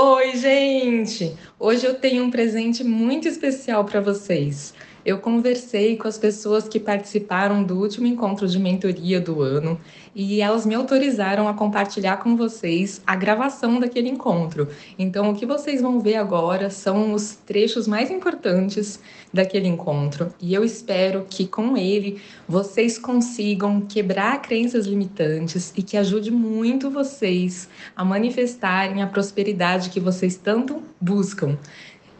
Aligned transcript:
Oi, 0.00 0.36
gente! 0.36 1.36
Hoje 1.58 1.84
eu 1.84 1.92
tenho 1.92 2.22
um 2.22 2.30
presente 2.30 2.84
muito 2.84 3.26
especial 3.26 3.84
para 3.84 4.00
vocês. 4.00 4.72
Eu 5.04 5.18
conversei 5.18 5.96
com 5.96 6.08
as 6.08 6.18
pessoas 6.18 6.68
que 6.68 6.80
participaram 6.80 7.62
do 7.62 7.78
último 7.78 8.06
encontro 8.06 8.48
de 8.48 8.58
mentoria 8.58 9.20
do 9.20 9.40
ano 9.42 9.80
e 10.14 10.40
elas 10.40 10.66
me 10.66 10.74
autorizaram 10.74 11.48
a 11.48 11.54
compartilhar 11.54 12.16
com 12.18 12.36
vocês 12.36 13.00
a 13.06 13.14
gravação 13.14 13.78
daquele 13.78 14.08
encontro. 14.08 14.68
Então, 14.98 15.30
o 15.30 15.34
que 15.34 15.46
vocês 15.46 15.80
vão 15.80 16.00
ver 16.00 16.16
agora 16.16 16.68
são 16.68 17.12
os 17.12 17.36
trechos 17.46 17.86
mais 17.86 18.10
importantes 18.10 19.00
daquele 19.32 19.68
encontro 19.68 20.32
e 20.40 20.52
eu 20.52 20.64
espero 20.64 21.26
que 21.28 21.46
com 21.46 21.76
ele 21.76 22.20
vocês 22.48 22.98
consigam 22.98 23.80
quebrar 23.82 24.42
crenças 24.42 24.86
limitantes 24.86 25.72
e 25.76 25.82
que 25.82 25.96
ajude 25.96 26.30
muito 26.30 26.90
vocês 26.90 27.68
a 27.94 28.04
manifestarem 28.04 29.02
a 29.02 29.06
prosperidade 29.06 29.90
que 29.90 30.00
vocês 30.00 30.36
tanto 30.36 30.82
buscam. 31.00 31.56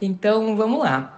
Então, 0.00 0.56
vamos 0.56 0.78
lá. 0.78 1.17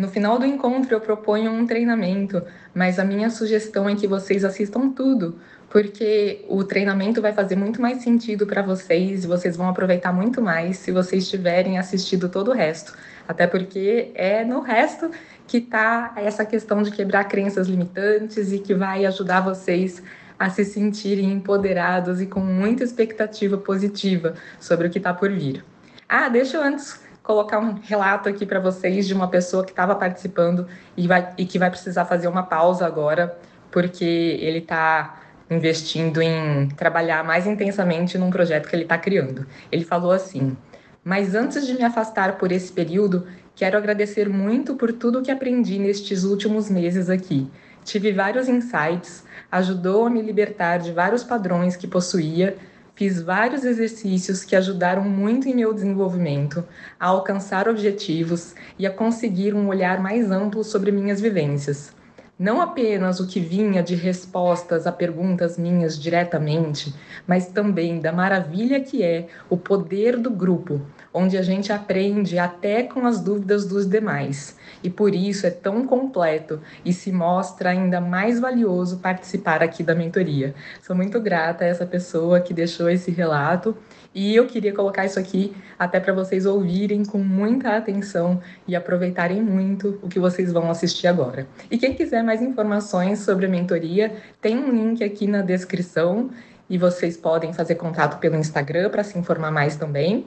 No 0.00 0.08
final 0.08 0.38
do 0.38 0.46
encontro, 0.46 0.94
eu 0.94 1.00
proponho 1.02 1.50
um 1.50 1.66
treinamento, 1.66 2.42
mas 2.72 2.98
a 2.98 3.04
minha 3.04 3.28
sugestão 3.28 3.86
é 3.86 3.94
que 3.94 4.06
vocês 4.06 4.46
assistam 4.46 4.88
tudo, 4.88 5.38
porque 5.68 6.42
o 6.48 6.64
treinamento 6.64 7.20
vai 7.20 7.34
fazer 7.34 7.54
muito 7.54 7.82
mais 7.82 8.02
sentido 8.02 8.46
para 8.46 8.62
vocês 8.62 9.24
e 9.24 9.26
vocês 9.26 9.58
vão 9.58 9.68
aproveitar 9.68 10.10
muito 10.10 10.40
mais 10.40 10.78
se 10.78 10.90
vocês 10.90 11.28
tiverem 11.28 11.78
assistido 11.78 12.30
todo 12.30 12.50
o 12.50 12.54
resto. 12.54 12.96
Até 13.28 13.46
porque 13.46 14.10
é 14.14 14.42
no 14.42 14.60
resto 14.60 15.10
que 15.46 15.58
está 15.58 16.14
essa 16.16 16.46
questão 16.46 16.80
de 16.80 16.90
quebrar 16.92 17.24
crenças 17.24 17.68
limitantes 17.68 18.52
e 18.52 18.58
que 18.58 18.72
vai 18.72 19.04
ajudar 19.04 19.42
vocês 19.42 20.02
a 20.38 20.48
se 20.48 20.64
sentirem 20.64 21.30
empoderados 21.30 22.22
e 22.22 22.26
com 22.26 22.40
muita 22.40 22.82
expectativa 22.82 23.58
positiva 23.58 24.32
sobre 24.58 24.86
o 24.86 24.90
que 24.90 24.96
está 24.96 25.12
por 25.12 25.30
vir. 25.30 25.62
Ah, 26.08 26.30
deixa 26.30 26.56
eu 26.56 26.62
antes 26.62 27.09
colocar 27.30 27.60
um 27.60 27.74
relato 27.74 28.28
aqui 28.28 28.44
para 28.44 28.58
vocês 28.58 29.06
de 29.06 29.14
uma 29.14 29.28
pessoa 29.28 29.64
que 29.64 29.70
estava 29.70 29.94
participando 29.94 30.66
e, 30.96 31.06
vai, 31.06 31.32
e 31.38 31.46
que 31.46 31.60
vai 31.60 31.70
precisar 31.70 32.04
fazer 32.04 32.26
uma 32.26 32.42
pausa 32.42 32.84
agora, 32.84 33.38
porque 33.70 34.04
ele 34.04 34.58
está 34.58 35.20
investindo 35.48 36.20
em 36.20 36.66
trabalhar 36.70 37.22
mais 37.22 37.46
intensamente 37.46 38.18
num 38.18 38.30
projeto 38.30 38.68
que 38.68 38.74
ele 38.74 38.82
está 38.82 38.98
criando. 38.98 39.46
Ele 39.70 39.84
falou 39.84 40.10
assim: 40.10 40.56
Mas 41.04 41.36
antes 41.36 41.64
de 41.64 41.74
me 41.74 41.84
afastar 41.84 42.36
por 42.36 42.50
esse 42.50 42.72
período, 42.72 43.28
quero 43.54 43.78
agradecer 43.78 44.28
muito 44.28 44.74
por 44.74 44.92
tudo 44.92 45.22
que 45.22 45.30
aprendi 45.30 45.78
nestes 45.78 46.24
últimos 46.24 46.68
meses 46.68 47.08
aqui. 47.08 47.48
Tive 47.84 48.10
vários 48.10 48.48
insights, 48.48 49.24
ajudou 49.52 50.06
a 50.06 50.10
me 50.10 50.20
libertar 50.20 50.78
de 50.78 50.90
vários 50.90 51.22
padrões 51.22 51.76
que 51.76 51.86
possuía 51.86 52.56
Fiz 53.00 53.22
vários 53.22 53.64
exercícios 53.64 54.44
que 54.44 54.54
ajudaram 54.54 55.02
muito 55.04 55.48
em 55.48 55.54
meu 55.54 55.72
desenvolvimento, 55.72 56.62
a 57.00 57.06
alcançar 57.06 57.66
objetivos 57.66 58.54
e 58.78 58.86
a 58.86 58.90
conseguir 58.90 59.54
um 59.54 59.68
olhar 59.68 60.02
mais 60.02 60.30
amplo 60.30 60.62
sobre 60.62 60.92
minhas 60.92 61.18
vivências. 61.18 61.94
Não 62.38 62.60
apenas 62.60 63.18
o 63.18 63.26
que 63.26 63.40
vinha 63.40 63.82
de 63.82 63.94
respostas 63.94 64.86
a 64.86 64.92
perguntas 64.92 65.56
minhas 65.56 65.98
diretamente, 65.98 66.94
mas 67.26 67.46
também 67.46 68.00
da 68.00 68.12
maravilha 68.12 68.78
que 68.80 69.02
é 69.02 69.28
o 69.48 69.56
poder 69.56 70.18
do 70.18 70.28
grupo, 70.28 70.82
onde 71.12 71.36
a 71.36 71.42
gente 71.42 71.72
aprende 71.72 72.38
até 72.38 72.82
com 72.82 73.06
as 73.06 73.20
dúvidas 73.20 73.66
dos 73.66 73.86
demais. 73.86 74.56
E 74.82 74.88
por 74.88 75.14
isso 75.14 75.46
é 75.46 75.50
tão 75.50 75.86
completo 75.86 76.60
e 76.84 76.92
se 76.92 77.10
mostra 77.12 77.70
ainda 77.70 78.00
mais 78.00 78.38
valioso 78.40 78.98
participar 78.98 79.62
aqui 79.62 79.82
da 79.82 79.94
mentoria. 79.94 80.54
Sou 80.82 80.94
muito 80.94 81.20
grata 81.20 81.64
a 81.64 81.68
essa 81.68 81.84
pessoa 81.84 82.40
que 82.40 82.54
deixou 82.54 82.88
esse 82.88 83.10
relato 83.10 83.76
e 84.14 84.34
eu 84.34 84.46
queria 84.46 84.72
colocar 84.72 85.04
isso 85.04 85.18
aqui 85.18 85.54
até 85.78 86.00
para 86.00 86.12
vocês 86.12 86.46
ouvirem 86.46 87.04
com 87.04 87.18
muita 87.18 87.76
atenção 87.76 88.40
e 88.66 88.74
aproveitarem 88.74 89.42
muito 89.42 89.98
o 90.02 90.08
que 90.08 90.18
vocês 90.18 90.52
vão 90.52 90.70
assistir 90.70 91.06
agora. 91.06 91.46
E 91.70 91.76
quem 91.76 91.94
quiser 91.94 92.22
mais 92.22 92.40
informações 92.40 93.20
sobre 93.20 93.46
a 93.46 93.48
mentoria, 93.48 94.14
tem 94.40 94.58
um 94.58 94.70
link 94.70 95.04
aqui 95.04 95.26
na 95.26 95.42
descrição 95.42 96.30
e 96.68 96.78
vocês 96.78 97.16
podem 97.16 97.52
fazer 97.52 97.74
contato 97.74 98.18
pelo 98.20 98.36
Instagram 98.36 98.90
para 98.90 99.02
se 99.02 99.18
informar 99.18 99.50
mais 99.50 99.74
também. 99.76 100.24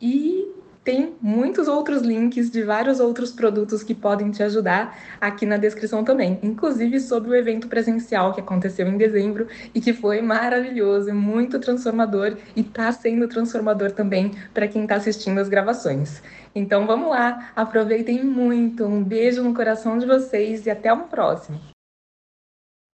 E 0.00 0.56
tem 0.86 1.16
muitos 1.20 1.66
outros 1.66 2.02
links 2.02 2.48
de 2.48 2.62
vários 2.62 3.00
outros 3.00 3.32
produtos 3.32 3.82
que 3.82 3.92
podem 3.92 4.30
te 4.30 4.40
ajudar 4.44 4.96
aqui 5.20 5.44
na 5.44 5.56
descrição 5.56 6.04
também, 6.04 6.38
inclusive 6.44 7.00
sobre 7.00 7.30
o 7.30 7.34
evento 7.34 7.66
presencial 7.66 8.32
que 8.32 8.40
aconteceu 8.40 8.86
em 8.86 8.96
dezembro 8.96 9.48
e 9.74 9.80
que 9.80 9.92
foi 9.92 10.22
maravilhoso, 10.22 11.12
muito 11.12 11.58
transformador 11.58 12.36
e 12.54 12.60
está 12.60 12.92
sendo 12.92 13.26
transformador 13.26 13.90
também 13.90 14.30
para 14.54 14.68
quem 14.68 14.82
está 14.82 14.94
assistindo 14.94 15.40
as 15.40 15.48
gravações. 15.48 16.22
Então 16.54 16.86
vamos 16.86 17.10
lá, 17.10 17.50
aproveitem 17.56 18.22
muito, 18.22 18.84
um 18.84 19.02
beijo 19.02 19.42
no 19.42 19.52
coração 19.52 19.98
de 19.98 20.06
vocês 20.06 20.66
e 20.66 20.70
até 20.70 20.92
o 20.92 21.08
próximo. 21.08 21.60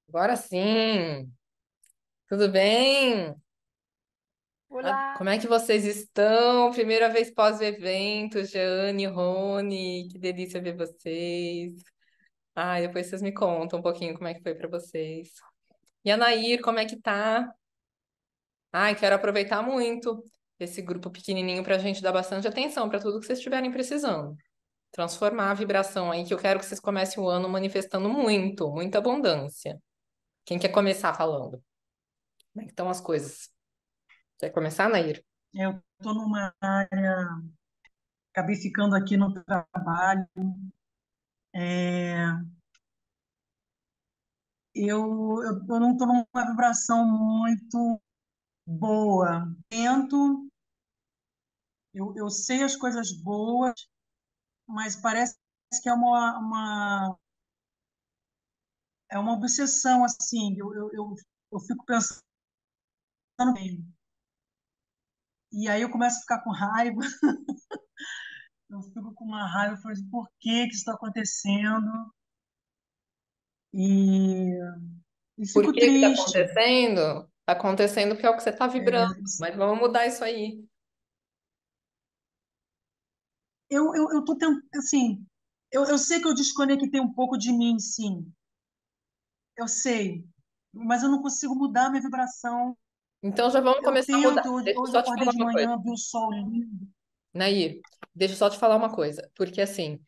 Agora 0.07 0.38
sim! 0.38 1.29
Tudo 2.29 2.50
bem? 2.50 3.41
Olá! 4.72 5.16
Como 5.18 5.30
é 5.30 5.38
que 5.38 5.48
vocês 5.48 5.84
estão? 5.86 6.72
Primeira 6.72 7.09
vez 7.09 7.30
pós-evento, 7.30 8.42
Jane, 8.46 9.06
Rony, 9.06 10.08
que 10.09 10.18
delícia 10.18 10.62
ver 10.62 10.78
vocês. 10.78 11.74
Ah, 12.56 12.80
depois 12.80 13.08
vocês 13.08 13.22
me 13.22 13.34
contam 13.34 13.80
um 13.80 13.81
pouquinho 13.81 14.14
como 14.14 14.30
é 14.30 14.34
que 14.34 14.42
foi 14.42 14.56
para 14.56 14.70
vocês. 14.70 15.34
E 16.06 16.10
a 16.10 16.16
Nair, 16.16 16.62
como 16.62 16.80
é 16.80 16.86
que 16.86 16.96
tá? 16.96 17.54
Ai, 18.72 18.96
quero 18.96 19.14
aproveitar 19.14 19.62
muito 19.62 20.24
esse 20.58 20.81
grupo 20.81 21.12
pequenininho 21.12 21.66
para 21.66 21.76
a 21.76 21.80
gente 21.80 22.02
dar 22.02 22.14
bastante 22.14 22.48
atenção 22.48 22.88
para 22.90 23.00
tudo 23.00 23.20
que 23.20 23.26
vocês 23.26 23.40
estiverem 23.40 23.72
precisando. 23.72 24.38
Transformar 24.90 25.52
a 25.52 25.54
vibração 25.54 26.10
aí, 26.10 26.24
que 26.24 26.34
eu 26.34 26.38
quero 26.38 26.62
que 26.62 26.66
vocês 26.66 26.80
comecem 26.80 27.22
o 27.22 27.28
ano 27.28 27.50
manifestando 27.50 28.08
muito, 28.08 28.72
muita 28.72 29.00
abundância. 29.00 29.78
Quem 30.46 30.58
quer 30.58 30.70
começar 30.70 31.14
falando? 31.14 31.62
Como 32.54 32.64
é 32.64 32.64
que 32.64 32.72
estão 32.72 32.90
as 32.90 33.02
coisas? 33.02 33.50
Quer 34.41 34.50
começar, 34.50 34.90
Nair? 34.90 35.24
Eu 35.53 35.79
estou 36.00 36.16
numa 36.16 36.52
área, 36.59 37.28
acabei 38.34 38.56
ficando 38.56 38.96
aqui 38.96 39.16
no 39.16 39.31
trabalho. 39.31 40.28
É, 41.53 42.24
eu, 44.74 45.44
eu, 45.44 45.63
eu 45.69 45.80
não 45.80 45.91
estou 45.91 46.07
numa 46.07 46.25
vibração 46.34 47.06
muito 47.06 48.01
boa. 48.66 49.56
Tento, 49.69 50.50
eu, 51.94 52.12
eu 52.18 52.28
sei 52.31 52.63
as 52.63 52.75
coisas 52.75 53.12
boas, 53.12 53.88
mas 54.66 54.96
parece 54.96 55.38
que 55.84 55.88
é 55.88 55.94
uma, 55.94 56.40
uma 56.40 57.19
é 59.07 59.19
uma 59.19 59.34
obsessão 59.34 60.03
assim. 60.03 60.57
Eu, 60.57 60.74
eu, 60.74 61.16
eu 61.51 61.59
fico 61.59 61.85
pensando 61.85 62.24
e 65.51 65.67
aí 65.69 65.81
eu 65.81 65.89
começo 65.91 66.17
a 66.17 66.22
ficar 66.22 66.39
com 66.44 66.51
raiva. 66.51 67.01
eu 68.72 68.81
fico 68.81 69.13
com 69.13 69.25
uma 69.25 69.45
raiva, 69.47 69.75
eu 69.75 69.78
falo 69.81 69.94
assim, 69.94 70.09
por 70.09 70.28
que 70.39 70.62
que 70.67 70.69
isso 70.73 70.78
está 70.78 70.94
acontecendo? 70.94 72.12
E, 73.73 74.51
e 75.38 75.45
Por 75.53 75.72
fico 75.72 75.73
que 75.73 75.91
que 75.91 76.00
tá 76.00 76.07
triste. 76.07 76.39
acontecendo? 76.47 77.29
Tá 77.45 77.53
acontecendo 77.53 78.16
porque 78.16 78.25
é 78.25 78.29
o 78.29 78.35
que 78.38 78.44
você 78.44 78.51
tá 78.51 78.67
É, 78.78 79.06
vibrando, 79.07 79.16
mas 79.39 79.56
vamos 79.56 79.79
mudar 79.79 80.06
isso 80.07 80.23
aí. 80.23 80.63
eu, 83.72 83.95
eu, 83.95 84.12
eu 84.12 84.23
tô 84.25 84.35
tentando, 84.38 84.62
assim, 84.75 85.25
eu, 85.72 85.83
eu 85.85 85.97
sei 85.97 86.19
que 86.22 86.28
eu 86.28 86.33
desconectei 86.35 87.00
um 87.01 87.12
pouco 87.13 87.38
de 87.38 87.51
mim, 87.51 87.79
sim. 87.79 88.31
Eu 89.57 89.68
sei, 89.68 90.25
mas 90.73 91.03
eu 91.03 91.09
não 91.09 91.22
consigo 91.22 91.56
mudar 91.56 91.85
a 91.88 91.89
minha 91.89 92.01
vibração. 92.01 92.78
Então 93.24 93.50
já 93.50 93.59
vamos 93.59 93.78
Eu 93.80 93.84
começar 93.84 94.16
a 94.16 94.20
mudar. 94.20 94.44
Deixa 94.64 94.80
eu 94.80 94.88
só 94.88 95.02
te 95.02 95.09
falar 95.14 95.32
uma 95.32 95.52
coisa. 95.52 95.68
manhã, 95.68 95.82
o 95.86 95.98
sol 95.98 96.32
lindo, 96.32 96.88
Nair, 97.34 97.80
deixa 98.13 98.34
eu 98.34 98.38
só 98.38 98.50
te 98.50 98.57
falar 98.57 98.75
uma 98.75 98.94
coisa. 98.94 99.30
Porque 99.36 99.62
assim, 99.62 100.00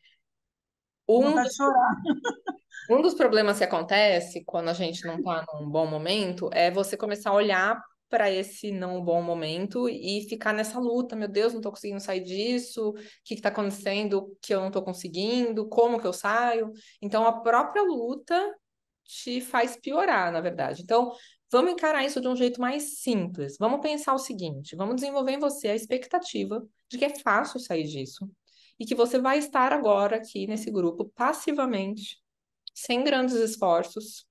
um 1.08 1.48
chorar. 1.50 2.02
Um 2.90 3.00
dos 3.00 3.14
problemas 3.14 3.56
que 3.56 3.64
acontece 3.64 4.44
quando 4.44 4.68
a 4.68 4.74
gente 4.74 5.06
não 5.06 5.16
está 5.16 5.42
num 5.54 5.70
bom 5.70 5.86
momento 5.86 6.50
é 6.52 6.70
você 6.70 6.98
começar 6.98 7.30
a 7.30 7.34
olhar 7.34 7.80
para 8.10 8.30
esse 8.30 8.70
não 8.70 9.02
bom 9.02 9.22
momento 9.22 9.88
e 9.88 10.26
ficar 10.28 10.52
nessa 10.52 10.78
luta. 10.78 11.16
Meu 11.16 11.28
Deus, 11.28 11.52
não 11.52 11.60
estou 11.60 11.72
conseguindo 11.72 12.00
sair 12.00 12.22
disso. 12.22 12.90
O 12.90 12.94
que 13.24 13.34
está 13.34 13.48
acontecendo 13.48 14.36
que 14.40 14.54
eu 14.54 14.60
não 14.60 14.66
estou 14.66 14.82
conseguindo? 14.82 15.68
Como 15.68 15.98
que 15.98 16.06
eu 16.06 16.12
saio? 16.12 16.70
Então, 17.00 17.26
a 17.26 17.40
própria 17.40 17.82
luta 17.82 18.54
te 19.04 19.40
faz 19.40 19.76
piorar, 19.76 20.30
na 20.30 20.40
verdade. 20.40 20.82
Então, 20.82 21.12
vamos 21.50 21.72
encarar 21.72 22.04
isso 22.04 22.20
de 22.20 22.28
um 22.28 22.36
jeito 22.36 22.60
mais 22.60 23.00
simples. 23.00 23.56
Vamos 23.58 23.80
pensar 23.80 24.14
o 24.14 24.18
seguinte: 24.18 24.76
vamos 24.76 24.96
desenvolver 24.96 25.32
em 25.32 25.38
você 25.38 25.68
a 25.68 25.76
expectativa 25.76 26.66
de 26.88 26.98
que 26.98 27.04
é 27.04 27.18
fácil 27.18 27.60
sair 27.60 27.84
disso 27.84 28.28
e 28.78 28.84
que 28.84 28.94
você 28.94 29.18
vai 29.18 29.38
estar 29.38 29.72
agora 29.72 30.16
aqui 30.16 30.46
nesse 30.46 30.70
grupo 30.70 31.10
passivamente 31.14 32.22
sem 32.74 33.04
grandes 33.04 33.36
esforços, 33.36 34.26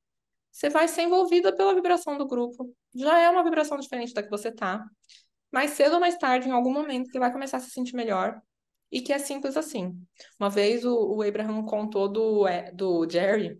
você 0.52 0.70
vai 0.70 0.88
ser 0.88 1.04
envolvida 1.04 1.56
pela 1.56 1.74
vibração 1.74 2.18
do 2.18 2.28
grupo. 2.28 2.76
Já 2.94 3.20
é 3.20 3.30
uma 3.30 3.44
vibração 3.44 3.78
diferente 3.78 4.14
da 4.14 4.22
que 4.22 4.30
você 4.30 4.52
tá. 4.52 4.86
mais 5.52 5.72
cedo 5.72 5.94
ou 5.96 6.00
mais 6.00 6.18
tarde, 6.18 6.48
em 6.50 6.52
algum 6.52 6.74
momento, 6.74 7.10
ele 7.10 7.20
vai 7.20 7.32
começar 7.32 7.58
a 7.58 7.60
se 7.60 7.72
sentir 7.72 7.96
melhor. 7.96 8.42
E 8.92 9.02
que 9.02 9.14
é 9.14 9.18
simples 9.18 9.58
assim. 9.58 9.98
Uma 10.40 10.50
vez 10.50 10.86
o, 10.86 11.16
o 11.16 11.22
Abraham 11.24 11.66
contou 11.66 12.08
do, 12.08 12.48
é, 12.48 12.72
do 12.72 13.10
Jerry, 13.10 13.60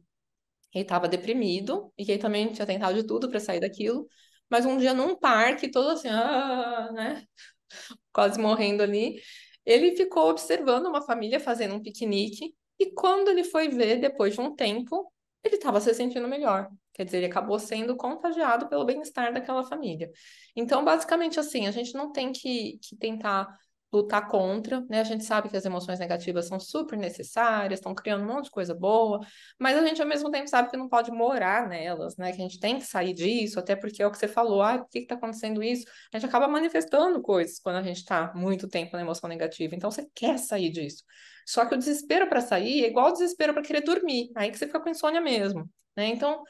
ele 0.74 0.84
estava 0.84 1.08
deprimido 1.08 1.92
e 1.98 2.04
ele 2.04 2.18
também 2.20 2.52
tinha 2.52 2.66
tentado 2.66 2.96
de 2.96 3.06
tudo 3.06 3.30
para 3.30 3.40
sair 3.40 3.60
daquilo. 3.60 4.08
Mas 4.50 4.66
um 4.66 4.78
dia 4.78 4.94
num 4.94 5.16
parque, 5.16 5.70
todo 5.72 5.90
assim, 5.90 6.10
ah, 6.10 6.92
né? 6.94 7.26
Quase 8.14 8.40
morrendo 8.40 8.84
ali, 8.84 9.22
ele 9.66 9.96
ficou 9.96 10.30
observando 10.30 10.88
uma 10.88 11.02
família 11.02 11.40
fazendo 11.40 11.76
um 11.76 11.82
piquenique. 11.82 12.54
E 12.80 12.92
quando 12.92 13.30
ele 13.30 13.44
foi 13.44 13.70
ver, 13.70 13.98
depois 14.00 14.34
de 14.34 14.42
um 14.42 14.56
tempo, 14.56 15.12
ele 15.44 15.56
estava 15.56 15.80
se 15.82 15.94
sentindo 15.94 16.28
melhor. 16.28 16.70
Quer 16.94 17.06
dizer, 17.06 17.18
ele 17.18 17.26
acabou 17.28 17.60
sendo 17.60 17.96
contagiado 17.96 18.68
pelo 18.70 18.86
bem-estar 18.86 19.34
daquela 19.34 19.64
família. 19.64 20.12
Então, 20.56 20.84
basicamente 20.86 21.40
assim, 21.40 21.68
a 21.68 21.72
gente 21.72 21.94
não 21.94 22.12
tem 22.12 22.32
que, 22.32 22.78
que 22.82 22.96
tentar 22.96 23.48
lutar 23.94 24.28
contra, 24.28 24.82
né? 24.90 25.00
A 25.00 25.04
gente 25.04 25.24
sabe 25.24 25.50
que 25.50 25.56
as 25.56 25.66
emoções 25.66 26.00
negativas 26.00 26.48
são 26.48 26.60
super 26.60 26.98
necessárias, 26.98 27.80
estão 27.80 27.94
criando 27.94 28.24
um 28.24 28.28
monte 28.28 28.46
de 28.46 28.52
coisa 28.52 28.74
boa, 28.74 29.20
mas 29.60 29.78
a 29.78 29.86
gente 29.86 30.02
ao 30.02 30.08
mesmo 30.08 30.32
tempo 30.32 30.50
sabe 30.50 30.70
que 30.70 30.78
não 30.78 30.90
pode 30.90 31.12
morar 31.12 31.70
nelas, 31.70 32.18
né? 32.18 32.32
Que 32.32 32.42
a 32.42 32.44
gente 32.44 32.60
tem 32.60 32.80
que 32.80 32.86
sair 32.86 33.14
disso, 33.14 33.60
até 33.60 33.76
porque 33.76 34.02
é 34.02 34.08
o 34.08 34.12
que 34.12 34.18
você 34.18 34.28
falou, 34.28 34.62
ah, 34.62 34.80
por 34.80 34.90
que 34.90 35.00
está 35.00 35.16
acontecendo 35.16 35.62
isso? 35.62 35.86
A 36.12 36.18
gente 36.18 36.28
acaba 36.28 36.48
manifestando 36.48 37.22
coisas 37.22 37.60
quando 37.60 37.76
a 37.76 37.84
gente 37.84 37.98
está 37.98 38.34
muito 38.36 38.68
tempo 38.68 38.96
na 38.96 39.02
emoção 39.04 39.30
negativa, 39.30 39.76
então 39.76 39.92
você 39.92 40.08
quer 40.16 40.40
sair 40.40 40.70
disso. 40.72 41.04
Só 41.46 41.66
que 41.66 41.76
o 41.76 41.78
desespero 41.78 42.28
para 42.28 42.42
sair 42.42 42.84
é 42.84 42.88
igual 42.88 43.10
o 43.10 43.14
desespero 43.14 43.54
para 43.54 43.62
querer 43.62 43.82
dormir, 43.82 44.32
aí 44.36 44.50
que 44.50 44.58
você 44.58 44.66
fica 44.66 44.80
com 44.80 44.90
insônia 44.90 45.22
mesmo, 45.22 45.70
né? 45.96 46.08
Então, 46.08 46.42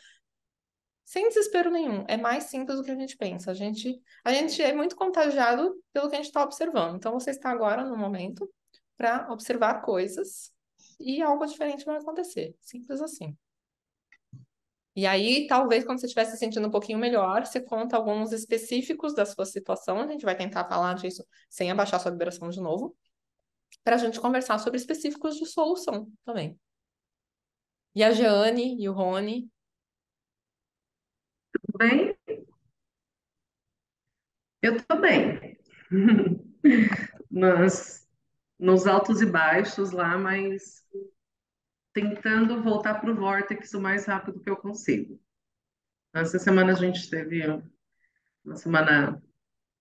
sem 1.05 1.27
desespero 1.27 1.69
nenhum. 1.69 2.05
É 2.07 2.17
mais 2.17 2.45
simples 2.45 2.77
do 2.77 2.83
que 2.83 2.91
a 2.91 2.95
gente 2.95 3.17
pensa. 3.17 3.51
A 3.51 3.53
gente, 3.53 4.01
a 4.23 4.33
gente 4.33 4.61
é 4.61 4.73
muito 4.73 4.95
contagiado 4.95 5.75
pelo 5.91 6.09
que 6.09 6.15
a 6.15 6.17
gente 6.17 6.27
está 6.27 6.43
observando. 6.43 6.95
Então, 6.95 7.13
você 7.13 7.31
está 7.31 7.49
agora 7.49 7.83
no 7.83 7.97
momento 7.97 8.49
para 8.97 9.31
observar 9.31 9.81
coisas 9.81 10.51
e 10.99 11.21
algo 11.21 11.45
diferente 11.45 11.85
vai 11.85 11.97
acontecer. 11.97 12.55
Simples 12.61 13.01
assim. 13.01 13.37
E 14.95 15.07
aí, 15.07 15.47
talvez, 15.47 15.83
quando 15.83 15.99
você 15.99 16.05
estiver 16.05 16.25
se 16.25 16.37
sentindo 16.37 16.67
um 16.67 16.71
pouquinho 16.71 16.99
melhor, 16.99 17.45
você 17.45 17.59
conta 17.59 17.97
alguns 17.97 18.31
específicos 18.31 19.15
da 19.15 19.25
sua 19.25 19.45
situação. 19.45 19.99
A 19.99 20.07
gente 20.07 20.23
vai 20.23 20.37
tentar 20.37 20.65
falar 20.65 20.93
disso 20.93 21.25
sem 21.49 21.71
abaixar 21.71 21.99
sua 21.99 22.11
vibração 22.11 22.49
de 22.49 22.61
novo, 22.61 22.95
para 23.83 23.95
a 23.95 23.99
gente 23.99 24.19
conversar 24.19 24.59
sobre 24.59 24.77
específicos 24.77 25.35
de 25.35 25.47
solução 25.47 26.07
também. 26.23 26.59
E 27.95 28.03
a 28.03 28.11
Jeane 28.11 28.81
e 28.81 28.87
o 28.87 28.93
Rony 28.93 29.49
bem? 31.77 32.15
Eu 34.61 34.77
estou 34.77 34.99
bem. 34.99 35.57
Mas 37.29 38.07
nos 38.59 38.87
altos 38.87 39.21
e 39.21 39.25
baixos 39.25 39.91
lá, 39.91 40.17
mas 40.17 40.83
tentando 41.93 42.61
voltar 42.63 42.95
para 43.01 43.11
o 43.11 43.15
vórtice 43.15 43.75
o 43.75 43.81
mais 43.81 44.05
rápido 44.05 44.39
que 44.39 44.49
eu 44.49 44.55
consigo. 44.57 45.19
Essa 46.13 46.39
semana 46.39 46.73
a 46.73 46.75
gente 46.75 47.09
teve 47.09 47.43
uma 48.45 48.55
semana 48.55 49.21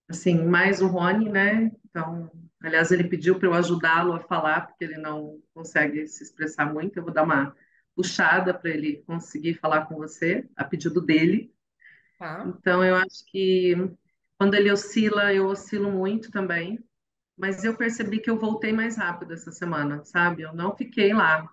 assim, 0.08 0.44
mais 0.44 0.80
o 0.80 0.86
Rony, 0.86 1.28
né? 1.28 1.70
Então, 1.84 2.30
aliás, 2.62 2.90
ele 2.90 3.04
pediu 3.04 3.38
para 3.38 3.48
eu 3.48 3.54
ajudá-lo 3.54 4.14
a 4.14 4.20
falar, 4.20 4.66
porque 4.66 4.84
ele 4.84 4.98
não 4.98 5.40
consegue 5.54 6.06
se 6.06 6.22
expressar 6.22 6.72
muito. 6.72 6.96
Eu 6.96 7.04
vou 7.04 7.12
dar 7.12 7.24
uma 7.24 7.54
puxada 7.94 8.54
para 8.54 8.70
ele 8.70 9.02
conseguir 9.06 9.54
falar 9.54 9.86
com 9.86 9.96
você, 9.96 10.48
a 10.56 10.64
pedido 10.64 11.00
dele. 11.00 11.51
Tá. 12.22 12.44
Então, 12.46 12.84
eu 12.84 12.94
acho 12.94 13.24
que 13.26 13.74
quando 14.38 14.54
ele 14.54 14.70
oscila, 14.70 15.34
eu 15.34 15.48
oscilo 15.48 15.90
muito 15.90 16.30
também. 16.30 16.78
Mas 17.36 17.64
eu 17.64 17.76
percebi 17.76 18.20
que 18.20 18.30
eu 18.30 18.38
voltei 18.38 18.72
mais 18.72 18.96
rápido 18.96 19.32
essa 19.32 19.50
semana, 19.50 20.04
sabe? 20.04 20.42
Eu 20.42 20.54
não 20.54 20.76
fiquei 20.76 21.12
lá. 21.12 21.50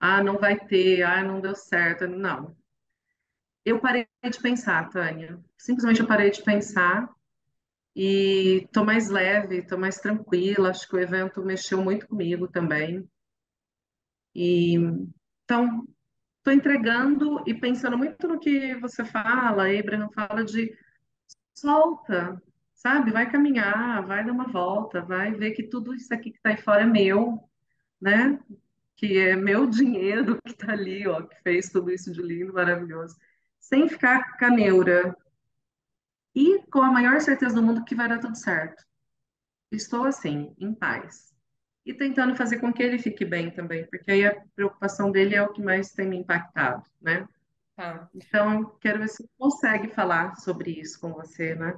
Ah, 0.00 0.20
não 0.20 0.36
vai 0.36 0.58
ter, 0.58 1.04
ah, 1.04 1.22
não 1.22 1.40
deu 1.40 1.54
certo. 1.54 2.08
Não. 2.08 2.56
Eu 3.64 3.78
parei 3.78 4.08
de 4.28 4.40
pensar, 4.40 4.90
Tânia. 4.90 5.38
Simplesmente 5.56 6.00
eu 6.00 6.08
parei 6.08 6.28
de 6.32 6.42
pensar 6.42 7.08
e 7.94 8.68
tô 8.72 8.84
mais 8.84 9.08
leve, 9.08 9.62
tô 9.62 9.78
mais 9.78 9.98
tranquila. 9.98 10.70
Acho 10.70 10.88
que 10.88 10.96
o 10.96 11.00
evento 11.00 11.40
mexeu 11.40 11.80
muito 11.80 12.08
comigo 12.08 12.48
também. 12.48 13.08
E 14.34 14.74
então, 15.44 15.86
estou 16.44 16.52
entregando 16.52 17.42
e 17.46 17.54
pensando 17.54 17.96
muito 17.96 18.28
no 18.28 18.38
que 18.38 18.74
você 18.74 19.02
fala, 19.02 19.64
Abraham 19.66 20.10
fala 20.10 20.44
de 20.44 20.76
solta, 21.54 22.40
sabe? 22.74 23.10
Vai 23.10 23.30
caminhar, 23.30 24.06
vai 24.06 24.22
dar 24.22 24.32
uma 24.32 24.46
volta, 24.46 25.00
vai 25.00 25.32
ver 25.32 25.52
que 25.52 25.62
tudo 25.62 25.94
isso 25.94 26.12
aqui 26.12 26.30
que 26.30 26.36
está 26.36 26.50
aí 26.50 26.58
fora 26.58 26.82
é 26.82 26.86
meu, 26.86 27.42
né? 27.98 28.38
Que 28.94 29.18
é 29.18 29.34
meu 29.34 29.64
dinheiro 29.70 30.38
que 30.42 30.50
está 30.50 30.72
ali, 30.72 31.08
ó, 31.08 31.22
que 31.22 31.34
fez 31.42 31.70
tudo 31.70 31.90
isso 31.90 32.12
de 32.12 32.20
lindo, 32.20 32.52
maravilhoso, 32.52 33.16
sem 33.58 33.88
ficar 33.88 34.36
caneura. 34.36 35.16
E 36.34 36.62
com 36.70 36.82
a 36.82 36.90
maior 36.92 37.22
certeza 37.22 37.54
do 37.54 37.62
mundo 37.62 37.84
que 37.84 37.94
vai 37.94 38.06
dar 38.06 38.18
tudo 38.18 38.36
certo. 38.36 38.84
Estou 39.72 40.04
assim, 40.04 40.54
em 40.58 40.74
paz 40.74 41.33
e 41.84 41.92
tentando 41.92 42.34
fazer 42.34 42.58
com 42.58 42.72
que 42.72 42.82
ele 42.82 42.98
fique 42.98 43.24
bem 43.24 43.50
também, 43.50 43.86
porque 43.86 44.10
aí 44.10 44.26
a 44.26 44.40
preocupação 44.54 45.10
dele 45.10 45.34
é 45.34 45.42
o 45.42 45.52
que 45.52 45.62
mais 45.62 45.92
tem 45.92 46.08
me 46.08 46.16
impactado, 46.16 46.82
né? 47.00 47.28
Tá. 47.76 48.08
Então, 48.14 48.76
quero 48.80 49.00
ver 49.00 49.08
se 49.08 49.22
você 49.22 49.28
consegue 49.36 49.88
falar 49.88 50.36
sobre 50.36 50.70
isso 50.70 50.98
com 51.00 51.12
você, 51.12 51.54
né? 51.54 51.76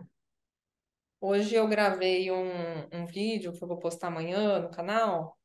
Hoje 1.20 1.54
eu 1.54 1.66
gravei 1.66 2.30
um, 2.30 2.86
um 2.92 3.06
vídeo 3.06 3.52
que 3.52 3.62
eu 3.62 3.66
vou 3.66 3.78
postar 3.78 4.08
amanhã 4.08 4.60
no 4.60 4.70
canal, 4.70 5.36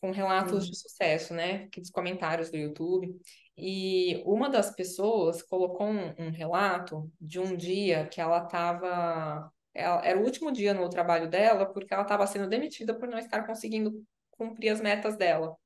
com 0.00 0.10
relatos 0.10 0.66
de 0.66 0.76
sucesso, 0.76 1.32
né? 1.32 1.64
Aqueles 1.64 1.90
comentários 1.90 2.50
do 2.50 2.56
YouTube. 2.56 3.14
E 3.56 4.22
uma 4.26 4.48
das 4.48 4.74
pessoas 4.74 5.42
colocou 5.42 5.86
um, 5.86 6.14
um 6.18 6.30
relato 6.30 7.10
de 7.20 7.38
um 7.38 7.56
dia 7.56 8.06
que 8.06 8.20
ela 8.20 8.44
estava 8.44 9.52
ela, 9.74 10.04
era 10.04 10.18
o 10.18 10.24
último 10.24 10.50
dia 10.52 10.74
no 10.74 10.88
trabalho 10.88 11.28
dela 11.28 11.66
porque 11.66 11.92
ela 11.92 12.02
estava 12.02 12.26
sendo 12.26 12.48
demitida 12.48 12.94
por 12.94 13.08
não 13.08 13.18
estar 13.18 13.46
conseguindo 13.46 14.04
cumprir 14.30 14.70
as 14.70 14.80
metas 14.80 15.16
dela, 15.16 15.56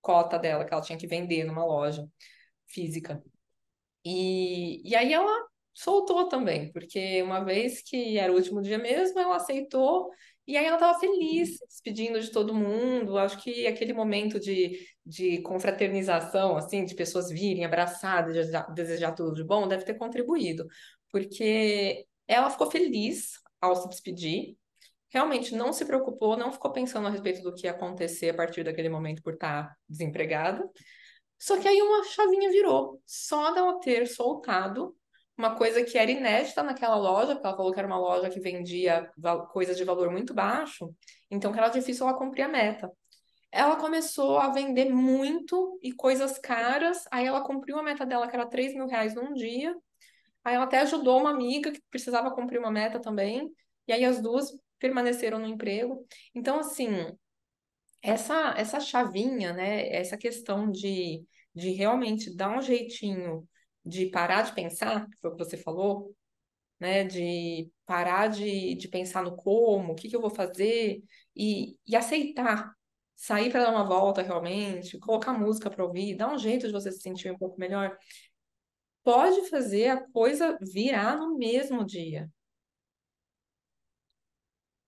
cota 0.00 0.38
dela, 0.38 0.64
que 0.64 0.72
ela 0.72 0.82
tinha 0.82 0.98
que 0.98 1.06
vender 1.06 1.44
numa 1.44 1.64
loja 1.64 2.06
física. 2.68 3.22
E, 4.04 4.88
e 4.88 4.96
aí 4.96 5.12
ela 5.12 5.48
soltou 5.74 6.28
também, 6.28 6.72
porque 6.72 7.22
uma 7.22 7.44
vez 7.44 7.82
que 7.82 8.18
era 8.18 8.32
o 8.32 8.36
último 8.36 8.62
dia 8.62 8.78
mesmo, 8.78 9.18
ela 9.18 9.36
aceitou 9.36 10.10
e 10.46 10.56
aí 10.56 10.64
ela 10.64 10.76
estava 10.76 10.98
feliz, 10.98 11.58
despedindo 11.68 12.20
de 12.20 12.30
todo 12.30 12.54
mundo. 12.54 13.18
Acho 13.18 13.40
que 13.42 13.66
aquele 13.66 13.92
momento 13.92 14.40
de, 14.40 14.84
de 15.06 15.40
confraternização, 15.42 16.56
assim, 16.56 16.84
de 16.84 16.94
pessoas 16.94 17.30
virem 17.30 17.64
abraçadas, 17.64 18.34
desejar, 18.34 18.72
desejar 18.74 19.12
tudo 19.12 19.34
de 19.34 19.44
bom, 19.44 19.68
deve 19.68 19.84
ter 19.84 19.94
contribuído, 19.94 20.66
porque 21.10 22.06
ela 22.26 22.50
ficou 22.50 22.70
feliz 22.70 23.32
ao 23.60 23.76
se 23.76 23.88
despedir, 23.88 24.56
realmente 25.10 25.54
não 25.54 25.72
se 25.72 25.84
preocupou, 25.84 26.36
não 26.36 26.52
ficou 26.52 26.72
pensando 26.72 27.08
a 27.08 27.10
respeito 27.10 27.42
do 27.42 27.54
que 27.54 27.66
ia 27.66 27.72
acontecer 27.72 28.30
a 28.30 28.34
partir 28.34 28.64
daquele 28.64 28.88
momento 28.88 29.22
por 29.22 29.34
estar 29.34 29.76
desempregada. 29.88 30.64
Só 31.38 31.58
que 31.58 31.66
aí 31.66 31.80
uma 31.82 32.04
chavinha 32.04 32.50
virou, 32.50 33.02
só 33.06 33.52
dela 33.52 33.80
ter 33.80 34.06
soltado 34.06 34.94
uma 35.36 35.56
coisa 35.56 35.82
que 35.82 35.96
era 35.96 36.10
inédita 36.10 36.62
naquela 36.62 36.96
loja, 36.96 37.34
porque 37.34 37.46
ela 37.46 37.56
falou 37.56 37.72
que 37.72 37.78
era 37.78 37.88
uma 37.88 37.98
loja 37.98 38.28
que 38.28 38.38
vendia 38.38 39.10
coisas 39.52 39.76
de 39.76 39.84
valor 39.84 40.10
muito 40.10 40.34
baixo, 40.34 40.94
então 41.30 41.50
que 41.50 41.58
era 41.58 41.68
difícil 41.70 42.06
ela 42.06 42.16
cumprir 42.16 42.42
a 42.42 42.48
meta. 42.48 42.92
Ela 43.50 43.76
começou 43.76 44.38
a 44.38 44.50
vender 44.50 44.92
muito 44.92 45.78
e 45.82 45.92
coisas 45.92 46.38
caras, 46.38 47.04
aí 47.10 47.26
ela 47.26 47.40
cumpriu 47.42 47.78
a 47.78 47.82
meta 47.82 48.04
dela, 48.04 48.28
que 48.28 48.36
era 48.36 48.46
3 48.46 48.74
mil 48.74 48.86
reais 48.86 49.14
num 49.14 49.32
dia, 49.32 49.74
Aí 50.44 50.54
ela 50.54 50.64
até 50.64 50.80
ajudou 50.80 51.20
uma 51.20 51.30
amiga 51.30 51.70
que 51.72 51.80
precisava 51.90 52.34
cumprir 52.34 52.58
uma 52.58 52.70
meta 52.70 53.00
também, 53.00 53.50
e 53.86 53.92
aí 53.92 54.04
as 54.04 54.20
duas 54.20 54.50
permaneceram 54.78 55.38
no 55.38 55.46
emprego. 55.46 56.06
Então, 56.34 56.60
assim, 56.60 56.88
essa, 58.02 58.54
essa 58.56 58.80
chavinha, 58.80 59.52
né, 59.52 59.88
essa 59.94 60.16
questão 60.16 60.70
de, 60.70 61.24
de 61.54 61.70
realmente 61.72 62.34
dar 62.34 62.56
um 62.56 62.62
jeitinho 62.62 63.46
de 63.84 64.06
parar 64.06 64.42
de 64.42 64.54
pensar, 64.54 65.08
que 65.08 65.16
foi 65.20 65.30
o 65.30 65.36
que 65.36 65.44
você 65.44 65.56
falou, 65.56 66.14
né, 66.78 67.04
de 67.04 67.70
parar 67.86 68.28
de, 68.28 68.74
de 68.74 68.88
pensar 68.88 69.22
no 69.22 69.36
como, 69.36 69.92
o 69.92 69.94
que, 69.94 70.08
que 70.08 70.16
eu 70.16 70.20
vou 70.20 70.30
fazer, 70.30 71.02
e, 71.36 71.76
e 71.86 71.96
aceitar, 71.96 72.72
sair 73.16 73.50
para 73.50 73.64
dar 73.64 73.70
uma 73.70 73.84
volta 73.84 74.22
realmente, 74.22 74.98
colocar 74.98 75.32
música 75.32 75.70
para 75.70 75.84
ouvir, 75.84 76.16
dar 76.16 76.32
um 76.32 76.38
jeito 76.38 76.66
de 76.66 76.72
você 76.72 76.90
se 76.90 77.00
sentir 77.00 77.30
um 77.30 77.38
pouco 77.38 77.58
melhor 77.60 77.96
pode 79.10 79.48
fazer 79.48 79.88
a 79.88 80.00
coisa 80.12 80.56
virar 80.60 81.16
no 81.16 81.36
mesmo 81.36 81.84
dia. 81.84 82.30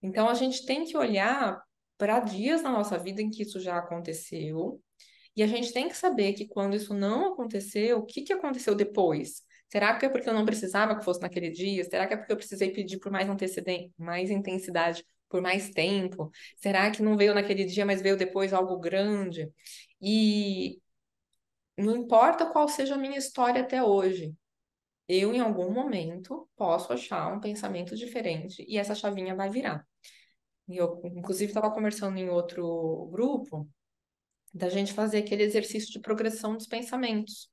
Então 0.00 0.29
a 0.29 0.35
gente 0.35 0.64
tem 0.64 0.85
que 0.85 0.97
olhar 0.97 1.61
para 1.99 2.21
dias 2.21 2.62
na 2.62 2.71
nossa 2.71 2.97
vida 2.97 3.21
em 3.21 3.31
que 3.31 3.43
isso 3.43 3.59
já 3.59 3.76
aconteceu, 3.76 4.81
e 5.35 5.43
a 5.43 5.47
gente 5.49 5.73
tem 5.73 5.88
que 5.88 5.97
saber 5.97 6.35
que 6.35 6.47
quando 6.47 6.76
isso 6.76 6.95
não 6.95 7.33
aconteceu, 7.33 7.99
o 7.99 8.07
que, 8.07 8.23
que 8.23 8.33
aconteceu 8.33 8.76
depois? 8.76 9.43
Será 9.69 9.97
que 9.97 10.07
é 10.07 10.09
porque 10.09 10.29
eu 10.29 10.35
não 10.35 10.45
precisava 10.45 10.97
que 10.97 11.05
fosse 11.05 11.21
naquele 11.21 11.50
dia? 11.50 11.83
Será 11.83 12.07
que 12.07 12.14
é 12.14 12.17
porque 12.17 12.33
eu 12.33 12.37
precisei 12.37 12.71
pedir 12.71 12.99
por 13.00 13.11
mais 13.11 13.29
antecedente, 13.29 13.93
mais 13.99 14.31
intensidade, 14.31 15.05
por 15.29 15.41
mais 15.41 15.71
tempo? 15.71 16.31
Será 16.59 16.91
que 16.93 17.02
não 17.02 17.17
veio 17.17 17.35
naquele 17.35 17.64
dia, 17.64 17.85
mas 17.85 18.02
veio 18.02 18.17
depois 18.17 18.52
algo 18.52 18.79
grande? 18.79 19.50
E 20.00 20.82
não 21.76 21.97
importa 21.97 22.47
qual 22.47 22.69
seja 22.69 22.95
a 22.95 22.99
minha 22.99 23.19
história 23.19 23.62
até 23.62 23.83
hoje, 23.83 24.35
eu 25.09 25.35
em 25.35 25.41
algum 25.41 25.73
momento 25.73 26.49
posso 26.57 26.93
achar 26.93 27.33
um 27.33 27.41
pensamento 27.41 27.97
diferente 27.97 28.64
e 28.69 28.79
essa 28.79 28.95
chavinha 28.95 29.35
vai 29.35 29.50
virar. 29.50 29.87
E 30.69 30.76
eu, 30.76 31.00
inclusive, 31.05 31.50
estava 31.50 31.71
conversando 31.71 32.19
em 32.19 32.29
outro 32.31 33.09
grupo 33.12 33.69
da 34.55 34.69
gente 34.69 34.93
fazer 34.93 35.19
aquele 35.19 35.43
exercício 35.43 35.91
de 35.93 36.00
progressão 36.00 36.57
dos 36.57 36.67
pensamentos. 36.67 37.50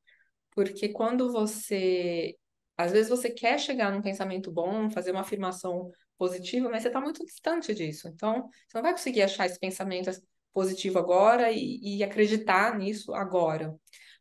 Porque 0.51 0.89
quando 0.89 1.31
você. 1.31 2.35
Às 2.77 2.91
vezes 2.91 3.09
você 3.09 3.29
quer 3.29 3.59
chegar 3.59 3.91
num 3.91 4.01
pensamento 4.01 4.51
bom, 4.51 4.89
fazer 4.89 5.11
uma 5.11 5.21
afirmação 5.21 5.91
positiva, 6.17 6.69
mas 6.69 6.83
você 6.83 6.87
está 6.89 7.01
muito 7.01 7.25
distante 7.25 7.73
disso. 7.73 8.07
Então, 8.07 8.47
você 8.67 8.77
não 8.77 8.81
vai 8.81 8.93
conseguir 8.93 9.21
achar 9.21 9.45
esse 9.45 9.59
pensamento 9.59 10.11
positivo 10.53 10.97
agora 10.97 11.51
e, 11.51 11.97
e 11.97 12.03
acreditar 12.03 12.77
nisso 12.77 13.13
agora. 13.13 13.75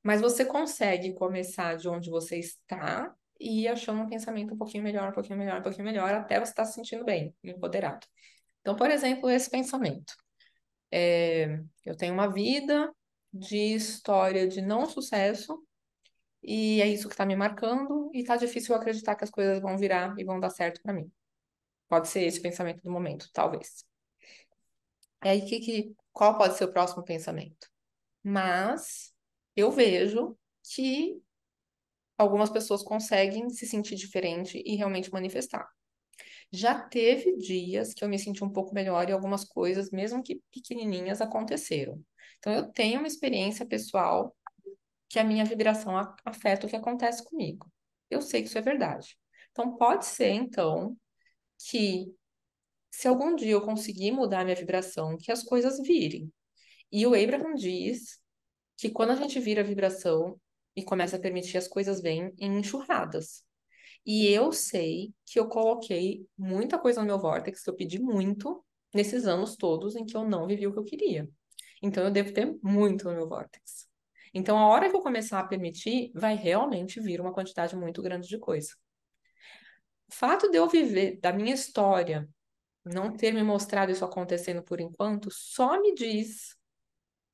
Mas 0.09 0.23
você 0.23 0.43
consegue 0.43 1.13
começar 1.13 1.77
de 1.77 1.87
onde 1.87 2.09
você 2.09 2.39
está 2.39 3.15
e 3.39 3.65
ir 3.65 3.69
achando 3.69 4.01
um 4.01 4.09
pensamento 4.09 4.55
um 4.55 4.57
pouquinho 4.57 4.83
melhor, 4.83 5.11
um 5.11 5.13
pouquinho 5.13 5.39
melhor, 5.39 5.61
um 5.61 5.63
pouquinho 5.63 5.85
melhor, 5.85 6.15
até 6.15 6.37
você 6.37 6.51
estar 6.51 6.63
tá 6.63 6.65
se 6.65 6.77
sentindo 6.77 7.05
bem, 7.05 7.37
empoderado. 7.45 8.07
Então, 8.63 8.75
por 8.75 8.91
exemplo, 8.91 9.29
esse 9.29 9.51
pensamento. 9.51 10.15
É, 10.91 11.61
eu 11.85 11.95
tenho 11.95 12.15
uma 12.15 12.27
vida 12.27 12.91
de 13.31 13.75
história 13.75 14.49
de 14.49 14.63
não 14.63 14.87
sucesso 14.87 15.63
e 16.43 16.81
é 16.81 16.89
isso 16.89 17.07
que 17.07 17.13
está 17.13 17.27
me 17.27 17.37
marcando 17.37 18.11
e 18.15 18.21
está 18.21 18.35
difícil 18.35 18.75
eu 18.75 18.81
acreditar 18.81 19.15
que 19.15 19.25
as 19.25 19.31
coisas 19.31 19.61
vão 19.61 19.77
virar 19.77 20.15
e 20.19 20.25
vão 20.25 20.41
dar 20.41 20.49
certo 20.49 20.81
para 20.81 20.95
mim. 20.95 21.13
Pode 21.87 22.09
ser 22.09 22.23
esse 22.23 22.41
pensamento 22.41 22.83
do 22.83 22.91
momento, 22.91 23.29
talvez. 23.31 23.85
E 25.23 25.29
aí, 25.29 25.43
que, 25.43 25.61
que, 25.61 25.95
qual 26.15 26.39
pode 26.39 26.57
ser 26.57 26.65
o 26.65 26.73
próximo 26.73 27.05
pensamento? 27.05 27.69
Mas 28.23 29.13
eu 29.61 29.71
vejo 29.71 30.37
que 30.75 31.21
algumas 32.17 32.51
pessoas 32.51 32.83
conseguem 32.83 33.51
se 33.51 33.67
sentir 33.67 33.97
diferente 33.97 34.63
e 34.65 34.77
realmente 34.77 35.13
manifestar. 35.13 35.69
Já 36.51 36.81
teve 36.81 37.37
dias 37.37 37.93
que 37.93 38.05
eu 38.05 38.09
me 38.09 38.19
senti 38.19 38.43
um 38.43 38.51
pouco 38.51 38.75
melhor 38.75 39.09
e 39.09 39.13
algumas 39.13 39.45
coisas, 39.45 39.91
mesmo 39.91 40.23
que 40.23 40.41
pequenininhas, 40.53 41.21
aconteceram. 41.21 42.03
Então, 42.39 42.53
eu 42.53 42.73
tenho 42.73 43.01
uma 43.01 43.09
experiência 43.09 43.67
pessoal 43.67 44.35
que 45.09 45.19
a 45.19 45.25
minha 45.25 45.45
vibração 45.45 45.97
afeta 46.25 46.67
o 46.67 46.71
que 46.71 46.77
acontece 46.77 47.25
comigo. 47.25 47.71
Eu 48.11 48.23
sei 48.23 48.43
que 48.43 48.49
isso 48.49 48.59
é 48.59 48.63
verdade. 48.63 49.19
Então, 49.51 49.77
pode 49.77 50.07
ser, 50.07 50.31
então, 50.31 50.97
que 51.69 52.15
se 52.91 53.09
algum 53.09 53.35
dia 53.35 53.53
eu 53.53 53.61
conseguir 53.63 54.13
mudar 54.13 54.41
a 54.41 54.45
minha 54.45 54.57
vibração, 54.57 55.17
que 55.19 55.33
as 55.33 55.43
coisas 55.43 55.79
virem. 55.81 56.33
E 56.91 57.07
o 57.07 57.15
Abraham 57.15 57.55
diz 57.55 58.21
que 58.79 58.89
quando 58.89 59.11
a 59.11 59.17
gente 59.17 59.41
vira 59.41 59.61
a 59.61 59.65
vibração 59.65 60.41
e 60.77 60.85
começa 60.85 61.17
a 61.17 61.19
permitir 61.19 61.59
as 61.59 61.67
coisas 61.67 62.01
vêm 62.01 62.33
em 62.39 62.59
enxurradas. 62.61 63.45
E 64.07 64.29
eu 64.29 64.53
sei 64.53 65.13
que 65.27 65.39
eu 65.39 65.49
coloquei 65.49 66.25
muita 66.39 66.79
coisa 66.79 67.01
no 67.01 67.07
meu 67.07 67.19
vórtice, 67.19 67.63
que 67.63 67.69
eu 67.69 67.75
pedi 67.75 68.01
muito 68.01 68.65
nesses 68.95 69.27
anos 69.27 69.57
todos 69.57 69.97
em 69.97 70.07
que 70.07 70.17
eu 70.17 70.25
não 70.25 70.47
vivi 70.47 70.67
o 70.69 70.73
que 70.73 70.79
eu 70.79 70.85
queria. 70.85 71.29
Então 71.83 72.05
eu 72.05 72.11
devo 72.11 72.33
ter 72.33 72.57
muito 72.63 73.07
no 73.07 73.15
meu 73.15 73.29
vórtice. 73.29 73.89
Então 74.33 74.57
a 74.57 74.69
hora 74.69 74.89
que 74.89 74.95
eu 74.95 75.03
começar 75.03 75.41
a 75.41 75.47
permitir, 75.47 76.13
vai 76.15 76.37
realmente 76.37 77.01
vir 77.01 77.21
uma 77.21 77.33
quantidade 77.33 77.75
muito 77.75 78.01
grande 78.01 78.29
de 78.29 78.39
coisa. 78.39 78.77
O 80.09 80.15
fato 80.15 80.49
de 80.51 80.57
eu 80.57 80.69
viver 80.69 81.19
da 81.21 81.33
minha 81.33 81.53
história, 81.53 82.29
não 82.85 83.13
ter 83.13 83.35
me 83.35 83.43
mostrado 83.43 83.91
isso 83.91 84.05
acontecendo 84.05 84.63
por 84.63 84.81
enquanto, 84.81 85.31
só 85.33 85.81
me 85.81 85.93
diz 85.95 86.57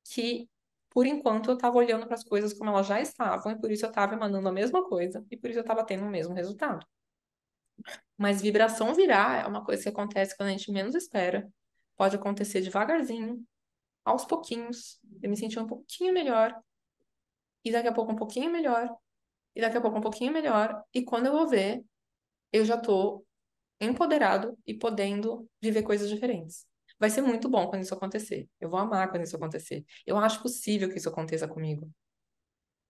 que 0.05 0.49
por 0.95 1.07
enquanto 1.07 1.51
eu 1.51 1.57
estava 1.57 1.77
olhando 1.77 2.07
para 2.07 2.15
as 2.15 2.25
coisas 2.25 2.55
como 2.55 2.71
elas 2.71 2.87
já 2.87 3.01
estavam 3.01 3.53
e 3.53 3.61
por 3.61 3.71
isso 3.71 3.85
eu 3.85 3.91
estava 3.91 4.15
emanando 4.15 4.49
a 4.49 4.53
mesma 4.53 4.89
coisa 4.89 5.27
e 5.31 5.37
por 5.37 5.51
isso 5.51 5.59
eu 5.59 5.63
estava 5.63 5.85
tendo 5.85 6.05
o 6.05 6.11
mesmo 6.11 6.33
resultado. 6.33 6.87
Mas 8.17 8.41
vibração 8.41 8.95
virar 8.95 9.45
é 9.45 9.47
uma 9.47 9.65
coisa 9.65 9.83
que 9.83 9.89
acontece 9.89 10.37
quando 10.37 10.51
a 10.51 10.53
gente 10.53 10.71
menos 10.71 10.95
espera. 10.95 11.51
Pode 11.97 12.15
acontecer 12.15 12.61
devagarzinho, 12.61 13.45
aos 14.05 14.25
pouquinhos. 14.25 15.01
Eu 15.21 15.29
me 15.29 15.37
senti 15.37 15.59
um 15.59 15.67
pouquinho 15.67 16.15
melhor. 16.15 16.57
E 17.65 17.73
daqui 17.73 17.89
a 17.89 17.93
pouco 17.93 18.13
um 18.13 18.17
pouquinho 18.17 18.51
melhor. 18.53 18.89
E 19.55 19.61
daqui 19.61 19.77
a 19.77 19.81
pouco 19.81 19.99
um 19.99 20.01
pouquinho 20.01 20.33
melhor. 20.33 20.85
E 20.95 21.03
quando 21.03 21.27
eu 21.27 21.33
vou 21.33 21.49
ver, 21.49 21.85
eu 22.53 22.65
já 22.65 22.79
tô 22.79 23.25
empoderado 23.81 24.57
e 24.65 24.75
podendo 24.75 25.49
viver 25.61 25.83
coisas 25.83 26.09
diferentes. 26.09 26.67
Vai 27.05 27.11
ser 27.11 27.21
muito 27.21 27.51
bom 27.51 27.67
quando 27.69 27.83
isso 27.83 27.93
acontecer. 27.93 28.49
Eu 28.59 28.71
vou 28.71 28.81
amar 28.81 29.11
quando 29.11 29.25
isso 29.25 29.37
acontecer. 29.37 29.85
Eu 30.07 30.17
acho 30.17 30.41
possível 30.41 30.89
que 30.89 30.97
isso 30.97 31.07
aconteça 31.11 31.47
comigo. 31.47 31.93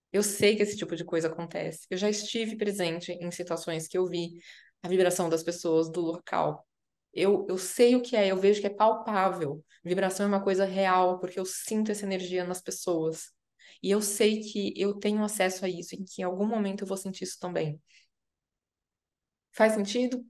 Eu 0.09 0.23
sei 0.23 0.55
que 0.55 0.63
esse 0.63 0.77
tipo 0.77 0.95
de 0.95 1.03
coisa 1.03 1.27
acontece. 1.27 1.85
Eu 1.89 1.97
já 1.97 2.09
estive 2.09 2.55
presente 2.55 3.11
em 3.11 3.29
situações 3.29 3.89
que 3.89 3.97
eu 3.97 4.07
vi 4.07 4.39
a 4.81 4.87
vibração 4.87 5.27
das 5.27 5.43
pessoas 5.43 5.91
do 5.91 5.99
local. 5.99 6.65
Eu, 7.13 7.45
eu 7.49 7.57
sei 7.57 7.93
o 7.97 8.01
que 8.01 8.15
é, 8.15 8.27
eu 8.31 8.37
vejo 8.37 8.61
que 8.61 8.67
é 8.67 8.69
palpável. 8.69 9.61
Vibração 9.83 10.25
é 10.25 10.29
uma 10.29 10.41
coisa 10.41 10.63
real, 10.63 11.19
porque 11.19 11.37
eu 11.37 11.45
sinto 11.45 11.91
essa 11.91 12.05
energia 12.05 12.45
nas 12.45 12.61
pessoas. 12.61 13.33
E 13.83 13.91
eu 13.91 14.01
sei 14.01 14.39
que 14.39 14.73
eu 14.77 14.93
tenho 14.93 15.21
acesso 15.25 15.65
a 15.65 15.69
isso, 15.69 15.93
e 15.93 16.05
que 16.05 16.21
em 16.21 16.23
algum 16.23 16.47
momento 16.47 16.83
eu 16.83 16.87
vou 16.87 16.95
sentir 16.95 17.25
isso 17.25 17.37
também. 17.37 17.81
Faz 19.51 19.73
sentido? 19.73 20.23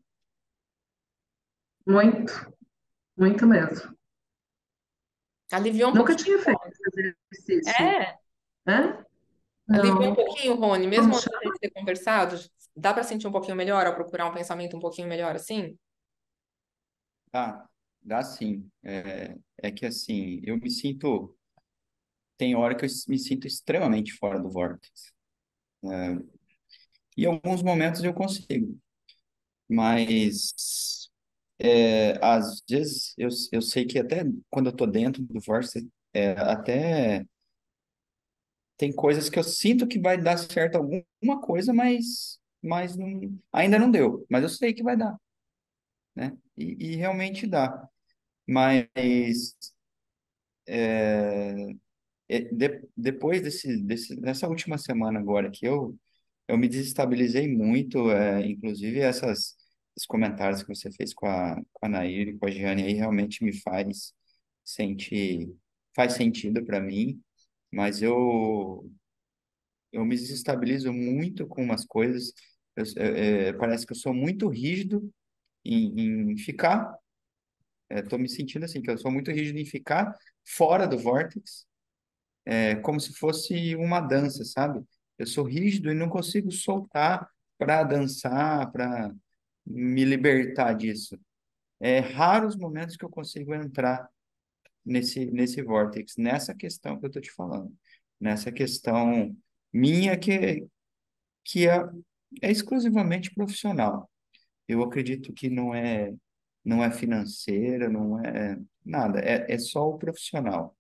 Muito. 1.86 2.34
Muito 3.18 3.46
mesmo. 3.46 3.96
Aliviou 5.52 5.92
um 5.92 5.94
Nunca 5.94 6.16
pouquinho, 6.16 6.38
tinha 6.38 6.40
feito 6.40 6.62
esse 7.32 7.54
exercício. 7.54 7.84
É, 7.92 8.18
Hã? 8.68 9.06
aliviou 9.72 10.12
um 10.12 10.16
Não. 10.16 10.16
pouquinho, 10.16 10.56
Rony, 10.56 10.88
mesmo 10.88 11.14
Como 11.14 11.18
antes 11.18 11.30
gente 11.44 11.60
ter 11.60 11.72
conversado, 11.72 12.38
dá 12.76 12.94
para 12.94 13.04
sentir 13.04 13.28
um 13.28 13.32
pouquinho 13.32 13.56
melhor 13.58 13.86
ao 13.86 13.96
procurar 13.96 14.28
um 14.28 14.34
pensamento 14.34 14.78
um 14.78 14.80
pouquinho 14.80 15.08
melhor 15.08 15.36
assim? 15.36 15.78
Dá, 17.32 17.68
dá 18.02 18.24
sim. 18.24 18.70
É, 18.84 19.36
é 19.62 19.72
que 19.72 19.86
assim, 19.86 20.42
eu 20.44 20.58
me 20.58 20.70
sinto. 20.70 21.36
Tem 22.38 22.56
hora 22.56 22.76
que 22.76 22.86
eu 22.86 22.90
me 23.08 23.18
sinto 23.18 23.48
extremamente 23.48 24.14
fora 24.14 24.40
do 24.40 24.50
vórtice. 24.50 25.14
É, 25.86 26.18
e 27.18 27.24
em 27.24 27.28
alguns 27.28 27.62
momentos 27.64 28.04
eu 28.04 28.14
consigo, 28.14 28.78
mas 29.70 31.05
é, 31.60 32.20
às 32.24 32.62
vezes 32.70 33.14
eu, 33.18 33.30
eu 33.52 33.62
sei 33.62 33.86
que 33.86 34.00
até 34.00 34.24
quando 34.50 34.68
eu 34.70 34.74
tô 34.76 34.86
dentro 34.88 35.22
do 35.24 35.40
vórtice, 35.42 35.90
é, 36.14 36.32
até 36.34 37.26
tem 38.78 38.94
coisas 38.94 39.30
que 39.30 39.40
eu 39.40 39.44
sinto 39.44 39.88
que 39.88 40.00
vai 40.00 40.18
dar 40.22 40.38
certo 40.38 40.76
alguma 40.76 41.42
coisa, 41.42 41.74
mas, 41.74 42.40
mas 42.62 42.96
não, 42.98 43.08
ainda 43.54 43.80
não 43.80 43.90
deu. 43.92 44.26
Mas 44.30 44.44
eu 44.44 44.50
sei 44.50 44.74
que 44.74 44.84
vai 44.84 44.98
dar, 44.98 45.16
né? 46.16 46.38
E, 46.58 46.94
e 46.94 46.98
realmente 46.98 47.48
dá. 47.48 47.88
Mas 48.48 48.88
é, 50.68 51.54
é, 52.30 52.42
de- 52.42 52.88
depois 52.98 53.42
desse, 53.42 53.78
desse, 53.84 54.16
dessa 54.20 54.48
última 54.48 54.78
semana 54.78 55.20
agora 55.20 55.52
que 55.52 55.66
eu, 55.68 55.98
eu 56.48 56.58
me 56.58 56.68
desestabilizei 56.70 57.48
muito, 57.54 58.12
é, 58.12 58.46
inclusive 58.48 59.00
essas, 59.00 59.56
esses 59.96 60.06
comentários 60.08 60.62
que 60.64 60.70
você 60.70 60.92
fez 60.92 61.14
com 61.14 61.26
a, 61.28 61.56
com 61.74 61.86
a 61.86 61.90
Nair 61.90 62.30
e 62.30 62.38
com 62.38 62.46
a 62.48 62.52
Giane 62.52 62.84
aí 62.84 62.94
realmente 62.94 63.44
me 63.44 63.54
faz 63.62 64.14
sentir, 64.64 65.54
faz 65.96 66.14
sentido 66.14 66.66
para 66.66 66.80
mim, 66.82 67.22
mas 67.72 68.02
eu, 68.02 68.90
eu 69.92 70.04
me 70.06 70.16
desestabilizo 70.16 70.92
muito 70.92 71.48
com 71.48 71.64
umas 71.64 71.86
coisas, 71.86 72.34
eu, 72.76 72.84
é, 72.98 73.48
é, 73.50 73.54
parece 73.54 73.86
que 73.86 73.94
eu 73.94 73.98
sou 73.98 74.14
muito 74.14 74.48
rígido 74.50 75.10
em, 75.64 76.32
em 76.32 76.38
ficar, 76.38 76.94
estou 77.90 78.20
me 78.20 78.28
sentindo 78.30 78.66
assim, 78.66 78.82
que 78.82 78.90
eu 78.90 78.98
sou 78.98 79.12
muito 79.12 79.32
rígido 79.32 79.58
em 79.60 79.66
ficar 79.66 80.16
fora 80.44 80.88
do 80.88 80.98
vórtice, 80.98 81.66
é 82.46 82.76
como 82.76 83.00
se 83.00 83.14
fosse 83.14 83.76
uma 83.76 84.00
dança, 84.00 84.44
sabe? 84.46 84.84
Eu 85.18 85.26
sou 85.28 85.44
rígido 85.46 85.92
e 85.92 85.96
não 85.96 86.10
consigo 86.10 86.52
soltar 86.52 87.28
para 87.58 87.84
dançar, 87.84 88.72
para 88.72 89.12
me 89.66 90.04
libertar 90.06 90.74
disso. 90.74 91.18
É 91.80 92.00
raros 92.00 92.56
os 92.56 92.60
momentos 92.60 92.96
que 92.96 93.06
eu 93.06 93.10
consigo 93.10 93.54
entrar 93.54 94.08
nesse 94.86 95.26
nesse 95.32 95.62
vórtice, 95.62 96.22
nessa 96.22 96.54
questão 96.54 97.00
que 97.00 97.06
eu 97.06 97.12
tô 97.12 97.20
te 97.20 97.32
falando, 97.32 97.74
nessa 98.20 98.52
questão 98.52 99.36
minha 99.74 100.18
que 100.18 100.66
que 101.44 101.68
é, 101.68 101.78
é 102.42 102.52
exclusivamente 102.52 103.34
profissional. 103.34 104.10
Eu 104.68 104.84
acredito 104.84 105.34
que 105.34 105.50
não 105.50 105.74
é 105.74 106.14
não 106.64 106.84
é 106.84 106.92
financeira, 106.92 107.90
não 107.90 108.20
é 108.24 108.58
nada, 108.84 109.20
é, 109.20 109.54
é 109.54 109.58
só 109.60 109.88
o 109.90 109.98
profissional. 109.98 110.76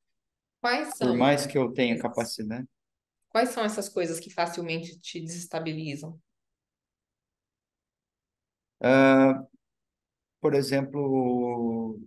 Quais 0.61 0.89
Por 0.89 0.97
são 0.97 1.17
mais 1.17 1.45
que 1.45 1.57
eu 1.57 1.71
tenha 1.71 1.99
capacidade 1.99 2.67
quais 3.35 3.49
são 3.49 3.65
essas 3.65 3.89
coisas 3.89 4.17
que 4.17 4.29
facilmente 4.29 4.97
te 4.97 5.19
desestabilizam? 5.19 6.17
Por 10.41 10.53
exemplo, 10.53 11.99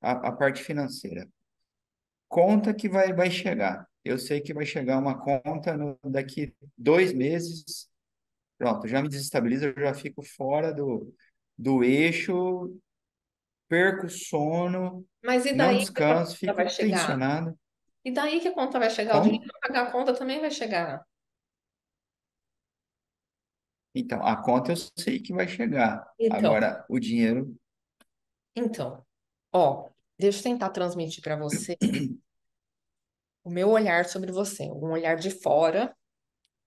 a, 0.00 0.28
a 0.28 0.32
parte 0.32 0.62
financeira. 0.62 1.28
Conta 2.28 2.74
que 2.74 2.88
vai, 2.88 3.12
vai 3.12 3.30
chegar. 3.30 3.86
Eu 4.04 4.18
sei 4.18 4.40
que 4.40 4.52
vai 4.52 4.66
chegar 4.66 4.98
uma 4.98 5.18
conta 5.18 5.76
no, 5.76 5.98
daqui 6.04 6.54
dois 6.76 7.12
meses. 7.12 7.88
Pronto, 8.58 8.86
já 8.86 9.02
me 9.02 9.08
desestabiliza, 9.08 9.66
eu 9.66 9.82
já 9.82 9.94
fico 9.94 10.22
fora 10.22 10.72
do, 10.72 11.12
do 11.58 11.82
eixo, 11.82 12.76
perco 13.68 14.06
o 14.06 14.10
sono, 14.10 15.06
Mas 15.22 15.44
e 15.46 15.52
não 15.52 15.66
daí 15.66 15.76
a 15.76 15.78
descanso, 15.78 16.36
fico 16.36 16.54
tensionado. 16.54 17.58
E 18.04 18.12
daí 18.12 18.40
que 18.40 18.48
a 18.48 18.54
conta 18.54 18.78
vai 18.78 18.90
chegar? 18.90 19.18
O 19.18 19.22
dinheiro 19.22 19.46
Como? 19.46 19.60
para 19.60 19.68
pagar 19.68 19.88
a 19.88 19.92
conta 19.92 20.14
também 20.14 20.40
vai 20.40 20.50
chegar. 20.50 21.04
Então, 23.94 24.24
a 24.26 24.36
conta 24.36 24.72
eu 24.72 24.76
sei 24.76 25.20
que 25.20 25.32
vai 25.32 25.46
chegar. 25.46 26.04
Então, 26.18 26.36
Agora, 26.36 26.84
o 26.88 26.98
dinheiro, 26.98 27.56
então, 28.56 29.04
ó, 29.52 29.88
deixa 30.18 30.38
eu 30.38 30.42
tentar 30.42 30.70
transmitir 30.70 31.22
para 31.22 31.36
você 31.36 31.76
o 33.42 33.50
meu 33.50 33.70
olhar 33.70 34.04
sobre 34.06 34.32
você, 34.32 34.64
um 34.64 34.92
olhar 34.92 35.16
de 35.16 35.30
fora, 35.30 35.94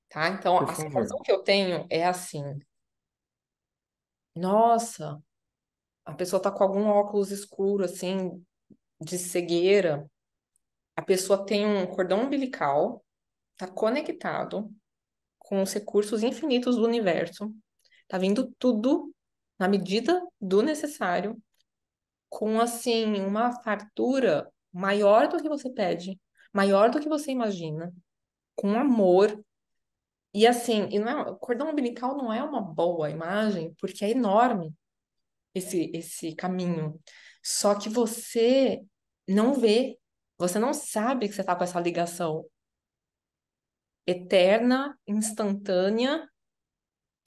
tá? 0.10 0.29
Então, 0.29 0.57
por 0.57 0.69
a 0.69 0.74
favor. 0.74 0.89
sensação 0.89 1.19
que 1.22 1.31
eu 1.31 1.41
tenho 1.43 1.88
é 1.89 2.05
assim, 2.05 2.43
nossa, 4.36 5.22
a 6.05 6.13
pessoa 6.13 6.41
tá 6.41 6.51
com 6.51 6.63
algum 6.63 6.88
óculos 6.88 7.31
escuro, 7.31 7.84
assim, 7.84 8.43
de 9.01 9.17
cegueira, 9.17 10.10
a 10.96 11.01
pessoa 11.01 11.46
tem 11.46 11.65
um 11.65 11.88
cordão 11.88 12.24
umbilical, 12.24 13.03
tá 13.57 13.67
conectado 13.67 14.72
com 15.48 15.62
os 15.62 15.72
recursos 15.74 16.24
infinitos 16.24 16.75
do 16.75 16.84
universo, 16.84 17.56
tá 18.06 18.18
vindo 18.18 18.54
tudo 18.60 19.16
na 19.58 19.66
medida 19.66 20.22
do 20.42 20.62
necessário, 20.62 21.42
com, 22.27 22.60
assim, 22.60 23.22
uma 23.22 23.54
fartura 23.63 24.51
maior 24.74 25.30
do 25.30 25.42
que 25.42 25.48
você 25.48 25.70
pede, 25.70 26.20
maior 26.51 26.89
do 26.89 27.00
que 27.00 27.08
você 27.08 27.32
imagina, 27.32 27.94
com 28.58 28.77
amor. 28.77 29.42
E 30.34 30.46
assim, 30.46 30.89
e 30.92 31.00
não 31.00 31.22
é, 31.22 31.38
cordão 31.39 31.70
umbilical 31.72 32.18
não 32.18 32.32
é 32.32 32.44
uma 32.44 32.62
boa 32.62 33.10
imagem, 33.10 33.74
porque 33.80 34.04
é 34.04 34.12
enorme 34.12 34.75
esse, 35.56 35.89
esse 35.94 36.36
caminho. 36.36 37.00
Só 37.42 37.74
que 37.74 37.88
você 37.88 38.82
não 39.25 39.54
vê, 39.54 39.98
você 40.38 40.60
não 40.60 40.74
sabe 40.74 41.30
que 41.30 41.34
você 41.34 41.42
está 41.42 41.56
com 41.56 41.63
essa 41.63 41.80
ligação 41.80 42.46
eterna, 44.08 44.98
instantânea, 45.06 46.28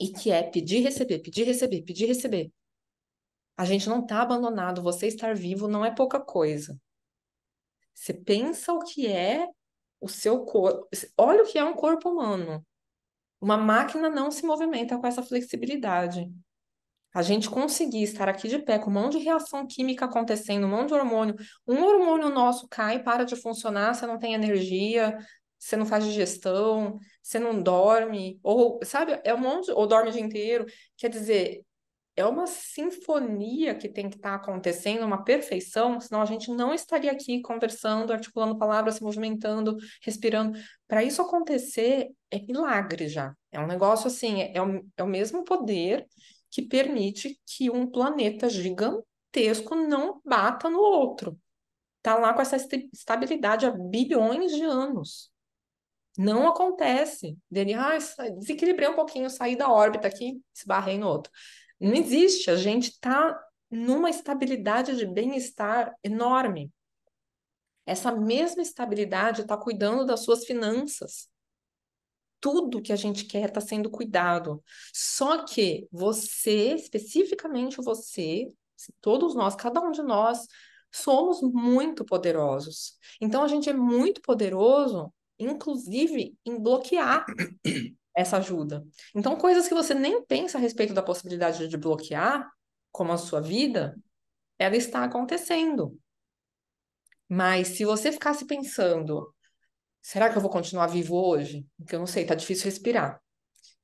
e 0.01 0.09
que 0.09 0.31
é 0.31 0.43
pedir, 0.43 0.81
receber, 0.81 1.19
pedir, 1.19 1.45
receber, 1.45 1.83
pedir, 1.83 2.07
receber. 2.07 2.51
A 3.57 3.67
gente 3.67 3.87
não 3.87 4.01
está 4.01 4.23
abandonado, 4.23 4.83
você 4.83 5.07
estar 5.07 5.35
vivo 5.35 5.69
não 5.69 5.85
é 5.85 5.95
pouca 5.95 6.19
coisa. 6.19 6.81
Você 7.93 8.15
pensa 8.15 8.73
o 8.73 8.81
que 8.81 9.07
é 9.07 9.47
o 10.01 10.09
seu 10.09 10.47
corpo, 10.47 10.89
olha 11.19 11.43
o 11.43 11.47
que 11.47 11.59
é 11.59 11.65
um 11.65 11.75
corpo 11.75 12.09
humano. 12.09 12.67
Uma 13.39 13.59
máquina 13.59 14.09
não 14.09 14.31
se 14.31 14.47
movimenta 14.47 14.99
com 14.99 15.07
essa 15.07 15.23
flexibilidade. 15.23 16.27
A 17.13 17.23
gente 17.23 17.51
conseguir 17.51 18.05
estar 18.05 18.29
aqui 18.29 18.49
de 18.49 18.61
pé 18.61 18.79
com 18.79 18.89
um 18.89 18.95
monte 18.95 19.19
de 19.19 19.25
reação 19.25 19.67
química 19.67 20.05
acontecendo, 20.05 20.67
um 20.67 20.71
monte 20.71 20.89
de 20.89 20.95
hormônio, 20.95 21.35
um 21.67 21.83
hormônio 21.83 22.31
nosso 22.31 22.69
cai 22.69 23.03
para 23.03 23.25
de 23.25 23.35
funcionar, 23.37 23.95
você 23.95 24.07
não 24.07 24.19
tem 24.19 24.33
energia, 24.33 25.19
você 25.61 25.77
não 25.77 25.85
faz 25.87 26.05
digestão, 26.05 26.99
você 27.23 27.39
não 27.39 27.63
dorme, 27.63 28.41
ou 28.43 28.81
sabe, 28.83 29.21
é 29.23 29.35
um 29.35 29.39
monte, 29.39 29.71
ou 29.71 29.87
dorme 29.87 30.09
o 30.09 30.13
dia 30.13 30.23
inteiro. 30.23 30.65
Quer 30.97 31.11
dizer, 31.11 31.65
é 32.17 32.25
uma 32.25 32.47
sinfonia 32.47 33.75
que 33.75 33.89
tem 33.89 34.09
que 34.09 34.17
estar 34.17 34.35
acontecendo, 34.35 35.05
uma 35.05 35.23
perfeição, 35.23 36.01
senão 36.01 36.23
a 36.23 36.25
gente 36.25 36.51
não 36.51 36.75
estaria 36.75 37.13
aqui 37.13 37.41
conversando, 37.43 38.13
articulando 38.13 38.59
palavras, 38.59 38.97
se 38.97 39.03
movimentando, 39.03 39.77
respirando. 40.03 40.59
Para 40.89 41.05
isso 41.05 41.21
acontecer, 41.23 42.09
é 42.31 42.41
milagre 42.41 43.09
já. 43.09 43.35
É 43.53 43.61
um 43.61 43.67
negócio 43.67 44.07
assim, 44.07 44.41
é, 44.41 44.57
é, 44.57 44.63
o, 44.63 44.85
é 44.97 45.03
o 45.03 45.07
mesmo 45.07 45.45
poder 45.45 46.07
que 46.51 46.63
permite 46.63 47.39
que 47.47 47.71
um 47.71 47.87
planeta 47.87 48.49
gigantesco 48.49 49.75
não 49.75 50.21
bata 50.25 50.69
no 50.69 50.81
outro. 50.81 51.39
Tá 52.03 52.17
lá 52.17 52.33
com 52.33 52.41
essa 52.41 52.57
estabilidade 52.57 53.67
há 53.67 53.71
bilhões 53.71 54.53
de 54.53 54.63
anos. 54.63 55.31
Não 56.23 56.47
acontece 56.47 57.39
dele, 57.51 57.73
ah, 57.73 57.97
desequilibrei 58.37 58.87
um 58.87 58.95
pouquinho, 58.95 59.31
saí 59.31 59.57
da 59.57 59.73
órbita 59.73 60.07
aqui, 60.07 60.39
esbarrei 60.55 60.99
no 60.99 61.09
outro. 61.09 61.33
Não 61.81 61.95
existe, 61.95 62.51
a 62.51 62.57
gente 62.57 62.91
está 62.91 63.43
numa 63.71 64.11
estabilidade 64.11 64.99
de 64.99 65.07
bem-estar 65.07 65.97
enorme. 66.05 66.71
Essa 67.87 68.13
mesma 68.13 68.61
estabilidade 68.61 69.41
está 69.41 69.57
cuidando 69.57 70.05
das 70.05 70.21
suas 70.21 70.45
finanças. 70.45 71.27
Tudo 72.39 72.83
que 72.83 72.93
a 72.93 72.97
gente 72.97 73.25
quer 73.25 73.49
está 73.49 73.63
sendo 73.63 73.89
cuidado. 73.89 74.63
Só 74.93 75.47
que 75.47 75.89
você, 75.91 76.75
especificamente 76.75 77.81
você, 77.81 78.47
todos 79.01 79.35
nós, 79.35 79.57
cada 79.57 79.81
um 79.81 79.91
de 79.91 80.03
nós, 80.03 80.47
somos 80.93 81.41
muito 81.41 82.05
poderosos. 82.05 82.99
Então 83.23 83.43
a 83.43 83.49
gente 83.49 83.71
é 83.71 83.73
muito 83.73 84.21
poderoso, 84.21 85.11
inclusive 85.41 86.37
em 86.45 86.61
bloquear 86.61 87.25
essa 88.15 88.37
ajuda. 88.37 88.85
Então, 89.15 89.37
coisas 89.37 89.67
que 89.67 89.75
você 89.75 89.95
nem 89.95 90.25
pensa 90.25 90.59
a 90.59 90.61
respeito 90.61 90.93
da 90.93 91.03
possibilidade 91.03 91.67
de 91.67 91.77
bloquear, 91.77 92.49
como 92.93 93.13
a 93.13 93.19
sua 93.19 93.41
vida, 93.41 93.97
ela 94.59 94.77
está 94.77 95.05
acontecendo. 95.05 95.99
Mas 97.29 97.69
se 97.69 97.85
você 97.85 98.11
ficasse 98.13 98.45
pensando, 98.45 99.33
será 100.03 100.29
que 100.31 100.37
eu 100.37 100.43
vou 100.43 100.51
continuar 100.51 100.89
vivo 100.89 101.17
hoje? 101.17 101.67
Porque 101.79 101.95
eu 101.95 102.01
não 102.01 102.07
sei, 102.07 102.27
tá 102.27 102.35
difícil 102.35 102.65
respirar. 102.65 103.21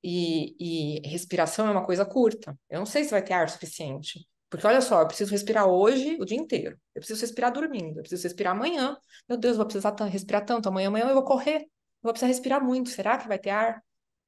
E, 0.02 0.56
e 1.00 1.08
respiração 1.08 1.66
é 1.66 1.70
uma 1.70 1.86
coisa 1.86 2.04
curta. 2.04 2.58
Eu 2.68 2.80
não 2.80 2.86
sei 2.86 3.04
se 3.04 3.10
vai 3.10 3.22
ter 3.22 3.32
ar 3.32 3.48
suficiente. 3.48 4.26
Porque 4.48 4.66
olha 4.66 4.80
só, 4.80 5.00
eu 5.00 5.06
preciso 5.08 5.32
respirar 5.32 5.66
hoje 5.66 6.16
o 6.20 6.24
dia 6.24 6.38
inteiro. 6.38 6.78
Eu 6.94 7.00
preciso 7.00 7.20
respirar 7.20 7.52
dormindo. 7.52 7.98
Eu 7.98 8.02
preciso 8.02 8.22
respirar 8.22 8.54
amanhã. 8.54 8.96
Meu 9.28 9.36
Deus, 9.36 9.52
eu 9.52 9.58
vou 9.58 9.66
precisar 9.66 9.94
respirar 10.04 10.44
tanto. 10.44 10.68
Amanhã, 10.68 10.88
amanhã 10.88 11.08
eu 11.08 11.14
vou 11.14 11.24
correr. 11.24 11.62
Eu 11.62 11.68
vou 12.02 12.12
precisar 12.12 12.28
respirar 12.28 12.62
muito. 12.62 12.90
Será 12.90 13.18
que 13.18 13.26
vai 13.26 13.38
ter 13.38 13.50
ar? 13.50 13.82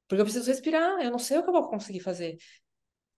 Porque 0.07 0.21
eu 0.21 0.25
preciso 0.25 0.47
respirar, 0.47 0.99
eu 1.01 1.11
não 1.11 1.19
sei 1.19 1.37
o 1.37 1.43
que 1.43 1.49
eu 1.49 1.53
vou 1.53 1.69
conseguir 1.69 1.99
fazer. 1.99 2.35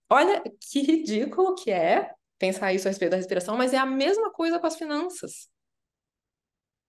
Olha 0.10 0.44
que 0.60 0.82
ridículo 0.84 1.56
que 1.56 1.72
é 1.72 2.14
pensar 2.38 2.74
isso 2.74 2.88
a 2.88 2.92
respeito 2.92 3.12
da 3.12 3.18
respiração, 3.18 3.56
mas 3.58 3.74
é 3.74 3.78
a 3.78 3.86
mesma 3.86 4.32
coisa 4.32 4.60
com 4.60 4.68
as 4.68 4.76
finanças. 4.76 5.50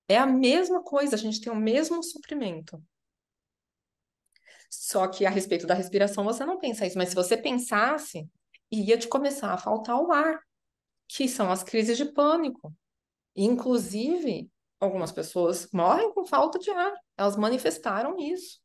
É 0.08 0.18
a 0.18 0.26
mesma 0.26 0.82
coisa, 0.82 1.14
a 1.14 1.18
gente 1.18 1.40
tem 1.40 1.52
o 1.52 1.56
mesmo 1.56 2.02
suprimento. 2.02 2.82
Só 4.68 5.06
que 5.06 5.24
a 5.24 5.30
respeito 5.30 5.66
da 5.66 5.74
respiração 5.74 6.24
você 6.24 6.44
não 6.44 6.58
pensa 6.58 6.84
isso, 6.84 6.98
mas 6.98 7.10
se 7.10 7.14
você 7.14 7.36
pensasse, 7.36 8.28
ia 8.72 8.98
te 8.98 9.08
começar 9.08 9.52
a 9.52 9.58
faltar 9.58 10.00
o 10.00 10.10
ar, 10.10 10.40
que 11.08 11.28
são 11.28 11.50
as 11.50 11.62
crises 11.62 11.96
de 11.96 12.06
pânico. 12.06 12.74
Inclusive, 13.36 14.50
algumas 14.80 15.12
pessoas 15.12 15.68
morrem 15.72 16.12
com 16.12 16.24
falta 16.24 16.58
de 16.58 16.70
ar, 16.70 16.92
elas 17.16 17.36
manifestaram 17.36 18.18
isso. 18.18 18.60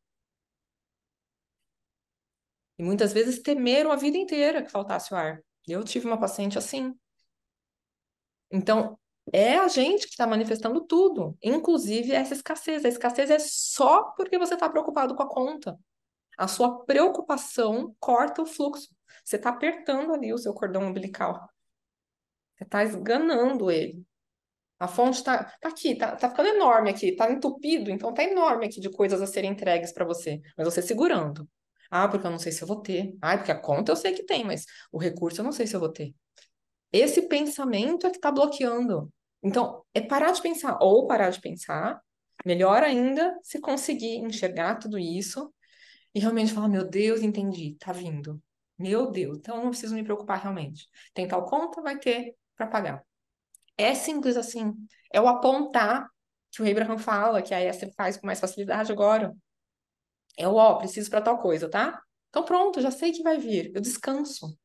E 2.79 2.83
muitas 2.83 3.11
vezes 3.11 3.41
temeram 3.41 3.91
a 3.91 3.95
vida 3.95 4.17
inteira 4.17 4.63
que 4.63 4.71
faltasse 4.71 5.13
o 5.13 5.17
ar. 5.17 5.41
Eu 5.67 5.83
tive 5.83 6.05
uma 6.05 6.19
paciente 6.19 6.57
assim. 6.57 6.93
Então, 8.51 8.97
é 9.33 9.57
a 9.57 9.67
gente 9.67 10.05
que 10.05 10.11
está 10.11 10.25
manifestando 10.25 10.85
tudo, 10.85 11.37
inclusive 11.43 12.13
essa 12.13 12.33
escassez. 12.33 12.85
A 12.85 12.87
escassez 12.87 13.29
é 13.29 13.39
só 13.39 14.11
porque 14.11 14.37
você 14.37 14.53
está 14.53 14.69
preocupado 14.69 15.15
com 15.15 15.23
a 15.23 15.29
conta. 15.29 15.77
A 16.37 16.47
sua 16.47 16.85
preocupação 16.85 17.95
corta 17.99 18.41
o 18.41 18.45
fluxo. 18.45 18.95
Você 19.27 19.35
está 19.35 19.49
apertando 19.49 20.13
ali 20.13 20.31
o 20.31 20.37
seu 20.37 20.53
cordão 20.53 20.83
umbilical. 20.83 21.49
Você 22.55 22.63
está 22.63 22.81
esganando 22.81 23.69
ele. 23.69 24.01
A 24.79 24.87
fonte 24.87 25.17
está 25.17 25.43
tá 25.43 25.67
aqui, 25.67 25.89
está 25.89 26.15
tá 26.15 26.29
ficando 26.29 26.47
enorme 26.47 26.91
aqui, 26.91 27.07
está 27.09 27.29
entupido, 27.29 27.91
então 27.91 28.11
está 28.11 28.23
enorme 28.23 28.67
aqui 28.67 28.79
de 28.79 28.89
coisas 28.89 29.21
a 29.21 29.27
serem 29.27 29.51
entregues 29.51 29.91
para 29.91 30.05
você. 30.05 30.39
Mas 30.57 30.65
você 30.65 30.81
segurando. 30.81 31.45
Ah, 31.91 32.07
porque 32.07 32.25
eu 32.25 32.31
não 32.31 32.39
sei 32.39 32.53
se 32.53 32.61
eu 32.61 32.67
vou 32.69 32.81
ter. 32.81 33.17
Ah, 33.21 33.35
porque 33.35 33.51
a 33.51 33.59
conta 33.59 33.91
eu 33.91 33.97
sei 33.97 34.13
que 34.13 34.23
tem, 34.23 34.45
mas 34.45 34.65
o 34.93 34.97
recurso 34.97 35.41
eu 35.41 35.43
não 35.43 35.51
sei 35.51 35.67
se 35.67 35.75
eu 35.75 35.81
vou 35.81 35.91
ter. 35.91 36.15
Esse 36.89 37.23
pensamento 37.27 38.07
é 38.07 38.09
que 38.09 38.15
está 38.15 38.31
bloqueando. 38.31 39.11
Então, 39.43 39.83
é 39.93 39.99
parar 39.99 40.31
de 40.31 40.41
pensar, 40.41 40.77
ou 40.81 41.05
parar 41.05 41.31
de 41.31 41.41
pensar, 41.41 41.99
melhor 42.45 42.81
ainda, 42.81 43.37
se 43.43 43.59
conseguir 43.59 44.19
enxergar 44.19 44.75
tudo 44.75 44.97
isso 44.97 45.53
e 46.15 46.19
realmente 46.21 46.53
falar: 46.53 46.69
meu 46.69 46.87
Deus, 46.87 47.21
entendi, 47.21 47.75
tá 47.77 47.91
vindo. 47.91 48.41
Meu 48.77 49.09
Deus, 49.11 49.37
então 49.37 49.57
eu 49.57 49.63
não 49.63 49.69
preciso 49.71 49.95
me 49.95 50.03
preocupar 50.03 50.39
realmente. 50.39 50.87
Tem 51.13 51.27
tal 51.27 51.45
conta, 51.45 51.81
vai 51.81 51.97
ter 51.97 52.35
para 52.55 52.67
pagar. 52.67 53.03
É 53.77 53.93
simples 53.95 54.37
assim. 54.37 54.73
É 55.11 55.21
o 55.21 55.27
apontar 55.27 56.09
que 56.51 56.61
o 56.61 56.69
Abraham 56.69 56.97
fala, 56.97 57.41
que 57.41 57.53
a 57.53 57.63
Esther 57.63 57.93
faz 57.95 58.17
com 58.17 58.25
mais 58.27 58.39
facilidade 58.39 58.91
agora. 58.91 59.35
É 60.37 60.47
o 60.47 60.55
ó, 60.55 60.75
preciso 60.75 61.09
para 61.09 61.21
tal 61.21 61.39
coisa, 61.39 61.69
tá? 61.69 62.01
Então 62.29 62.43
pronto, 62.43 62.81
já 62.81 62.91
sei 62.91 63.11
que 63.11 63.23
vai 63.23 63.37
vir. 63.37 63.71
Eu 63.73 63.81
descanso. 63.81 64.57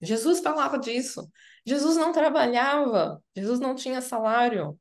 Jesus 0.00 0.40
falava 0.40 0.78
disso. 0.78 1.28
Jesus 1.64 1.96
não 1.96 2.12
trabalhava, 2.12 3.22
Jesus 3.34 3.58
não 3.60 3.74
tinha 3.74 4.00
salário. 4.00 4.78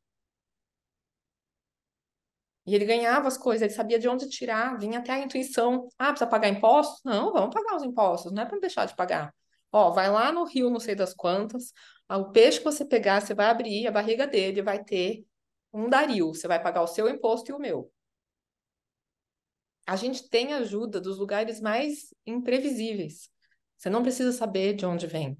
E 2.65 2.73
ele 2.73 2.85
ganhava 2.85 3.27
as 3.27 3.37
coisas, 3.37 3.61
ele 3.61 3.73
sabia 3.73 3.99
de 3.99 4.07
onde 4.07 4.29
tirar, 4.29 4.77
vinha 4.77 4.99
até 4.99 5.11
a 5.11 5.19
intuição. 5.19 5.87
Ah, 5.97 6.09
precisa 6.09 6.29
pagar 6.29 6.47
impostos? 6.47 7.01
Não, 7.03 7.33
vamos 7.33 7.53
pagar 7.53 7.75
os 7.75 7.83
impostos, 7.83 8.31
não 8.31 8.43
é 8.43 8.45
para 8.45 8.59
deixar 8.59 8.85
de 8.85 8.95
pagar. 8.95 9.33
Ó, 9.71 9.91
vai 9.91 10.09
lá 10.09 10.31
no 10.31 10.45
rio, 10.45 10.69
não 10.69 10.79
sei 10.79 10.95
das 10.95 11.13
quantas, 11.13 11.73
o 12.09 12.31
peixe 12.31 12.59
que 12.59 12.63
você 12.65 12.85
pegar, 12.85 13.21
você 13.21 13.33
vai 13.33 13.47
abrir 13.47 13.87
a 13.87 13.91
barriga 13.91 14.27
dele, 14.27 14.61
vai 14.61 14.83
ter 14.83 15.25
um 15.73 15.89
daril, 15.89 16.33
você 16.33 16.47
vai 16.47 16.61
pagar 16.61 16.83
o 16.83 16.87
seu 16.87 17.09
imposto 17.09 17.51
e 17.51 17.53
o 17.53 17.59
meu. 17.59 17.91
A 19.85 19.95
gente 19.95 20.29
tem 20.29 20.53
ajuda 20.53 21.01
dos 21.01 21.17
lugares 21.17 21.59
mais 21.59 22.13
imprevisíveis. 22.25 23.29
Você 23.77 23.89
não 23.89 24.01
precisa 24.01 24.31
saber 24.31 24.73
de 24.75 24.85
onde 24.85 25.07
vem. 25.07 25.37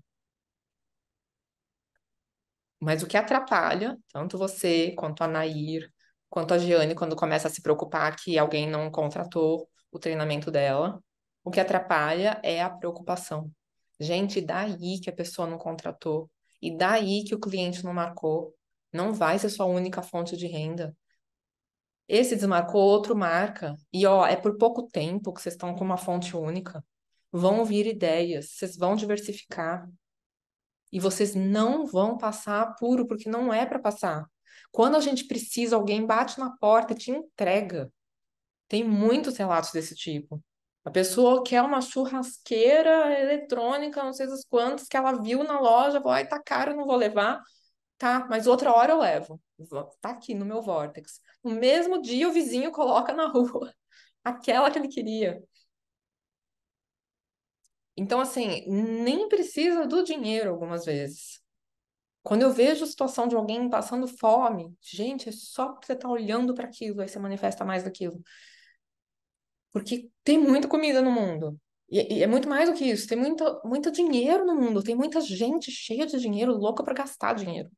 Mas 2.80 3.02
o 3.02 3.08
que 3.08 3.16
atrapalha, 3.16 3.98
tanto 4.12 4.38
você 4.38 4.92
quanto 4.98 5.24
a 5.24 5.28
Nair, 5.28 5.93
quanto 6.34 6.56
a 6.56 6.58
Giane, 6.58 6.96
quando 6.96 7.16
começa 7.16 7.48
a 7.48 7.52
se 7.52 7.62
preocupar 7.62 8.16
que 8.16 8.40
alguém 8.40 8.68
não 8.68 8.90
contratou 8.90 9.70
o 9.92 10.00
treinamento 10.00 10.50
dela, 10.50 11.00
o 11.44 11.52
que 11.52 11.60
atrapalha 11.60 12.40
é 12.42 12.60
a 12.60 12.72
preocupação. 12.72 13.52
Gente, 14.00 14.42
daí 14.42 15.00
que 15.00 15.12
a 15.12 15.14
pessoa 15.14 15.48
não 15.48 15.60
contratou, 15.60 16.28
e 16.60 16.76
daí 16.76 17.24
que 17.24 17.36
o 17.36 17.40
cliente 17.40 17.84
não 17.84 17.94
marcou. 17.94 18.52
Não 18.92 19.14
vai 19.14 19.38
ser 19.38 19.48
sua 19.50 19.68
única 19.68 20.02
fonte 20.02 20.36
de 20.36 20.48
renda. 20.48 20.98
Esse 22.08 22.36
desmarcou, 22.36 22.82
outro 22.82 23.16
marca. 23.16 23.76
E 23.94 24.04
ó, 24.08 24.26
é 24.26 24.36
por 24.36 24.58
pouco 24.58 24.88
tempo 24.88 25.32
que 25.32 25.40
vocês 25.40 25.54
estão 25.54 25.76
com 25.76 25.86
uma 25.86 25.98
fonte 25.98 26.36
única. 26.36 26.84
Vão 27.32 27.64
vir 27.64 27.86
ideias, 27.86 28.54
vocês 28.54 28.76
vão 28.76 28.96
diversificar. 28.96 29.88
E 30.92 31.00
vocês 31.00 31.36
não 31.36 31.86
vão 31.86 32.18
passar 32.18 32.64
apuro, 32.64 33.06
porque 33.06 33.30
não 33.30 33.54
é 33.54 33.68
para 33.68 33.78
passar. 33.78 34.26
Quando 34.74 34.98
a 34.98 35.00
gente 35.00 35.26
precisa, 35.26 35.76
alguém 35.76 36.04
bate 36.04 36.40
na 36.40 36.58
porta 36.58 36.94
e 36.94 36.98
te 36.98 37.12
entrega. 37.12 37.94
Tem 38.68 38.84
muitos 38.84 39.38
relatos 39.38 39.72
desse 39.72 39.94
tipo. 39.94 40.44
A 40.84 40.90
pessoa 40.90 41.44
quer 41.44 41.62
uma 41.62 41.80
churrasqueira 41.80 43.20
eletrônica, 43.22 44.04
não 44.04 44.14
sei 44.14 44.26
das 44.26 44.44
quantas, 44.44 44.88
que 44.88 44.98
ela 44.98 45.22
viu 45.22 45.44
na 45.44 45.60
loja, 45.60 46.00
vai, 46.00 46.24
ai, 46.24 46.28
tá 46.28 46.42
caro, 46.42 46.76
não 46.76 46.88
vou 46.88 46.96
levar. 46.96 47.40
Tá, 48.00 48.26
mas 48.28 48.48
outra 48.48 48.74
hora 48.74 48.94
eu 48.94 49.00
levo. 49.00 49.40
Tá 50.02 50.10
aqui 50.10 50.34
no 50.34 50.44
meu 50.44 50.60
Vortex. 50.60 51.22
No 51.44 51.52
mesmo 51.52 52.02
dia, 52.02 52.28
o 52.28 52.34
vizinho 52.34 52.72
coloca 52.72 53.14
na 53.14 53.28
rua 53.32 53.72
aquela 54.24 54.72
que 54.72 54.80
ele 54.80 54.88
queria. 54.88 55.40
Então, 57.96 58.20
assim, 58.20 58.66
nem 58.68 59.30
precisa 59.30 59.86
do 59.86 60.04
dinheiro 60.04 60.50
algumas 60.50 60.84
vezes. 60.86 61.43
Quando 62.24 62.44
eu 62.44 62.52
vejo 62.52 62.84
a 62.84 62.88
situação 62.88 63.28
de 63.28 63.36
alguém 63.36 63.70
passando 63.70 64.08
fome, 64.08 64.74
gente, 64.82 65.30
é 65.30 65.32
só 65.32 65.70
porque 65.74 65.88
você 65.88 65.96
tá 65.96 66.10
olhando 66.10 66.54
para 66.54 66.66
aquilo, 66.66 67.02
aí 67.02 67.08
você 67.08 67.20
manifesta 67.20 67.66
mais 67.66 67.84
daquilo. 67.84 68.24
Porque 69.72 70.10
tem 70.24 70.38
muita 70.38 70.68
comida 70.68 71.02
no 71.02 71.12
mundo. 71.12 71.60
E, 71.90 72.20
e 72.20 72.24
é 72.24 72.28
muito 72.28 72.48
mais 72.48 72.70
do 72.70 72.76
que 72.76 72.86
isso. 72.86 73.08
Tem 73.08 73.18
muito, 73.18 73.62
muito 73.66 73.92
dinheiro 73.92 74.46
no 74.46 74.56
mundo. 74.56 74.84
Tem 74.84 74.96
muita 74.96 75.20
gente 75.22 75.72
cheia 75.72 76.06
de 76.06 76.20
dinheiro, 76.20 76.54
louca 76.54 76.84
para 76.84 76.94
gastar 76.94 77.34
dinheiro. 77.34 77.70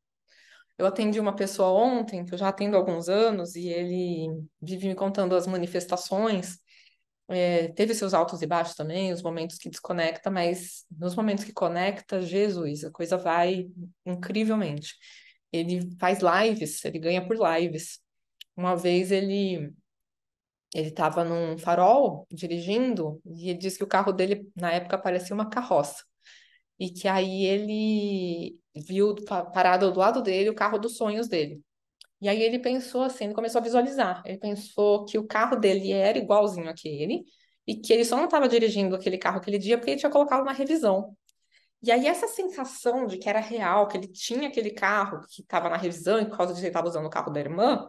Eu 0.78 0.86
atendi 0.86 1.20
uma 1.20 1.36
pessoa 1.36 1.70
ontem, 1.70 2.26
que 2.26 2.34
eu 2.34 2.38
já 2.38 2.50
atendo 2.50 2.76
há 2.76 2.80
alguns 2.80 3.08
anos, 3.10 3.56
e 3.56 3.70
ele 3.70 4.28
vive 4.62 4.90
me 4.90 4.96
contando 4.96 5.36
as 5.36 5.48
manifestações. 5.48 6.58
É, 7.28 7.70
teve 7.70 7.96
seus 7.96 8.14
altos 8.14 8.42
e 8.42 8.48
baixos 8.48 8.76
também, 8.76 9.12
os 9.12 9.24
momentos 9.24 9.58
que 9.58 9.70
desconecta, 9.70 10.30
mas 10.30 10.86
nos 10.92 11.16
momentos 11.16 11.44
que 11.44 11.54
conecta, 11.54 12.22
Jesus, 12.22 12.84
a 12.84 12.92
coisa 12.92 13.18
vai 13.18 13.68
incrivelmente. 14.06 14.96
Ele 15.52 15.90
faz 16.00 16.20
lives, 16.20 16.84
ele 16.86 17.00
ganha 17.00 17.26
por 17.26 17.38
lives. 17.38 18.00
Uma 18.56 18.76
vez 18.76 19.12
ele 19.12 19.74
ele 20.74 20.90
estava 20.90 21.24
num 21.24 21.58
farol 21.58 22.28
dirigindo 22.30 23.22
e 23.26 23.50
ele 23.50 23.60
disse 23.60 23.78
que 23.78 23.84
o 23.84 23.88
carro 23.88 24.12
dele 24.12 24.50
na 24.56 24.72
época 24.74 24.98
parecia 24.98 25.34
uma 25.34 25.50
carroça 25.50 26.04
e 26.80 26.90
que 26.90 27.08
aí 27.08 27.46
ele 27.46 28.60
viu 28.76 29.16
parado 29.54 29.92
do 29.92 30.00
lado 30.00 30.22
dele 30.22 30.50
o 30.50 30.56
carro 30.56 30.78
dos 30.78 30.98
sonhos 30.98 31.28
dele. 31.28 31.62
E 32.26 32.28
aí 32.28 32.42
ele 32.42 32.58
pensou 32.58 33.04
assim, 33.04 33.26
ele 33.26 33.36
começou 33.36 33.60
a 33.60 33.64
visualizar. 33.64 34.24
Ele 34.26 34.40
pensou 34.40 35.06
que 35.06 35.16
o 35.16 35.28
carro 35.28 35.58
dele 35.58 35.92
era 35.92 36.18
igualzinho 36.18 36.68
àquele 36.68 37.24
e 37.68 37.76
que 37.76 37.94
ele 37.94 38.04
só 38.04 38.18
não 38.18 38.26
estava 38.26 38.50
dirigindo 38.50 38.96
aquele 38.96 39.16
carro 39.20 39.38
aquele 39.38 39.60
dia 39.60 39.78
porque 39.78 39.92
ele 39.92 40.00
tinha 40.00 40.12
colocado 40.12 40.44
na 40.44 40.52
revisão. 40.52 41.16
E 41.84 41.92
aí 41.92 42.08
essa 42.08 42.28
sensação 42.28 43.06
de 43.06 43.20
que 43.20 43.30
era 43.30 43.40
real, 43.40 43.88
que 43.88 43.96
ele 43.98 44.08
tinha 44.08 44.48
aquele 44.48 44.72
carro 44.72 45.22
que 45.30 45.44
estava 45.44 45.70
na 45.70 45.78
revisão 45.78 46.20
e 46.20 46.26
por 46.26 46.36
causa 46.36 46.52
disso 46.52 46.64
ele 46.66 46.70
estava 46.70 46.88
usando 46.88 47.06
o 47.06 47.12
carro 47.12 47.32
da 47.32 47.40
irmã, 47.40 47.88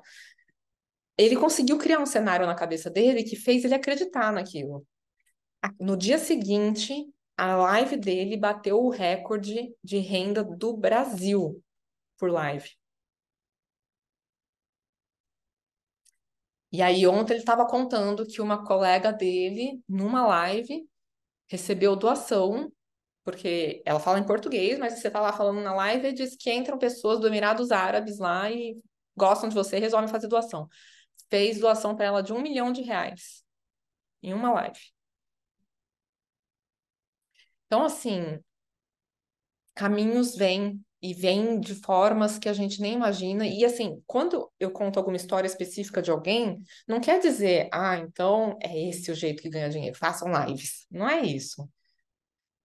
ele 1.16 1.34
conseguiu 1.36 1.78
criar 1.78 1.98
um 1.98 2.04
cenário 2.04 2.44
na 2.44 2.54
cabeça 2.54 2.90
dele 2.90 3.24
que 3.24 3.36
fez 3.36 3.64
ele 3.64 3.74
acreditar 3.74 4.30
naquilo. 4.34 4.86
No 5.80 5.96
dia 5.96 6.18
seguinte, 6.18 7.06
a 7.38 7.56
live 7.56 7.96
dele 7.96 8.36
bateu 8.36 8.84
o 8.84 8.90
recorde 8.90 9.74
de 9.82 9.96
renda 9.96 10.44
do 10.44 10.76
Brasil 10.76 11.58
por 12.18 12.30
live. 12.30 12.68
E 16.76 16.82
aí 16.82 17.06
ontem 17.06 17.34
ele 17.34 17.40
estava 17.40 17.66
contando 17.66 18.26
que 18.26 18.40
uma 18.40 18.64
colega 18.64 19.12
dele, 19.12 19.80
numa 19.88 20.26
live, 20.26 20.86
recebeu 21.48 21.96
doação, 21.96 22.70
porque 23.24 23.82
ela 23.86 24.00
fala 24.00 24.18
em 24.18 24.26
português, 24.26 24.78
mas 24.78 24.94
você 24.94 25.08
está 25.08 25.20
lá 25.20 25.32
falando 25.32 25.60
na 25.62 25.74
live 25.74 26.08
e 26.08 26.12
diz 26.12 26.36
que 26.36 26.52
entram 26.52 26.78
pessoas 26.78 27.18
do 27.20 27.26
Emirados 27.26 27.72
Árabes 27.72 28.18
lá 28.18 28.50
e 28.50 28.78
gostam 29.16 29.48
de 29.48 29.54
você 29.54 29.78
e 29.78 29.80
resolvem 29.80 30.08
fazer 30.08 30.28
doação 30.28 30.68
fez 31.30 31.58
doação 31.58 31.96
para 31.96 32.06
ela 32.06 32.22
de 32.22 32.32
um 32.32 32.40
milhão 32.40 32.72
de 32.72 32.82
reais 32.82 33.44
em 34.22 34.32
uma 34.32 34.52
live. 34.52 34.80
Então, 37.66 37.84
assim, 37.84 38.38
caminhos 39.74 40.36
vêm 40.36 40.84
e 41.06 41.14
vêm 41.14 41.60
de 41.60 41.74
formas 41.76 42.36
que 42.36 42.48
a 42.48 42.52
gente 42.52 42.80
nem 42.80 42.94
imagina. 42.94 43.46
E, 43.46 43.64
assim, 43.64 44.02
quando 44.06 44.50
eu 44.58 44.72
conto 44.72 44.98
alguma 44.98 45.16
história 45.16 45.46
específica 45.46 46.02
de 46.02 46.10
alguém, 46.10 46.60
não 46.86 47.00
quer 47.00 47.20
dizer, 47.20 47.68
ah, 47.72 47.96
então 47.96 48.58
é 48.60 48.88
esse 48.88 49.08
o 49.10 49.14
jeito 49.14 49.40
que 49.40 49.48
ganha 49.48 49.68
dinheiro, 49.68 49.96
façam 49.96 50.28
lives. 50.44 50.84
Não 50.90 51.08
é 51.08 51.22
isso. 51.22 51.68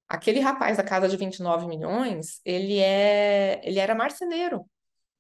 Aquele 0.10 0.40
rapaz 0.40 0.78
da 0.78 0.84
casa 0.84 1.08
de 1.08 1.16
29 1.16 1.68
milhões, 1.68 2.42
ele 2.44 2.80
é, 2.80 3.62
ele 3.64 3.78
era 3.78 3.94
marceneiro. 3.94 4.66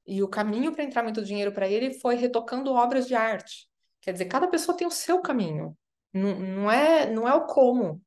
E 0.07 0.23
o 0.23 0.27
caminho 0.27 0.71
para 0.73 0.83
entrar 0.83 1.03
muito 1.03 1.23
dinheiro 1.23 1.51
para 1.51 1.67
ele 1.67 1.93
foi 1.93 2.15
retocando 2.15 2.73
obras 2.73 3.07
de 3.07 3.13
arte. 3.13 3.69
Quer 4.01 4.13
dizer, 4.13 4.25
cada 4.25 4.47
pessoa 4.47 4.75
tem 4.75 4.87
o 4.87 4.91
seu 4.91 5.21
caminho. 5.21 5.77
Não, 6.11 6.39
não, 6.39 6.71
é, 6.71 7.07
não 7.07 7.27
é 7.27 7.35
o 7.35 7.45
como 7.45 8.01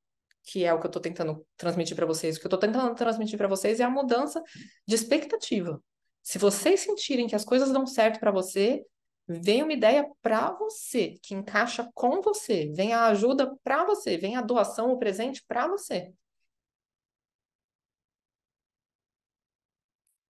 que 0.44 0.64
é 0.64 0.72
o 0.72 0.78
que 0.78 0.86
eu 0.86 0.88
estou 0.88 1.02
tentando 1.02 1.44
transmitir 1.56 1.96
para 1.96 2.06
vocês. 2.06 2.36
O 2.36 2.40
que 2.40 2.46
eu 2.46 2.48
estou 2.48 2.60
tentando 2.60 2.94
transmitir 2.94 3.38
para 3.38 3.48
vocês 3.48 3.80
é 3.80 3.84
a 3.84 3.90
mudança 3.90 4.42
de 4.86 4.94
expectativa. 4.94 5.82
Se 6.22 6.38
vocês 6.38 6.80
sentirem 6.80 7.26
que 7.26 7.34
as 7.34 7.44
coisas 7.44 7.72
dão 7.72 7.86
certo 7.86 8.20
para 8.20 8.30
você, 8.30 8.84
vem 9.26 9.62
uma 9.62 9.72
ideia 9.72 10.06
para 10.22 10.52
você, 10.52 11.18
que 11.22 11.34
encaixa 11.34 11.90
com 11.94 12.20
você. 12.20 12.70
Vem 12.74 12.92
a 12.92 13.06
ajuda 13.06 13.54
para 13.64 13.84
você. 13.84 14.18
Vem 14.18 14.36
a 14.36 14.42
doação, 14.42 14.92
o 14.92 14.98
presente 14.98 15.42
para 15.46 15.66
você. 15.66 16.12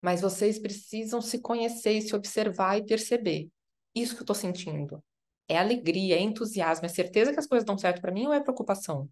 Mas 0.01 0.21
vocês 0.21 0.59
precisam 0.59 1.21
se 1.21 1.41
conhecer 1.41 1.93
e 1.93 2.03
se 2.03 2.15
observar 2.15 2.79
e 2.79 2.85
perceber. 2.85 3.49
Isso 3.95 4.15
que 4.15 4.21
eu 4.21 4.25
estou 4.25 4.37
sentindo. 4.37 5.03
É 5.49 5.59
alegria, 5.59 6.17
é 6.17 6.21
entusiasmo, 6.21 6.87
é 6.87 6.89
certeza 6.89 7.33
que 7.33 7.39
as 7.39 7.47
coisas 7.47 7.67
dão 7.67 7.77
certo 7.77 8.01
para 8.01 8.13
mim 8.13 8.27
ou 8.27 8.33
é 8.33 8.41
preocupação? 8.41 9.09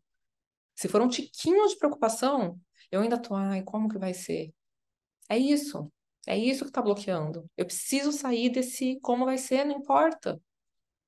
Se 0.82 0.88
for 0.88 1.00
um 1.00 1.06
tiquinho 1.08 1.64
de 1.68 1.76
preocupação, 1.78 2.58
eu 2.90 3.02
ainda 3.02 3.16
tô, 3.16 3.36
ai, 3.36 3.62
como 3.62 3.88
que 3.88 3.98
vai 3.98 4.12
ser? 4.12 4.52
É 5.28 5.38
isso. 5.38 5.92
É 6.26 6.36
isso 6.36 6.64
que 6.64 6.70
está 6.70 6.82
bloqueando. 6.82 7.48
Eu 7.56 7.66
preciso 7.66 8.10
sair 8.10 8.50
desse 8.50 8.98
como 9.00 9.24
vai 9.24 9.38
ser, 9.38 9.64
não 9.64 9.76
importa. 9.76 10.42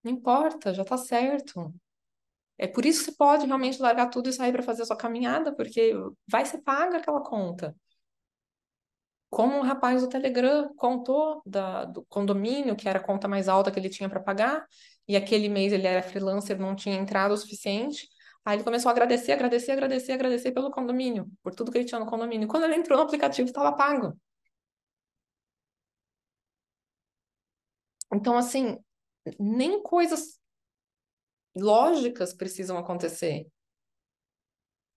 Não 0.05 0.13
importa, 0.13 0.73
já 0.73 0.83
está 0.83 0.97
certo. 0.97 1.75
É 2.57 2.69
por 2.69 2.87
isso 2.87 3.01
que 3.01 3.07
você 3.07 3.17
pode 3.17 3.47
realmente 3.47 3.83
largar 3.83 4.11
tudo 4.11 4.29
e 4.29 4.33
sair 4.33 4.53
para 4.53 4.63
fazer 4.63 4.83
a 4.83 4.87
sua 4.87 4.97
caminhada, 4.97 5.53
porque 5.57 5.93
vai 6.29 6.47
ser 6.47 6.63
paga 6.63 6.99
aquela 6.99 7.21
conta 7.23 7.75
como 9.35 9.57
um 9.57 9.63
rapaz 9.63 10.01
do 10.01 10.09
Telegram 10.09 10.73
contou 10.77 11.43
da, 11.45 11.85
do 11.85 12.05
condomínio, 12.05 12.77
que 12.77 12.89
era 12.89 13.01
a 13.01 13.03
conta 13.03 13.27
mais 13.27 13.49
alta 13.49 13.69
que 13.69 13.81
ele 13.81 13.89
tinha 13.89 14.09
para 14.09 14.21
pagar, 14.21 14.65
e 15.09 15.17
aquele 15.17 15.49
mês 15.49 15.73
ele 15.73 15.89
era 15.89 16.03
freelancer, 16.05 16.57
não 16.57 16.77
tinha 16.77 16.95
entrada 16.95 17.35
o 17.35 17.37
suficiente. 17.37 18.09
Aí 18.45 18.57
ele 18.57 18.65
começou 18.65 18.91
a 18.91 18.93
agradecer, 18.93 19.33
agradecer, 19.33 19.73
agradecer, 19.73 20.13
agradecer 20.13 20.53
pelo 20.53 20.71
condomínio, 20.71 21.31
por 21.43 21.55
tudo 21.55 21.73
que 21.73 21.79
ele 21.79 21.87
tinha 21.87 21.99
no 21.99 22.07
condomínio. 22.07 22.47
Quando 22.49 22.65
ele 22.65 22.77
entrou 22.77 22.99
no 22.99 23.05
aplicativo, 23.05 23.49
estava 23.49 23.75
pago. 23.75 24.19
Então, 28.13 28.37
assim, 28.37 28.79
nem 29.39 29.83
coisas 29.83 30.39
lógicas 31.57 32.35
precisam 32.35 32.77
acontecer. 32.77 33.47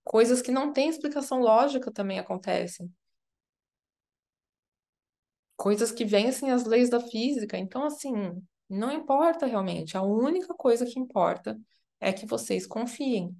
Coisas 0.04 0.42
que 0.42 0.50
não 0.50 0.72
têm 0.72 0.88
explicação 0.88 1.40
lógica 1.40 1.90
também 1.92 2.18
acontecem. 2.18 2.92
Coisas 5.56 5.90
que 5.90 6.04
vencem 6.04 6.50
as 6.50 6.64
leis 6.64 6.88
da 6.88 7.00
física. 7.00 7.56
Então, 7.58 7.84
assim, 7.84 8.12
não 8.68 8.92
importa 8.92 9.46
realmente. 9.46 9.96
A 9.96 10.02
única 10.02 10.54
coisa 10.54 10.86
que 10.86 10.98
importa 10.98 11.58
é 12.00 12.12
que 12.12 12.26
vocês 12.26 12.66
confiem. 12.66 13.36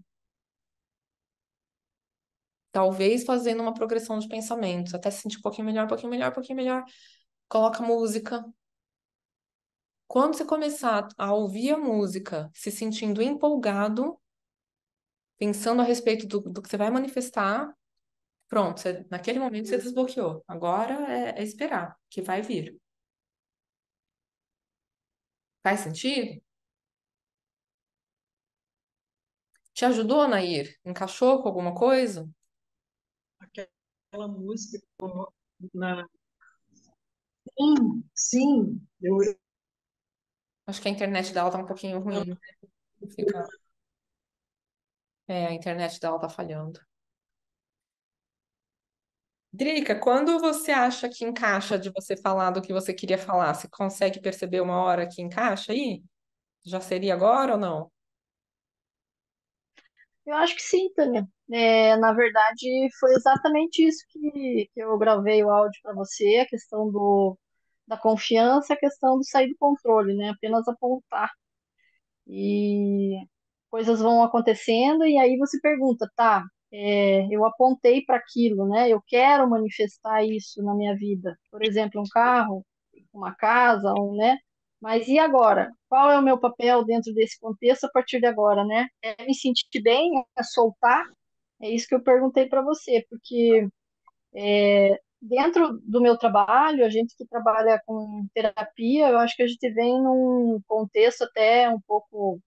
Talvez 2.73 3.25
fazendo 3.25 3.61
uma 3.63 3.75
progressão 3.75 4.19
de 4.19 4.29
pensamentos, 4.29 4.95
até 4.95 5.11
se 5.11 5.23
sentir 5.23 5.39
um 5.39 5.43
pouquinho 5.43 5.67
melhor, 5.67 5.85
um 5.87 5.89
pouquinho 5.89 6.11
melhor, 6.11 6.31
um 6.31 6.35
pouquinho 6.35 6.57
melhor. 6.57 6.85
Coloca 7.49 7.83
música. 7.83 8.45
Quando 10.09 10.35
você 10.37 10.45
começar 10.45 11.07
a 11.17 11.33
ouvir 11.33 11.71
a 11.73 11.79
música, 11.79 12.51
se 12.53 12.71
sentindo 12.71 13.23
empolgado, 13.23 14.19
pensando 15.39 15.81
a 15.83 15.85
respeito 15.85 16.27
do, 16.27 16.41
do 16.41 16.63
que 16.63 16.69
você 16.69 16.77
vai 16.77 16.91
manifestar, 16.91 17.73
pronto, 18.49 18.81
você- 18.81 19.07
naquele 19.11 19.39
momento 19.41 19.69
você 19.69 19.79
desbloqueou. 19.79 20.45
Agora 20.49 20.95
é, 21.13 21.41
é 21.41 21.45
esperar, 21.45 21.97
que 22.11 22.23
vai 22.23 22.43
vir. 22.43 22.79
Faz 25.63 25.81
sentido? 25.81 26.41
Te 29.79 29.85
ajudou, 29.85 30.27
Nair? 30.27 30.77
Encaixou 30.85 31.41
com 31.41 31.47
alguma 31.47 31.73
coisa? 31.73 32.29
Aquela 33.39 34.27
música 34.27 34.85
na... 35.73 36.05
Sim, 37.57 38.05
sim. 38.13 38.89
Eu, 39.01 39.19
Acho 40.67 40.83
que 40.83 40.89
a 40.89 40.91
internet 40.91 41.33
dela 41.33 41.49
tá 41.49 41.59
um 41.59 41.65
pouquinho 41.65 42.01
ruim. 42.01 42.37
Fica... 43.15 43.47
É, 45.29 45.47
a 45.47 45.53
internet 45.53 46.01
dela 46.01 46.19
tá 46.19 46.29
falhando. 46.29 46.81
Drica, 49.53 49.95
quando 49.95 50.41
você 50.41 50.73
acha 50.73 51.09
que 51.09 51.25
encaixa 51.25 51.79
de 51.79 51.93
você 51.93 52.17
falar 52.17 52.51
do 52.51 52.61
que 52.61 52.73
você 52.73 52.93
queria 52.93 53.17
falar, 53.17 53.55
você 53.55 53.69
consegue 53.69 54.21
perceber 54.21 54.61
uma 54.61 54.83
hora 54.83 55.09
que 55.09 55.23
encaixa 55.23 55.71
aí? 55.71 56.03
Já 56.67 56.81
seria 56.81 57.15
agora 57.15 57.53
ou 57.53 57.59
não? 57.61 57.98
Eu 60.29 60.37
acho 60.37 60.55
que 60.57 60.63
sim, 60.63 60.93
Tânia. 60.95 61.27
É, 61.51 61.97
na 61.97 62.13
verdade, 62.13 62.89
foi 63.01 63.13
exatamente 63.15 63.83
isso 63.87 64.05
que, 64.11 64.69
que 64.75 64.81
eu 64.81 64.99
gravei 64.99 65.43
o 65.43 65.51
áudio 65.51 65.81
para 65.83 65.95
você, 65.95 66.41
a 66.43 66.47
questão 66.47 66.91
do, 66.91 67.39
da 67.87 67.97
confiança, 67.97 68.75
a 68.75 68.77
questão 68.79 69.19
do 69.19 69.25
sair 69.25 69.49
do 69.51 69.57
controle, 69.59 70.15
né? 70.17 70.31
Apenas 70.31 70.69
apontar. 70.69 71.31
E 72.27 73.17
coisas 73.71 74.01
vão 74.01 74.23
acontecendo, 74.23 75.07
e 75.07 75.19
aí 75.19 75.37
você 75.39 75.61
pergunta, 75.61 76.11
tá, 76.17 76.45
é, 76.73 77.27
eu 77.35 77.45
apontei 77.47 78.05
para 78.05 78.17
aquilo, 78.19 78.69
né? 78.69 78.89
Eu 78.91 79.03
quero 79.07 79.49
manifestar 79.49 80.25
isso 80.25 80.63
na 80.63 80.75
minha 80.75 80.95
vida. 80.97 81.39
Por 81.51 81.65
exemplo, 81.65 82.01
um 82.03 82.05
carro, 82.13 82.67
uma 83.13 83.35
casa, 83.35 83.95
um, 83.95 84.17
né? 84.17 84.39
Mas 84.81 85.09
e 85.09 85.19
agora? 85.19 85.73
Qual 85.89 86.11
é 86.11 86.19
o 86.19 86.23
meu 86.23 86.39
papel 86.39 86.85
dentro 86.85 87.13
desse 87.13 87.39
contexto 87.41 87.85
a 87.85 87.91
partir 87.91 88.21
de 88.21 88.27
agora, 88.27 88.65
né? 88.65 88.87
É 89.03 89.25
me 89.25 89.35
sentir 89.35 89.81
bem, 89.83 90.25
é 90.37 90.43
soltar? 90.43 91.05
É 91.61 91.71
isso 91.71 91.89
que 91.89 91.95
eu 91.95 92.03
perguntei 92.03 92.49
para 92.49 92.63
você, 92.63 93.05
porque 93.11 93.69
é, 94.35 95.01
dentro 95.21 95.79
do 95.83 96.01
meu 96.01 96.17
trabalho, 96.19 96.85
a 96.85 96.91
gente 96.91 97.17
que 97.17 97.27
trabalha 97.27 97.81
com 97.87 98.27
terapia, 98.35 99.09
eu 99.09 99.19
acho 99.19 99.37
que 99.37 99.43
a 99.43 99.47
gente 99.49 99.71
vem 99.71 100.01
num 100.03 100.61
contexto 100.67 101.25
até 101.25 101.69
um 101.71 101.81
pouco, 101.81 102.41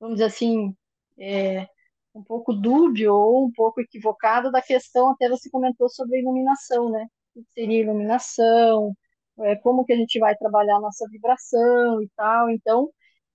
vamos 0.00 0.16
dizer 0.16 0.26
assim, 0.26 0.74
é, 1.18 1.66
um 2.14 2.22
pouco 2.22 2.52
dúbio 2.52 3.14
ou 3.14 3.46
um 3.46 3.52
pouco 3.52 3.80
equivocado 3.80 4.50
da 4.50 4.62
questão, 4.62 5.10
até 5.12 5.28
você 5.28 5.50
comentou 5.50 5.88
sobre 5.88 6.16
a 6.18 6.20
iluminação, 6.20 6.90
né? 6.90 7.06
O 7.34 7.42
que 7.42 7.50
seria 7.52 7.80
iluminação, 7.80 8.96
é, 9.42 9.56
como 9.56 9.84
que 9.84 9.92
a 9.92 9.96
gente 9.96 10.18
vai 10.18 10.36
trabalhar 10.36 10.76
a 10.76 10.80
nossa 10.80 11.06
vibração 11.10 12.02
e 12.02 12.08
tal. 12.16 12.50
Então, 12.50 12.90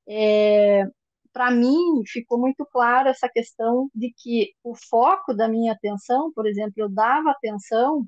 é, 0.08 0.86
para 1.34 1.52
mim, 1.52 2.04
ficou 2.08 2.40
muito 2.40 2.66
claro 2.66 3.10
essa 3.10 3.30
questão 3.30 3.90
de 3.94 4.14
que 4.18 4.54
o 4.64 4.76
foco 4.76 5.34
da 5.34 5.48
minha 5.48 5.74
atenção, 5.74 6.32
por 6.34 6.48
exemplo, 6.48 6.74
eu 6.78 6.90
dava 6.90 7.32
atenção 7.32 8.06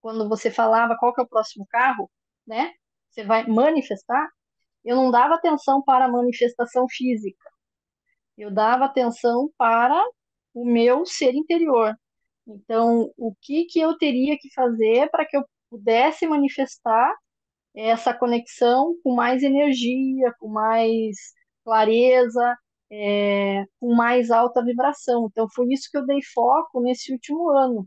quando 0.00 0.28
você 0.28 0.50
falava 0.50 0.96
qual 0.98 1.14
que 1.14 1.20
é 1.20 1.24
o 1.24 1.28
próximo 1.28 1.66
carro, 1.70 2.10
né? 2.46 2.72
Você 3.10 3.24
vai 3.24 3.46
manifestar. 3.46 4.28
Eu 4.84 4.96
não 4.96 5.10
dava 5.10 5.34
atenção 5.36 5.82
para 5.82 6.06
a 6.06 6.08
manifestação 6.08 6.86
física. 6.88 7.38
Eu 8.36 8.50
dava 8.50 8.84
atenção 8.86 9.50
para 9.58 10.02
o 10.54 10.64
meu 10.64 11.04
ser 11.06 11.34
interior. 11.34 11.94
Então, 12.46 13.12
o 13.16 13.34
que 13.42 13.66
que 13.66 13.80
eu 13.80 13.96
teria 13.98 14.36
que 14.38 14.52
fazer 14.54 15.10
para 15.10 15.26
que 15.26 15.36
eu 15.36 15.44
pudesse 15.70 16.26
manifestar 16.26 17.14
essa 17.74 18.14
conexão 18.14 18.96
com 19.04 19.14
mais 19.14 19.42
energia, 19.42 20.34
com 20.40 20.48
mais 20.48 21.16
clareza, 21.64 22.56
é, 22.90 23.64
com 23.80 23.94
mais 23.94 24.30
alta 24.30 24.64
vibração. 24.64 25.28
Então, 25.30 25.48
foi 25.54 25.66
isso 25.72 25.88
que 25.90 25.98
eu 25.98 26.06
dei 26.06 26.20
foco 26.34 26.80
nesse 26.80 27.12
último 27.12 27.50
ano. 27.50 27.86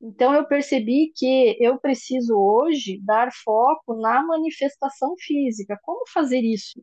Então, 0.00 0.34
eu 0.34 0.46
percebi 0.46 1.12
que 1.16 1.56
eu 1.60 1.78
preciso 1.80 2.34
hoje 2.36 3.00
dar 3.04 3.30
foco 3.44 3.94
na 4.00 4.22
manifestação 4.24 5.14
física. 5.18 5.78
Como 5.82 6.04
fazer 6.12 6.40
isso? 6.40 6.80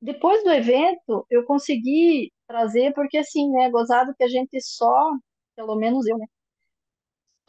Depois 0.00 0.42
do 0.42 0.50
evento, 0.50 1.26
eu 1.30 1.44
consegui 1.44 2.32
trazer, 2.46 2.92
porque 2.94 3.18
assim, 3.18 3.50
né, 3.50 3.70
gozado 3.70 4.14
que 4.16 4.24
a 4.24 4.28
gente 4.28 4.60
só, 4.62 5.10
pelo 5.54 5.76
menos 5.76 6.06
eu, 6.06 6.18
né, 6.18 6.26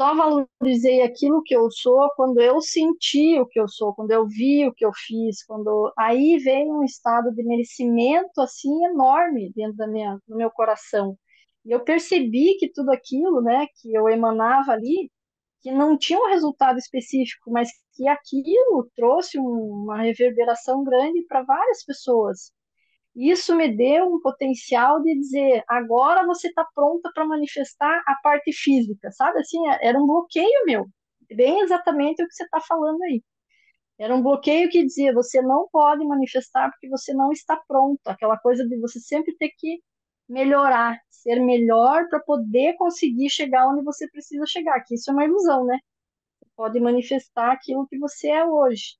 só 0.01 0.15
valorizei 0.15 1.03
aquilo 1.03 1.43
que 1.43 1.55
eu 1.55 1.69
sou 1.69 2.09
quando 2.15 2.41
eu 2.41 2.59
senti 2.59 3.39
o 3.39 3.45
que 3.45 3.59
eu 3.59 3.67
sou, 3.67 3.93
quando 3.93 4.09
eu 4.09 4.27
vi 4.27 4.67
o 4.67 4.73
que 4.73 4.83
eu 4.83 4.91
fiz, 4.91 5.43
quando 5.45 5.93
aí 5.95 6.39
veio 6.39 6.73
um 6.79 6.83
estado 6.83 7.31
de 7.31 7.43
merecimento 7.43 8.41
assim 8.41 8.83
enorme 8.85 9.51
dentro 9.55 9.77
da 9.77 9.87
minha, 9.87 10.17
do 10.27 10.35
meu 10.35 10.49
coração. 10.49 11.15
E 11.63 11.71
eu 11.71 11.81
percebi 11.81 12.57
que 12.57 12.71
tudo 12.71 12.91
aquilo, 12.91 13.41
né, 13.41 13.67
que 13.79 13.93
eu 13.93 14.09
emanava 14.09 14.71
ali, 14.71 15.11
que 15.61 15.71
não 15.71 15.95
tinha 15.95 16.19
um 16.19 16.29
resultado 16.29 16.79
específico, 16.79 17.51
mas 17.51 17.69
que 17.93 18.07
aquilo 18.07 18.89
trouxe 18.95 19.37
um, 19.39 19.83
uma 19.83 20.01
reverberação 20.01 20.83
grande 20.83 21.23
para 21.27 21.43
várias 21.43 21.85
pessoas. 21.85 22.51
Isso 23.15 23.55
me 23.55 23.75
deu 23.75 24.05
um 24.05 24.21
potencial 24.21 25.01
de 25.01 25.13
dizer, 25.15 25.63
agora 25.67 26.25
você 26.25 26.47
está 26.47 26.65
pronta 26.73 27.11
para 27.13 27.25
manifestar 27.25 28.01
a 28.07 28.15
parte 28.23 28.53
física, 28.53 29.11
sabe? 29.11 29.39
Assim, 29.39 29.59
era 29.81 29.97
um 30.01 30.07
bloqueio 30.07 30.65
meu, 30.65 30.87
bem 31.35 31.59
exatamente 31.61 32.23
o 32.23 32.27
que 32.27 32.33
você 32.33 32.43
está 32.43 32.61
falando 32.61 33.01
aí. 33.03 33.21
Era 33.99 34.15
um 34.15 34.21
bloqueio 34.23 34.69
que 34.69 34.83
dizia, 34.83 35.13
você 35.13 35.41
não 35.41 35.67
pode 35.71 36.05
manifestar 36.05 36.71
porque 36.71 36.89
você 36.89 37.13
não 37.13 37.31
está 37.31 37.55
pronto. 37.67 37.99
Aquela 38.07 38.37
coisa 38.37 38.67
de 38.67 38.77
você 38.79 38.99
sempre 38.99 39.35
ter 39.37 39.51
que 39.57 39.79
melhorar, 40.27 40.99
ser 41.09 41.39
melhor 41.39 42.07
para 42.09 42.19
poder 42.21 42.75
conseguir 42.77 43.29
chegar 43.29 43.67
onde 43.69 43.83
você 43.83 44.09
precisa 44.09 44.45
chegar. 44.47 44.83
Que 44.85 44.95
isso 44.95 45.11
é 45.11 45.13
uma 45.13 45.25
ilusão, 45.25 45.65
né? 45.65 45.77
Você 46.39 46.51
pode 46.55 46.79
manifestar 46.79 47.51
aquilo 47.51 47.87
que 47.87 47.99
você 47.99 48.29
é 48.29 48.45
hoje. 48.45 48.97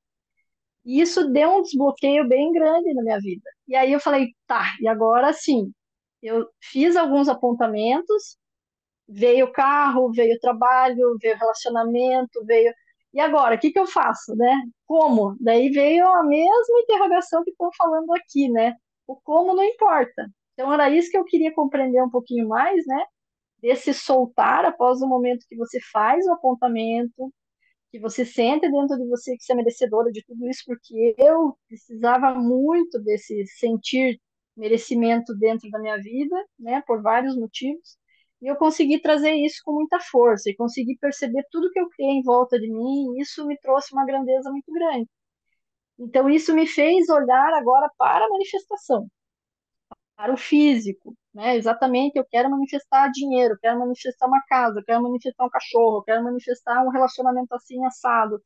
E 0.86 1.02
isso 1.02 1.30
deu 1.32 1.50
um 1.58 1.62
desbloqueio 1.62 2.28
bem 2.28 2.52
grande 2.52 2.94
na 2.94 3.04
minha 3.04 3.20
vida. 3.20 3.50
E 3.68 3.76
aí 3.76 3.92
eu 3.92 4.00
falei, 4.00 4.30
tá, 4.48 4.66
e 4.82 4.88
agora 4.88 5.32
sim. 5.34 5.72
Eu 6.22 6.48
fiz 6.62 6.96
alguns 6.96 7.30
apontamentos, 7.30 8.38
veio 9.08 9.46
o 9.48 9.52
carro, 9.52 10.12
veio 10.14 10.36
o 10.36 10.40
trabalho, 10.40 11.18
veio 11.22 11.36
o 11.36 11.40
relacionamento, 11.40 12.46
veio. 12.46 12.74
E 13.14 13.20
agora, 13.20 13.56
o 13.56 13.60
que 13.60 13.72
que 13.72 13.80
eu 13.80 13.88
faço, 13.88 14.36
né? 14.36 14.62
Como? 14.86 15.36
Daí 15.40 15.70
veio 15.70 16.08
a 16.08 16.24
mesma 16.24 16.80
interrogação 16.82 17.44
que 17.44 17.52
estão 17.52 17.70
falando 17.78 18.12
aqui, 18.14 18.50
né? 18.50 18.76
O 19.08 19.16
como 19.22 19.56
não 19.56 19.64
importa. 19.64 20.28
Então 20.54 20.72
era 20.74 20.90
isso 20.90 21.12
que 21.12 21.18
eu 21.18 21.26
queria 21.26 21.54
compreender 21.54 22.02
um 22.04 22.10
pouquinho 22.10 22.48
mais, 22.48 22.86
né? 22.88 23.04
Desse 23.62 23.94
soltar 23.94 24.66
após 24.66 25.02
o 25.02 25.08
momento 25.08 25.46
que 25.50 25.58
você 25.58 25.80
faz 25.92 26.26
o 26.28 26.34
apontamento, 26.34 27.34
que 27.92 28.00
você 28.00 28.26
sente 28.26 28.70
dentro 28.72 28.98
de 28.98 29.08
você 29.08 29.36
que 29.38 29.44
você 29.44 29.54
é 29.54 29.56
merecedora 29.56 30.12
de 30.12 30.24
tudo 30.26 30.48
isso, 30.50 30.64
porque 30.66 31.16
eu 31.18 31.58
precisava 31.68 32.34
muito 32.36 33.00
desse 33.00 33.46
sentir 33.48 34.20
merecimento 34.56 35.36
dentro 35.36 35.70
da 35.70 35.80
minha 35.80 35.98
vida, 35.98 36.36
né, 36.60 36.82
por 36.88 37.02
vários 37.02 37.36
motivos, 37.38 37.98
e 38.42 38.48
eu 38.48 38.56
consegui 38.56 39.00
trazer 39.02 39.34
isso 39.34 39.62
com 39.64 39.74
muita 39.74 40.00
força 40.00 40.50
e 40.50 40.56
consegui 40.56 40.98
perceber 40.98 41.44
tudo 41.52 41.72
que 41.72 41.80
eu 41.80 41.90
criei 41.90 42.12
em 42.12 42.24
volta 42.24 42.60
de 42.60 42.70
mim, 42.70 43.18
e 43.18 43.22
isso 43.22 43.46
me 43.46 43.58
trouxe 43.60 43.94
uma 43.94 44.06
grandeza 44.06 44.52
muito 44.52 44.72
grande. 44.72 45.08
Então 46.00 46.30
isso 46.30 46.54
me 46.54 46.68
fez 46.68 47.10
olhar 47.10 47.54
agora 47.54 47.90
para 47.98 48.26
a 48.26 48.30
manifestação, 48.30 49.08
para 50.22 50.34
o 50.34 50.38
físico, 50.38 51.18
né? 51.34 51.58
Exatamente, 51.58 52.16
eu 52.16 52.26
quero 52.26 52.48
manifestar 52.52 53.10
dinheiro, 53.12 53.58
quero 53.60 53.80
manifestar 53.80 54.28
uma 54.28 54.40
casa, 54.48 54.84
quero 54.86 55.02
manifestar 55.02 55.46
um 55.46 55.50
cachorro, 55.50 56.04
quero 56.04 56.24
manifestar 56.24 56.86
um 56.86 56.90
relacionamento 56.90 57.56
assim 57.56 57.84
assado. 57.86 58.40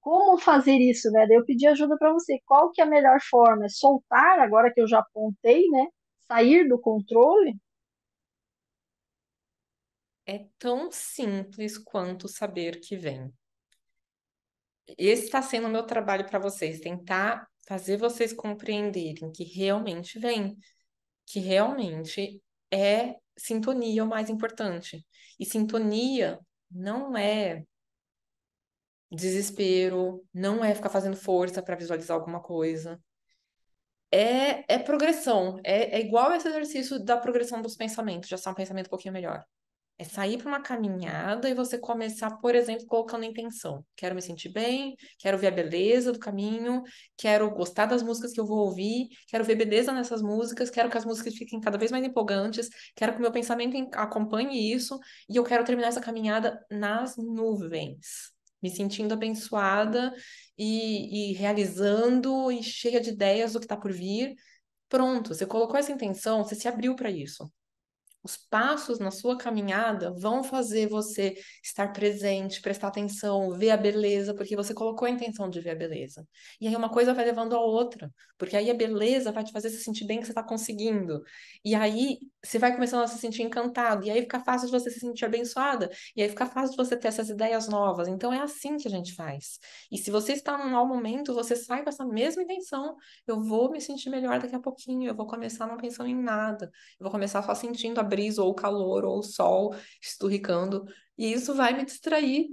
Como 0.00 0.38
fazer 0.38 0.76
isso, 0.78 1.10
né? 1.10 1.26
Daí 1.26 1.36
eu 1.38 1.46
pedi 1.46 1.66
ajuda 1.66 1.96
para 1.98 2.12
você. 2.12 2.38
Qual 2.46 2.70
que 2.72 2.82
é 2.82 2.84
a 2.84 2.86
melhor 2.86 3.20
forma? 3.22 3.64
É 3.66 3.68
soltar, 3.70 4.40
agora 4.40 4.72
que 4.72 4.80
eu 4.82 4.88
já 4.88 4.98
apontei, 5.00 5.68
né? 5.70 5.86
Sair 6.28 6.68
do 6.68 6.78
controle? 6.78 7.54
é 10.26 10.46
tão 10.58 10.90
simples 10.92 11.78
quanto 11.78 12.28
saber 12.28 12.80
que 12.80 12.94
vem. 12.94 13.32
Esse 14.98 15.24
está 15.24 15.40
sendo 15.40 15.68
o 15.68 15.70
meu 15.70 15.84
trabalho 15.84 16.26
para 16.26 16.38
vocês, 16.38 16.80
tentar 16.80 17.48
fazer 17.66 17.96
vocês 17.96 18.34
compreenderem 18.34 19.32
que 19.32 19.44
realmente 19.44 20.18
vem, 20.18 20.54
que 21.28 21.40
realmente 21.40 22.42
é 22.72 23.16
sintonia 23.36 24.04
o 24.04 24.08
mais 24.08 24.30
importante. 24.30 25.06
E 25.38 25.44
sintonia 25.44 26.40
não 26.70 27.16
é 27.16 27.64
desespero, 29.10 30.24
não 30.32 30.64
é 30.64 30.74
ficar 30.74 30.90
fazendo 30.90 31.16
força 31.16 31.62
para 31.62 31.76
visualizar 31.76 32.16
alguma 32.16 32.40
coisa. 32.40 33.00
É, 34.10 34.74
é 34.74 34.78
progressão, 34.78 35.60
é, 35.62 35.98
é 35.98 36.00
igual 36.00 36.32
esse 36.32 36.48
exercício 36.48 36.98
da 36.98 37.16
progressão 37.18 37.60
dos 37.60 37.76
pensamentos, 37.76 38.28
já 38.28 38.38
ser 38.38 38.48
um 38.48 38.54
pensamento 38.54 38.86
um 38.86 38.90
pouquinho 38.90 39.12
melhor. 39.12 39.44
É 40.00 40.04
sair 40.04 40.38
para 40.38 40.46
uma 40.46 40.62
caminhada 40.62 41.50
e 41.50 41.54
você 41.54 41.76
começar, 41.76 42.30
por 42.38 42.54
exemplo, 42.54 42.86
colocando 42.86 43.24
intenção. 43.24 43.84
Quero 43.96 44.14
me 44.14 44.22
sentir 44.22 44.48
bem, 44.48 44.96
quero 45.18 45.36
ver 45.36 45.48
a 45.48 45.50
beleza 45.50 46.12
do 46.12 46.20
caminho, 46.20 46.84
quero 47.16 47.50
gostar 47.50 47.86
das 47.86 48.00
músicas 48.00 48.32
que 48.32 48.38
eu 48.38 48.46
vou 48.46 48.58
ouvir, 48.58 49.08
quero 49.26 49.44
ver 49.44 49.56
beleza 49.56 49.90
nessas 49.90 50.22
músicas, 50.22 50.70
quero 50.70 50.88
que 50.88 50.96
as 50.96 51.04
músicas 51.04 51.34
fiquem 51.34 51.60
cada 51.60 51.76
vez 51.76 51.90
mais 51.90 52.04
empolgantes, 52.04 52.68
quero 52.94 53.12
que 53.12 53.18
o 53.18 53.22
meu 53.22 53.32
pensamento 53.32 53.76
acompanhe 53.94 54.72
isso 54.72 55.00
e 55.28 55.34
eu 55.36 55.42
quero 55.42 55.64
terminar 55.64 55.88
essa 55.88 56.00
caminhada 56.00 56.64
nas 56.70 57.16
nuvens, 57.16 58.30
me 58.62 58.70
sentindo 58.70 59.14
abençoada 59.14 60.14
e, 60.56 61.30
e 61.30 61.32
realizando 61.34 62.52
e 62.52 62.62
cheia 62.62 63.00
de 63.00 63.10
ideias 63.10 63.52
do 63.52 63.58
que 63.58 63.64
está 63.64 63.76
por 63.76 63.92
vir. 63.92 64.36
Pronto, 64.88 65.34
você 65.34 65.44
colocou 65.44 65.76
essa 65.76 65.90
intenção, 65.92 66.44
você 66.44 66.54
se 66.54 66.68
abriu 66.68 66.94
para 66.94 67.10
isso. 67.10 67.50
Os 68.22 68.36
passos 68.36 68.98
na 68.98 69.10
sua 69.10 69.38
caminhada 69.38 70.12
vão 70.12 70.42
fazer 70.42 70.88
você 70.88 71.36
estar 71.62 71.92
presente, 71.92 72.60
prestar 72.60 72.88
atenção, 72.88 73.50
ver 73.52 73.70
a 73.70 73.76
beleza, 73.76 74.34
porque 74.34 74.56
você 74.56 74.74
colocou 74.74 75.06
a 75.06 75.10
intenção 75.10 75.48
de 75.48 75.60
ver 75.60 75.70
a 75.70 75.74
beleza. 75.74 76.26
E 76.60 76.66
aí 76.66 76.74
uma 76.74 76.90
coisa 76.90 77.14
vai 77.14 77.24
levando 77.24 77.54
a 77.54 77.60
outra, 77.60 78.12
porque 78.36 78.56
aí 78.56 78.70
a 78.70 78.74
beleza 78.74 79.30
vai 79.32 79.44
te 79.44 79.52
fazer 79.52 79.70
se 79.70 79.82
sentir 79.82 80.04
bem 80.04 80.18
que 80.18 80.26
você 80.26 80.32
está 80.32 80.42
conseguindo. 80.42 81.22
E 81.64 81.74
aí 81.74 82.18
você 82.42 82.58
vai 82.58 82.74
começando 82.74 83.02
a 83.02 83.06
se 83.06 83.18
sentir 83.18 83.42
encantado, 83.42 84.04
e 84.04 84.10
aí 84.10 84.22
fica 84.22 84.40
fácil 84.40 84.66
de 84.66 84.72
você 84.72 84.90
se 84.90 85.00
sentir 85.00 85.24
abençoada, 85.24 85.90
e 86.16 86.22
aí 86.22 86.28
fica 86.28 86.46
fácil 86.46 86.72
de 86.72 86.76
você 86.76 86.96
ter 86.96 87.08
essas 87.08 87.28
ideias 87.28 87.68
novas. 87.68 88.08
Então 88.08 88.32
é 88.32 88.40
assim 88.40 88.76
que 88.76 88.88
a 88.88 88.90
gente 88.90 89.14
faz. 89.14 89.58
E 89.90 89.98
se 89.98 90.10
você 90.10 90.32
está 90.32 90.58
num 90.58 90.70
mau 90.70 90.86
momento, 90.86 91.34
você 91.34 91.54
sai 91.54 91.82
com 91.82 91.88
essa 91.88 92.04
mesma 92.04 92.42
intenção. 92.42 92.96
Eu 93.26 93.40
vou 93.40 93.70
me 93.70 93.80
sentir 93.80 94.10
melhor 94.10 94.40
daqui 94.40 94.54
a 94.54 94.60
pouquinho, 94.60 95.08
eu 95.08 95.14
vou 95.14 95.26
começar 95.26 95.66
não 95.66 95.76
pensando 95.76 96.08
em 96.08 96.20
nada, 96.20 96.70
eu 96.98 97.04
vou 97.04 97.10
começar 97.10 97.42
só 97.42 97.54
sentindo 97.54 98.00
a 98.00 98.07
brisa, 98.08 98.42
ou 98.42 98.50
o 98.50 98.54
calor, 98.54 99.04
ou 99.04 99.18
o 99.18 99.22
sol 99.22 99.74
esturricando, 100.02 100.84
e 101.16 101.32
isso 101.32 101.54
vai 101.54 101.74
me 101.74 101.84
distrair 101.84 102.48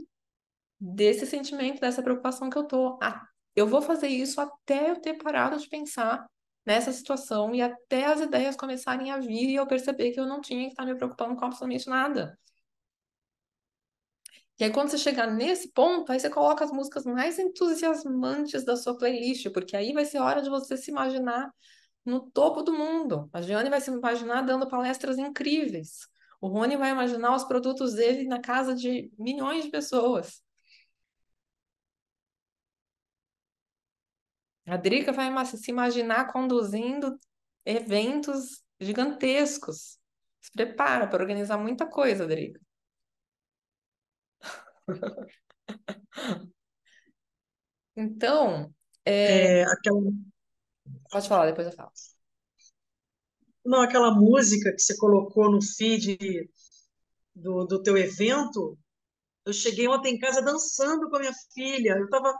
desse 0.79 1.25
sentimento, 1.25 1.81
dessa 1.81 2.03
preocupação 2.03 2.49
que 2.49 2.57
eu 2.57 2.65
tô. 2.65 2.99
Eu 3.55 3.67
vou 3.67 3.81
fazer 3.81 4.07
isso 4.07 4.41
até 4.41 4.91
eu 4.91 4.99
ter 5.01 5.15
parado 5.15 5.57
de 5.57 5.67
pensar 5.69 6.25
nessa 6.65 6.91
situação 6.91 7.53
e 7.55 7.61
até 7.61 8.05
as 8.05 8.21
ideias 8.21 8.55
começarem 8.55 9.11
a 9.11 9.19
vir 9.19 9.49
e 9.49 9.55
eu 9.55 9.67
perceber 9.67 10.11
que 10.11 10.19
eu 10.19 10.25
não 10.25 10.41
tinha 10.41 10.65
que 10.65 10.71
estar 10.71 10.85
me 10.85 10.95
preocupando 10.95 11.35
com 11.35 11.45
absolutamente 11.45 11.87
nada. 11.87 12.37
E 14.57 14.63
aí, 14.63 14.71
quando 14.71 14.89
você 14.89 14.97
chegar 14.97 15.29
nesse 15.31 15.71
ponto, 15.73 16.11
aí 16.11 16.19
você 16.19 16.29
coloca 16.29 16.63
as 16.63 16.71
músicas 16.71 17.05
mais 17.05 17.37
entusiasmantes 17.37 18.63
da 18.63 18.77
sua 18.77 18.97
playlist, 18.97 19.49
porque 19.51 19.75
aí 19.75 19.91
vai 19.91 20.05
ser 20.05 20.19
hora 20.19 20.41
de 20.41 20.49
você 20.49 20.77
se 20.77 20.89
imaginar 20.91 21.51
no 22.05 22.29
topo 22.31 22.61
do 22.61 22.71
mundo. 22.73 23.29
A 23.33 23.41
Giane 23.41 23.69
vai 23.69 23.81
se 23.81 23.89
imaginar 23.91 24.41
dando 24.43 24.67
palestras 24.67 25.17
incríveis. 25.17 26.07
O 26.39 26.47
Rony 26.47 26.77
vai 26.77 26.91
imaginar 26.91 27.35
os 27.35 27.43
produtos 27.43 27.93
dele 27.95 28.27
na 28.27 28.39
casa 28.39 28.75
de 28.75 29.11
milhões 29.17 29.65
de 29.65 29.71
pessoas. 29.71 30.43
A 34.67 34.77
Drica 34.77 35.11
vai 35.11 35.45
se 35.45 35.71
imaginar 35.71 36.31
conduzindo 36.31 37.19
eventos 37.65 38.63
gigantescos. 38.79 39.99
Se 40.41 40.51
prepara 40.51 41.07
para 41.07 41.21
organizar 41.21 41.57
muita 41.57 41.87
coisa, 41.87 42.27
Drica. 42.27 42.59
Então, 47.97 48.73
é... 49.05 49.61
É, 49.61 49.63
aquela, 49.63 50.01
pode 51.09 51.27
falar, 51.27 51.47
depois 51.47 51.67
eu 51.67 51.73
falo. 51.73 51.91
não, 53.65 53.81
aquela 53.81 54.11
música 54.13 54.71
que 54.71 54.79
você 54.79 54.95
colocou 54.97 55.51
no 55.51 55.61
feed 55.61 56.17
do, 57.35 57.65
do 57.65 57.81
teu 57.83 57.97
evento, 57.97 58.77
eu 59.45 59.53
cheguei 59.53 59.87
ontem 59.87 60.15
em 60.15 60.19
casa 60.19 60.41
dançando 60.41 61.09
com 61.09 61.17
a 61.17 61.19
minha 61.19 61.33
filha. 61.53 61.97
Eu 61.97 62.05
estava 62.05 62.33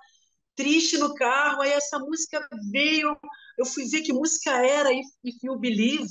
triste 0.56 0.98
no 0.98 1.14
carro, 1.16 1.62
aí 1.62 1.72
essa 1.72 2.00
música 2.00 2.48
veio, 2.72 3.18
eu 3.58 3.66
fui 3.66 3.86
ver 3.88 4.02
que 4.02 4.14
música 4.14 4.52
era, 4.66 4.94
If, 4.94 5.08
If 5.24 5.44
You 5.44 5.60
Believe. 5.60 6.08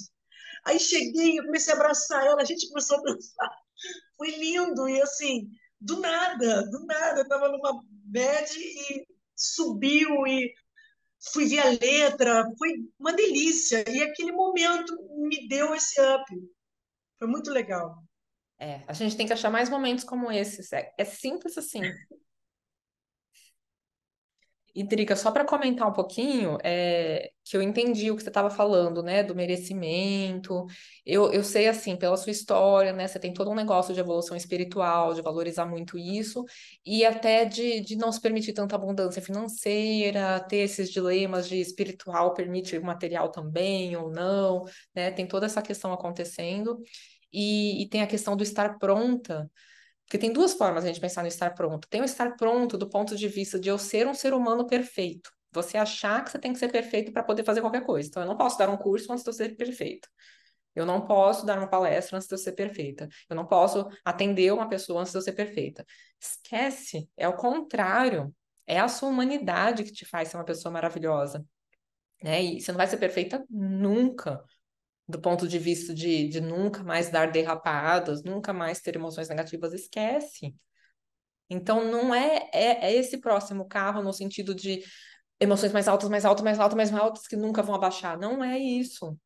Aí 0.65 0.79
cheguei, 0.81 1.39
eu 1.39 1.45
comecei 1.45 1.73
a 1.75 1.77
abraçar 1.77 2.27
ela, 2.27 2.43
a 2.43 2.45
gente 2.45 2.69
começou 2.69 2.99
a 2.99 3.03
dançar. 3.03 3.51
Foi 4.17 4.31
lindo, 4.31 4.89
e 4.89 5.01
assim, 5.03 5.49
do 5.81 6.01
nada, 6.01 6.63
do 6.71 6.87
nada, 6.87 7.21
eu 7.21 7.25
estava 7.25 7.49
numa 7.49 7.83
bad 8.07 8.51
e 8.59 9.07
subiu 9.37 10.27
e 10.27 10.55
fui 11.33 11.47
ver 11.47 11.61
a 11.61 11.71
letra, 11.71 12.45
foi 12.59 12.71
uma 12.99 13.13
delícia. 13.13 13.85
E 13.89 14.03
aquele 14.03 14.33
momento 14.33 14.95
me 15.17 15.49
deu 15.49 15.75
esse 15.75 16.01
up. 16.01 16.25
Foi 17.19 17.29
muito 17.29 17.51
legal. 17.51 17.97
É, 18.59 18.83
a 18.87 18.93
gente 18.93 19.17
tem 19.17 19.27
que 19.27 19.33
achar 19.33 19.51
mais 19.51 19.69
momentos 19.69 20.05
como 20.05 20.31
esses. 20.31 20.73
É, 20.73 20.93
é 20.97 21.05
simples 21.05 21.57
assim. 21.59 21.83
E, 24.75 24.83
Drica, 24.83 25.15
só 25.15 25.31
para 25.31 25.45
comentar 25.45 25.89
um 25.89 25.93
pouquinho, 25.93 26.59
é, 26.65 27.31
que 27.45 27.57
eu 27.57 27.63
entendi 27.63 28.11
o 28.11 28.17
que 28.17 28.23
você 28.23 28.29
estava 28.29 28.51
falando, 28.51 29.05
né, 29.05 29.23
do 29.23 29.35
merecimento. 29.35 30.67
Eu, 31.07 31.31
eu 31.33 31.45
sei, 31.45 31.69
assim, 31.69 31.97
pela 31.97 32.17
sua 32.17 32.33
história, 32.33 32.93
né, 32.93 33.07
você 33.07 33.21
tem 33.21 33.33
todo 33.33 33.51
um 33.51 33.55
negócio 33.55 33.95
de 33.95 34.01
evolução 34.01 34.37
espiritual, 34.37 35.15
de 35.15 35.23
valorizar 35.23 35.65
muito 35.67 35.97
isso, 35.97 36.45
e 36.85 37.05
até 37.05 37.45
de, 37.45 37.81
de 37.83 37.95
não 37.95 38.11
se 38.11 38.21
permitir 38.21 38.53
tanta 38.53 38.75
abundância 38.75 39.23
financeira, 39.23 40.41
ter 40.41 40.59
esses 40.59 40.91
dilemas 40.91 41.49
de 41.49 41.61
espiritual 41.61 42.35
permite 42.35 42.77
o 42.77 42.85
material 42.85 43.31
também 43.31 43.95
ou 43.97 44.11
não, 44.11 44.65
né, 44.95 45.11
tem 45.13 45.27
toda 45.27 45.47
essa 45.47 45.63
questão 45.63 45.93
acontecendo. 45.93 46.81
E, 47.33 47.83
e 47.83 47.89
tem 47.89 48.03
a 48.03 48.07
questão 48.07 48.37
do 48.37 48.43
estar 48.43 48.79
pronta 48.79 49.51
porque 50.05 50.19
tem 50.19 50.33
duas 50.33 50.55
formas 50.55 50.85
a 50.85 50.87
gente 50.87 51.01
pensar 51.01 51.23
no 51.23 51.29
estar 51.29 51.51
pronto. 51.51 51.89
Tem 51.89 52.01
o 52.01 52.05
estar 52.05 52.37
pronto 52.37 52.77
do 52.77 52.89
ponto 52.89 53.17
de 53.17 53.29
vista 53.29 53.59
de 53.59 53.69
eu 53.69 53.79
ser 53.79 54.07
um 54.07 54.15
ser 54.15 54.35
humano 54.35 54.67
perfeito. 54.67 55.31
Você 55.53 55.79
achar 55.79 56.23
que 56.25 56.31
você 56.31 56.39
tem 56.39 56.53
que 56.53 56.59
ser 56.59 56.71
perfeito 56.71 57.13
para 57.13 57.23
poder 57.23 57.45
fazer 57.45 57.61
qualquer 57.61 57.85
coisa. 57.85 58.09
Então, 58.09 58.23
eu 58.23 58.29
não 58.29 58.37
posso 58.37 58.59
dar 58.59 58.69
um 58.69 58.77
curso 58.77 59.11
antes 59.13 59.25
de 59.25 59.31
eu 59.31 59.35
ser 59.35 59.57
perfeito. 59.57 60.09
Eu 60.75 60.85
não 60.85 61.07
posso 61.07 61.47
dar 61.47 61.59
uma 61.59 61.69
palestra 61.69 62.17
antes 62.17 62.29
de 62.29 62.35
eu 62.35 62.39
ser 62.39 62.53
perfeita. 62.53 63.09
Eu 63.31 63.37
não 63.37 63.47
posso 63.47 63.89
atender 64.05 64.53
uma 64.53 64.69
pessoa 64.69 65.01
antes 65.01 65.13
de 65.13 65.19
eu 65.19 65.23
ser 65.23 65.33
perfeita. 65.33 65.85
Esquece. 66.21 67.09
É 67.17 67.29
o 67.29 67.37
contrário. 67.37 68.35
É 68.67 68.81
a 68.81 68.89
sua 68.89 69.09
humanidade 69.09 69.85
que 69.85 69.93
te 69.93 70.05
faz 70.05 70.29
ser 70.29 70.37
uma 70.37 70.45
pessoa 70.45 70.73
maravilhosa. 70.73 71.45
Né? 72.23 72.43
E 72.43 72.61
você 72.61 72.73
não 72.73 72.79
vai 72.79 72.87
ser 72.87 72.97
perfeita 72.97 73.45
nunca 73.49 74.43
do 75.07 75.21
ponto 75.21 75.47
de 75.47 75.59
vista 75.59 75.95
de, 75.95 76.29
de 76.29 76.41
nunca 76.41 76.83
mais 76.83 77.11
dar 77.11 77.31
derrapadas, 77.31 78.23
nunca 78.23 78.53
mais 78.53 78.81
ter 78.81 78.97
emoções 78.97 79.29
negativas, 79.29 79.73
esquece. 79.73 80.55
Então, 81.49 81.85
não 81.85 82.15
é, 82.15 82.49
é, 82.53 82.87
é 82.87 82.95
esse 82.95 83.19
próximo 83.19 83.69
carro 83.69 84.03
no 84.03 84.13
sentido 84.13 84.55
de 84.55 84.83
emoções 85.39 85.73
mais 85.73 85.89
altas, 85.89 86.09
mais 86.09 86.25
altas, 86.25 86.43
mais 86.43 86.59
altas, 86.59 86.77
mais 86.77 86.93
altas, 86.93 87.27
que 87.27 87.37
nunca 87.37 87.63
vão 87.63 87.75
abaixar. 87.75 88.19
Não 88.19 88.43
é 88.43 88.59
isso. 88.59 89.19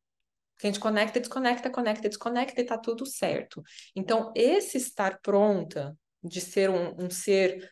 A 0.61 0.67
gente 0.67 0.79
conecta, 0.79 1.19
desconecta, 1.19 1.69
conecta, 1.69 2.09
desconecta 2.09 2.59
e 2.59 2.65
tá 2.65 2.77
tudo 2.77 3.05
certo. 3.05 3.63
Então, 3.95 4.33
esse 4.35 4.77
estar 4.77 5.19
pronta 5.21 5.97
de 6.21 6.41
ser 6.41 6.69
um, 6.69 7.05
um 7.05 7.09
ser 7.09 7.71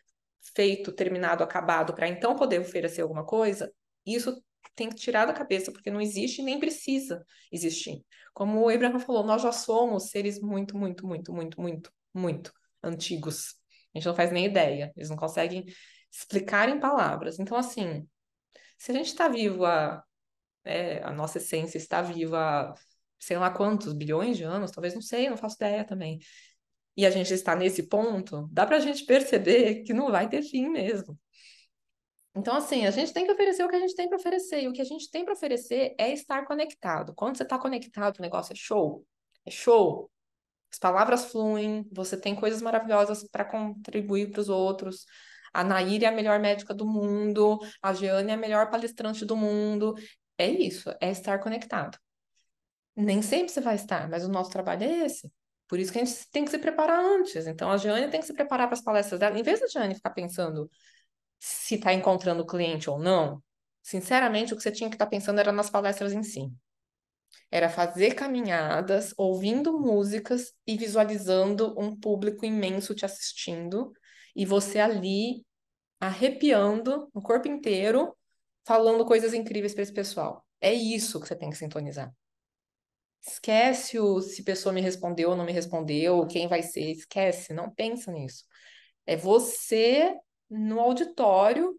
feito, 0.54 0.90
terminado, 0.92 1.44
acabado, 1.44 1.94
para 1.94 2.08
então 2.08 2.34
poder 2.34 2.60
oferecer 2.60 3.02
alguma 3.02 3.24
coisa, 3.24 3.70
isso 4.06 4.42
tem 4.78 4.88
que 4.88 4.94
tirar 4.94 5.26
da 5.26 5.32
cabeça, 5.32 5.72
porque 5.72 5.90
não 5.90 6.00
existe 6.00 6.40
nem 6.40 6.60
precisa 6.60 7.26
existir. 7.50 8.04
Como 8.32 8.60
o 8.60 8.68
Abraham 8.68 9.00
falou, 9.00 9.24
nós 9.24 9.42
já 9.42 9.50
somos 9.50 10.10
seres 10.10 10.40
muito, 10.40 10.78
muito, 10.78 11.06
muito, 11.06 11.32
muito, 11.32 11.60
muito, 11.60 11.92
muito 12.14 12.52
antigos. 12.82 13.56
A 13.92 13.98
gente 13.98 14.06
não 14.06 14.14
faz 14.14 14.30
nem 14.30 14.46
ideia, 14.46 14.92
eles 14.96 15.10
não 15.10 15.16
conseguem 15.16 15.64
explicar 16.12 16.68
em 16.68 16.78
palavras. 16.78 17.40
Então, 17.40 17.56
assim, 17.56 18.08
se 18.78 18.92
a 18.92 18.94
gente 18.94 19.08
está 19.08 19.28
vivo, 19.28 19.64
a, 19.64 20.02
é, 20.64 21.02
a 21.02 21.12
nossa 21.12 21.38
essência 21.38 21.78
está 21.78 22.00
viva 22.00 22.72
sei 23.18 23.36
lá 23.36 23.50
quantos 23.50 23.92
bilhões 23.92 24.36
de 24.36 24.44
anos, 24.44 24.70
talvez 24.70 24.94
não 24.94 25.02
sei, 25.02 25.28
não 25.28 25.36
faço 25.36 25.56
ideia 25.56 25.84
também. 25.84 26.20
E 26.96 27.04
a 27.06 27.10
gente 27.10 27.32
está 27.32 27.56
nesse 27.56 27.84
ponto, 27.88 28.48
dá 28.52 28.66
para 28.66 28.76
a 28.76 28.80
gente 28.80 29.04
perceber 29.04 29.82
que 29.82 29.92
não 29.92 30.10
vai 30.10 30.28
ter 30.28 30.42
fim 30.42 30.68
mesmo. 30.68 31.18
Então, 32.38 32.54
assim, 32.54 32.86
a 32.86 32.90
gente 32.92 33.12
tem 33.12 33.26
que 33.26 33.32
oferecer 33.32 33.64
o 33.64 33.68
que 33.68 33.74
a 33.74 33.80
gente 33.80 33.96
tem 33.96 34.08
para 34.08 34.16
oferecer. 34.16 34.62
E 34.62 34.68
o 34.68 34.72
que 34.72 34.80
a 34.80 34.84
gente 34.84 35.10
tem 35.10 35.24
para 35.24 35.34
oferecer 35.34 35.96
é 35.98 36.12
estar 36.12 36.46
conectado. 36.46 37.12
Quando 37.12 37.36
você 37.36 37.42
está 37.42 37.58
conectado, 37.58 38.18
o 38.18 38.22
negócio 38.22 38.52
é 38.52 38.56
show. 38.56 39.04
É 39.44 39.50
show. 39.50 40.08
As 40.70 40.78
palavras 40.78 41.24
fluem, 41.32 41.84
você 41.90 42.16
tem 42.16 42.36
coisas 42.36 42.62
maravilhosas 42.62 43.26
para 43.28 43.44
contribuir 43.44 44.30
para 44.30 44.40
os 44.40 44.48
outros. 44.48 45.04
A 45.52 45.64
Nair 45.64 46.04
é 46.04 46.06
a 46.06 46.12
melhor 46.12 46.38
médica 46.38 46.72
do 46.72 46.86
mundo, 46.86 47.58
a 47.82 47.92
Jeane 47.92 48.30
é 48.30 48.34
a 48.34 48.36
melhor 48.36 48.70
palestrante 48.70 49.24
do 49.24 49.36
mundo. 49.36 49.94
É 50.36 50.48
isso, 50.48 50.94
é 51.00 51.10
estar 51.10 51.40
conectado. 51.40 51.98
Nem 52.94 53.20
sempre 53.20 53.48
você 53.48 53.60
vai 53.60 53.74
estar, 53.74 54.08
mas 54.08 54.24
o 54.24 54.28
nosso 54.28 54.50
trabalho 54.50 54.84
é 54.84 55.06
esse. 55.06 55.32
Por 55.66 55.80
isso 55.80 55.92
que 55.92 55.98
a 55.98 56.04
gente 56.04 56.30
tem 56.30 56.44
que 56.44 56.50
se 56.50 56.58
preparar 56.58 57.00
antes. 57.00 57.46
Então, 57.48 57.70
a 57.70 57.76
Jeane 57.76 58.10
tem 58.10 58.20
que 58.20 58.26
se 58.26 58.32
preparar 58.32 58.68
para 58.68 58.74
as 58.74 58.84
palestras 58.84 59.18
dela. 59.18 59.38
Em 59.38 59.42
vez 59.42 59.58
da 59.60 59.66
Jeane 59.66 59.94
ficar 59.94 60.10
pensando 60.10 60.70
se 61.38 61.76
está 61.76 61.92
encontrando 61.92 62.46
cliente 62.46 62.90
ou 62.90 62.98
não, 62.98 63.42
sinceramente, 63.82 64.52
o 64.52 64.56
que 64.56 64.62
você 64.62 64.72
tinha 64.72 64.90
que 64.90 64.96
estar 64.96 65.06
tá 65.06 65.10
pensando 65.10 65.38
era 65.38 65.52
nas 65.52 65.70
palestras 65.70 66.12
em 66.12 66.22
si. 66.22 66.50
Era 67.50 67.68
fazer 67.68 68.14
caminhadas, 68.14 69.14
ouvindo 69.16 69.78
músicas 69.78 70.52
e 70.66 70.76
visualizando 70.76 71.74
um 71.78 71.96
público 71.96 72.44
imenso 72.44 72.94
te 72.94 73.04
assistindo 73.04 73.92
e 74.36 74.44
você 74.44 74.78
ali 74.78 75.44
arrepiando 76.00 77.08
no 77.14 77.22
corpo 77.22 77.48
inteiro, 77.48 78.16
falando 78.66 79.04
coisas 79.04 79.34
incríveis 79.34 79.74
para 79.74 79.82
esse 79.82 79.92
pessoal. 79.92 80.44
É 80.60 80.72
isso 80.72 81.20
que 81.20 81.26
você 81.26 81.36
tem 81.36 81.50
que 81.50 81.56
sintonizar. 81.56 82.12
Esquece 83.20 83.98
o 83.98 84.20
se 84.20 84.42
pessoa 84.44 84.72
me 84.72 84.80
respondeu 84.80 85.30
ou 85.30 85.36
não 85.36 85.44
me 85.44 85.52
respondeu, 85.52 86.26
quem 86.26 86.46
vai 86.46 86.62
ser, 86.62 86.90
esquece, 86.90 87.52
não 87.52 87.70
pensa 87.70 88.12
nisso. 88.12 88.44
É 89.06 89.16
você 89.16 90.14
no 90.50 90.80
auditório 90.80 91.76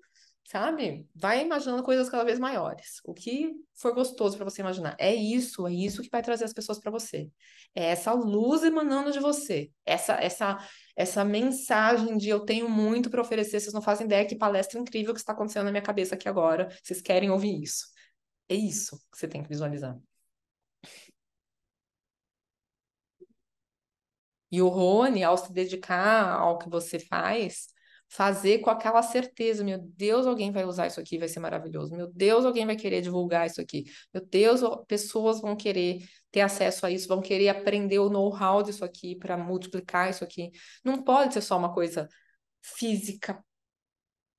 sabe? 0.50 1.08
Vai 1.16 1.42
imaginando 1.44 1.84
coisas 1.84 2.10
cada 2.10 2.24
vez 2.24 2.40
maiores. 2.40 3.00
O 3.04 3.14
que 3.14 3.52
for 3.76 3.94
gostoso 3.94 4.36
para 4.36 4.46
você 4.46 4.62
imaginar. 4.62 4.96
É 5.00 5.14
isso, 5.14 5.68
é 5.68 5.72
isso 5.72 6.02
que 6.02 6.10
vai 6.10 6.24
trazer 6.24 6.44
as 6.44 6.54
pessoas 6.54 6.80
para 6.80 6.90
você. 6.90 7.30
É 7.76 7.86
essa 7.86 8.14
luz 8.14 8.64
emanando 8.64 9.12
de 9.12 9.20
você. 9.20 9.72
Essa 9.86 10.14
essa 10.16 10.58
essa 10.96 11.24
mensagem 11.24 12.18
de 12.18 12.30
eu 12.30 12.40
tenho 12.42 12.68
muito 12.68 13.10
para 13.12 13.22
oferecer, 13.22 13.60
vocês 13.60 13.74
não 13.74 13.82
fazem 13.82 14.06
ideia 14.08 14.26
que 14.26 14.36
palestra 14.36 14.80
incrível 14.80 15.14
que 15.14 15.20
está 15.20 15.34
acontecendo 15.34 15.66
na 15.66 15.72
minha 15.72 15.84
cabeça 15.84 16.16
aqui 16.16 16.28
agora. 16.28 16.70
Vocês 16.84 17.02
querem 17.02 17.30
ouvir 17.30 17.62
isso. 17.62 17.86
É 18.50 18.56
isso 18.56 18.98
que 19.12 19.20
você 19.20 19.28
tem 19.28 19.44
que 19.44 19.50
visualizar. 19.50 19.98
E 24.52 24.62
o 24.62 24.68
Rony, 24.68 25.24
ao 25.24 25.38
se 25.38 25.54
dedicar 25.54 26.32
ao 26.40 26.58
que 26.58 26.70
você 26.70 27.00
faz, 27.00 27.68
fazer 28.10 28.60
com 28.60 28.72
aquela 28.72 29.04
certeza, 29.04 29.64
meu 29.64 29.78
Deus, 29.78 30.26
alguém 30.26 30.52
vai 30.52 30.66
usar 30.66 30.88
isso 30.88 31.00
aqui, 31.00 31.20
vai 31.20 31.28
ser 31.28 31.40
maravilhoso. 31.40 31.96
Meu 31.96 32.12
Deus, 32.12 32.44
alguém 32.44 32.66
vai 32.66 32.76
querer 32.76 33.02
divulgar 33.02 33.46
isso 33.46 33.62
aqui. 33.62 33.86
Meu 34.14 34.26
Deus, 34.26 34.62
pessoas 34.88 35.40
vão 35.40 35.56
querer 35.56 36.04
ter 36.32 36.42
acesso 36.42 36.86
a 36.86 36.92
isso, 36.92 37.08
vão 37.08 37.22
querer 37.22 37.50
aprender 37.50 38.00
o 38.00 38.10
know-how 38.10 38.64
disso 38.64 38.84
aqui 38.84 39.16
para 39.16 39.38
multiplicar 39.38 40.10
isso 40.10 40.24
aqui. 40.24 40.52
Não 40.84 41.04
pode 41.04 41.34
ser 41.36 41.42
só 41.42 41.58
uma 41.58 41.74
coisa 41.74 42.08
física 42.62 43.44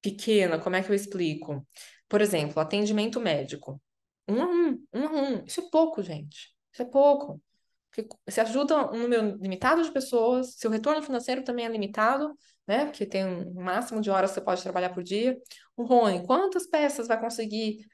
pequena, 0.02 0.58
como 0.58 0.76
é 0.76 0.82
que 0.82 0.90
eu 0.90 0.94
explico? 0.94 1.66
Por 2.08 2.20
exemplo, 2.20 2.60
atendimento 2.60 3.20
médico. 3.20 3.80
Um 4.28 4.42
a 4.42 4.46
um, 4.46 4.86
um 4.92 5.06
a 5.06 5.12
um. 5.12 5.44
Isso 5.44 5.60
é 5.60 5.70
pouco, 5.70 6.02
gente. 6.02 6.52
Isso 6.72 6.82
é 6.82 6.84
pouco. 6.84 7.40
Porque 7.90 8.08
você 8.26 8.40
ajuda 8.40 8.92
um 8.92 9.02
número 9.02 9.36
limitado 9.38 9.82
de 9.82 9.90
pessoas, 9.90 10.54
seu 10.54 10.70
retorno 10.70 11.02
financeiro 11.02 11.42
também 11.42 11.66
é 11.66 11.68
limitado, 11.68 12.32
né? 12.66 12.86
Porque 12.86 13.04
tem 13.04 13.24
um 13.24 13.54
máximo 13.54 14.00
de 14.00 14.10
horas 14.10 14.30
que 14.30 14.34
você 14.36 14.40
pode 14.40 14.62
trabalhar 14.62 14.90
por 14.90 15.02
dia. 15.02 15.36
O 15.76 15.82
Rony, 15.84 16.24
quantas 16.24 16.66
peças 16.66 17.08
vai 17.08 17.20
conseguir 17.20 17.84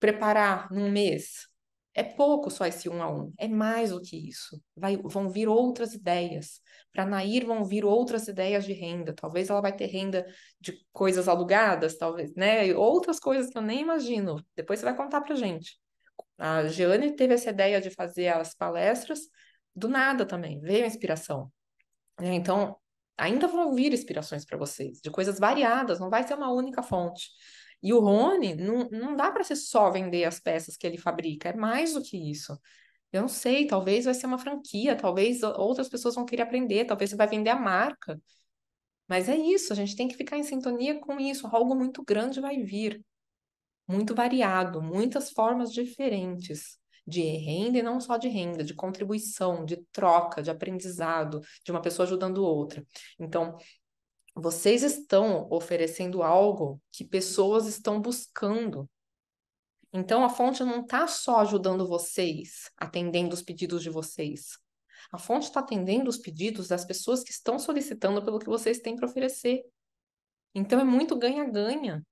preparar 0.00 0.68
num 0.72 0.90
mês? 0.90 1.48
É 1.96 2.02
pouco 2.02 2.50
só 2.50 2.66
esse 2.66 2.88
um 2.88 3.00
a 3.00 3.08
um, 3.08 3.32
é 3.38 3.46
mais 3.46 3.90
do 3.90 4.00
que 4.02 4.16
isso. 4.28 4.60
Vai, 4.76 4.96
vão 4.96 5.28
vir 5.28 5.48
outras 5.48 5.94
ideias. 5.94 6.60
Para 6.92 7.06
Nair 7.06 7.46
vão 7.46 7.64
vir 7.64 7.84
outras 7.84 8.26
ideias 8.26 8.64
de 8.64 8.72
renda. 8.72 9.14
Talvez 9.14 9.48
ela 9.48 9.60
vai 9.60 9.74
ter 9.74 9.86
renda 9.86 10.26
de 10.60 10.84
coisas 10.92 11.28
alugadas, 11.28 11.96
talvez, 11.96 12.34
né? 12.34 12.74
Outras 12.74 13.20
coisas 13.20 13.48
que 13.48 13.56
eu 13.56 13.62
nem 13.62 13.82
imagino. 13.82 14.44
Depois 14.56 14.80
você 14.80 14.84
vai 14.84 14.96
contar 14.96 15.20
para 15.20 15.36
gente. 15.36 15.78
A 16.38 16.66
Jeane 16.66 17.14
teve 17.14 17.34
essa 17.34 17.50
ideia 17.50 17.80
de 17.80 17.90
fazer 17.90 18.28
as 18.28 18.54
palestras 18.54 19.20
do 19.74 19.88
nada 19.88 20.26
também, 20.26 20.60
veio 20.60 20.84
a 20.84 20.86
inspiração. 20.86 21.50
Né? 22.20 22.34
Então, 22.34 22.76
ainda 23.16 23.46
vão 23.46 23.72
vir 23.74 23.92
inspirações 23.92 24.44
para 24.44 24.58
vocês, 24.58 25.00
de 25.00 25.10
coisas 25.10 25.38
variadas, 25.38 26.00
não 26.00 26.10
vai 26.10 26.26
ser 26.26 26.34
uma 26.34 26.52
única 26.52 26.82
fonte. 26.82 27.30
E 27.82 27.92
o 27.92 28.00
Rony, 28.00 28.54
não, 28.54 28.88
não 28.90 29.16
dá 29.16 29.30
para 29.30 29.44
ser 29.44 29.56
só 29.56 29.90
vender 29.90 30.24
as 30.24 30.40
peças 30.40 30.76
que 30.76 30.86
ele 30.86 30.98
fabrica, 30.98 31.50
é 31.50 31.56
mais 31.56 31.94
do 31.94 32.02
que 32.02 32.16
isso. 32.16 32.58
Eu 33.12 33.22
não 33.22 33.28
sei, 33.28 33.66
talvez 33.66 34.06
vai 34.06 34.14
ser 34.14 34.26
uma 34.26 34.38
franquia, 34.38 34.96
talvez 34.96 35.42
outras 35.42 35.88
pessoas 35.88 36.14
vão 36.14 36.24
querer 36.24 36.42
aprender, 36.42 36.84
talvez 36.84 37.10
você 37.10 37.16
vai 37.16 37.28
vender 37.28 37.50
a 37.50 37.56
marca. 37.56 38.20
Mas 39.06 39.28
é 39.28 39.36
isso, 39.36 39.72
a 39.72 39.76
gente 39.76 39.96
tem 39.96 40.08
que 40.08 40.16
ficar 40.16 40.38
em 40.38 40.42
sintonia 40.42 40.98
com 40.98 41.20
isso. 41.20 41.46
Algo 41.48 41.74
muito 41.76 42.02
grande 42.04 42.40
vai 42.40 42.58
vir, 42.62 43.04
muito 43.86 44.14
variado, 44.14 44.82
muitas 44.82 45.30
formas 45.30 45.72
diferentes 45.72 46.78
de 47.06 47.20
renda 47.20 47.78
e 47.78 47.82
não 47.82 48.00
só 48.00 48.16
de 48.16 48.28
renda, 48.28 48.64
de 48.64 48.74
contribuição, 48.74 49.64
de 49.64 49.76
troca, 49.92 50.42
de 50.42 50.50
aprendizado, 50.50 51.40
de 51.64 51.70
uma 51.70 51.82
pessoa 51.82 52.06
ajudando 52.06 52.44
outra. 52.44 52.84
Então, 53.18 53.56
vocês 54.34 54.82
estão 54.82 55.46
oferecendo 55.50 56.22
algo 56.22 56.80
que 56.90 57.04
pessoas 57.04 57.66
estão 57.66 58.00
buscando. 58.00 58.88
Então, 59.92 60.24
a 60.24 60.28
fonte 60.28 60.64
não 60.64 60.80
está 60.80 61.06
só 61.06 61.40
ajudando 61.40 61.86
vocês, 61.86 62.70
atendendo 62.76 63.34
os 63.34 63.42
pedidos 63.42 63.82
de 63.82 63.90
vocês. 63.90 64.58
A 65.12 65.18
fonte 65.18 65.44
está 65.44 65.60
atendendo 65.60 66.10
os 66.10 66.18
pedidos 66.18 66.68
das 66.68 66.84
pessoas 66.84 67.22
que 67.22 67.30
estão 67.30 67.58
solicitando 67.58 68.24
pelo 68.24 68.40
que 68.40 68.46
vocês 68.46 68.80
têm 68.80 68.96
para 68.96 69.06
oferecer. 69.06 69.62
Então, 70.52 70.80
é 70.80 70.84
muito 70.84 71.16
ganha-ganha. 71.16 72.04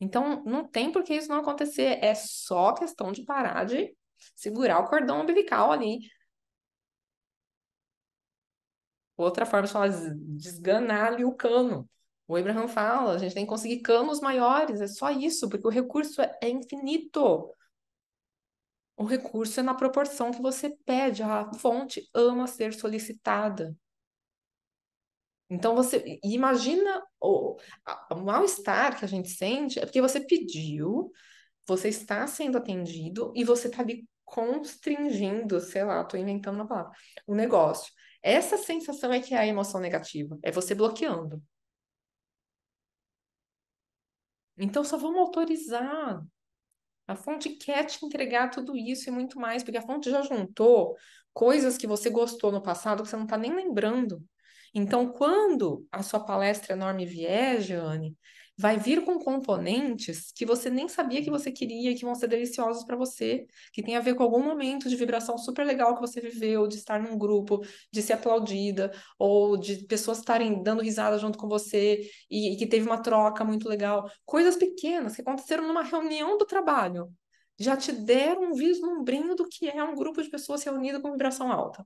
Então, 0.00 0.42
não 0.44 0.66
tem 0.66 0.92
por 0.92 1.02
que 1.02 1.14
isso 1.14 1.28
não 1.28 1.40
acontecer. 1.40 1.98
É 2.04 2.14
só 2.14 2.72
questão 2.74 3.12
de 3.12 3.24
parar 3.24 3.64
de 3.64 3.96
segurar 4.34 4.80
o 4.80 4.88
cordão 4.88 5.22
umbilical 5.22 5.72
ali. 5.72 5.98
Outra 9.16 9.46
forma 9.46 9.66
de 9.66 9.72
falar, 9.72 9.88
desganar 10.36 11.12
ali 11.12 11.24
o 11.24 11.34
cano. 11.34 11.88
O 12.28 12.36
Abraham 12.36 12.68
fala, 12.68 13.14
a 13.14 13.18
gente 13.18 13.34
tem 13.34 13.44
que 13.44 13.48
conseguir 13.50 13.80
canos 13.80 14.20
maiores, 14.20 14.80
é 14.80 14.86
só 14.88 15.10
isso, 15.10 15.48
porque 15.48 15.66
o 15.66 15.70
recurso 15.70 16.20
é, 16.20 16.36
é 16.42 16.48
infinito. 16.48 17.54
O 18.96 19.04
recurso 19.04 19.60
é 19.60 19.62
na 19.62 19.74
proporção 19.74 20.32
que 20.32 20.42
você 20.42 20.70
pede, 20.84 21.22
a 21.22 21.52
fonte 21.54 22.08
ama 22.14 22.46
ser 22.46 22.74
solicitada. 22.74 23.76
Então 25.48 25.74
você 25.76 26.18
imagina 26.24 27.02
o, 27.20 27.56
o 28.10 28.16
mal-estar 28.16 28.98
que 28.98 29.04
a 29.04 29.08
gente 29.08 29.28
sente, 29.28 29.78
é 29.78 29.84
porque 29.84 30.00
você 30.00 30.20
pediu, 30.20 31.10
você 31.66 31.88
está 31.88 32.26
sendo 32.26 32.58
atendido 32.58 33.32
e 33.34 33.44
você 33.44 33.68
está 33.68 33.82
ali 33.82 34.08
constringindo, 34.24 35.60
sei 35.60 35.84
lá, 35.84 36.02
estou 36.02 36.18
inventando 36.18 36.56
uma 36.56 36.66
palavra, 36.66 36.92
o 37.26 37.34
negócio. 37.34 37.92
Essa 38.22 38.58
sensação 38.58 39.12
é 39.12 39.20
que 39.20 39.34
é 39.34 39.38
a 39.38 39.46
emoção 39.46 39.80
negativa, 39.80 40.36
é 40.42 40.50
você 40.50 40.74
bloqueando. 40.74 41.40
Então 44.56 44.82
só 44.84 44.96
vamos 44.96 45.20
autorizar. 45.20 46.22
A 47.06 47.14
fonte 47.16 47.50
quer 47.50 47.84
te 47.84 48.04
entregar 48.04 48.50
tudo 48.50 48.76
isso 48.76 49.08
e 49.08 49.12
muito 49.12 49.38
mais, 49.38 49.62
porque 49.62 49.78
a 49.78 49.82
fonte 49.82 50.10
já 50.10 50.22
juntou 50.22 50.96
coisas 51.32 51.78
que 51.78 51.86
você 51.86 52.10
gostou 52.10 52.50
no 52.50 52.62
passado 52.62 53.02
que 53.02 53.08
você 53.08 53.16
não 53.16 53.24
está 53.24 53.38
nem 53.38 53.54
lembrando. 53.54 54.24
Então, 54.78 55.10
quando 55.10 55.86
a 55.90 56.02
sua 56.02 56.20
palestra 56.20 56.74
enorme 56.74 57.06
vier, 57.06 57.62
Jeane, 57.62 58.14
vai 58.58 58.78
vir 58.78 59.02
com 59.06 59.18
componentes 59.18 60.30
que 60.34 60.44
você 60.44 60.68
nem 60.68 60.86
sabia 60.86 61.22
que 61.22 61.30
você 61.30 61.50
queria, 61.50 61.94
que 61.94 62.04
vão 62.04 62.14
ser 62.14 62.26
deliciosos 62.28 62.84
para 62.84 62.94
você, 62.94 63.46
que 63.72 63.82
tem 63.82 63.96
a 63.96 64.00
ver 64.00 64.14
com 64.14 64.22
algum 64.22 64.42
momento 64.42 64.86
de 64.90 64.94
vibração 64.94 65.38
super 65.38 65.64
legal 65.64 65.94
que 65.94 66.02
você 66.02 66.20
viveu, 66.20 66.66
de 66.68 66.76
estar 66.76 67.00
num 67.00 67.16
grupo, 67.16 67.64
de 67.90 68.02
ser 68.02 68.12
aplaudida, 68.14 68.92
ou 69.18 69.56
de 69.56 69.86
pessoas 69.86 70.18
estarem 70.18 70.62
dando 70.62 70.82
risada 70.82 71.18
junto 71.18 71.38
com 71.38 71.48
você 71.48 72.02
e, 72.30 72.52
e 72.52 72.56
que 72.58 72.66
teve 72.66 72.86
uma 72.86 73.02
troca 73.02 73.42
muito 73.46 73.66
legal. 73.70 74.10
Coisas 74.26 74.56
pequenas 74.56 75.14
que 75.16 75.22
aconteceram 75.22 75.66
numa 75.66 75.82
reunião 75.82 76.36
do 76.36 76.44
trabalho. 76.44 77.10
Já 77.58 77.78
te 77.78 77.92
deram 77.92 78.50
um 78.50 78.54
vislumbrinho 78.54 79.34
do 79.34 79.48
que 79.48 79.70
é 79.70 79.82
um 79.82 79.94
grupo 79.94 80.22
de 80.22 80.28
pessoas 80.28 80.62
reunidas 80.62 81.00
com 81.00 81.12
vibração 81.12 81.50
alta. 81.50 81.82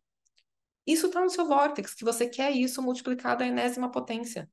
Isso 0.90 1.06
está 1.06 1.20
no 1.20 1.30
seu 1.30 1.46
vórtex, 1.46 1.94
que 1.94 2.04
você 2.04 2.28
quer 2.28 2.50
isso 2.50 2.82
multiplicado 2.82 3.44
à 3.44 3.46
enésima 3.46 3.88
potência. 3.92 4.50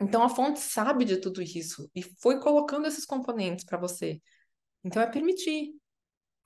Então 0.00 0.22
a 0.22 0.28
fonte 0.28 0.60
sabe 0.60 1.04
de 1.04 1.16
tudo 1.16 1.42
isso 1.42 1.90
e 1.92 2.02
foi 2.20 2.38
colocando 2.38 2.86
esses 2.86 3.04
componentes 3.04 3.64
para 3.64 3.78
você. 3.78 4.22
Então 4.84 5.02
é 5.02 5.10
permitir. 5.10 5.74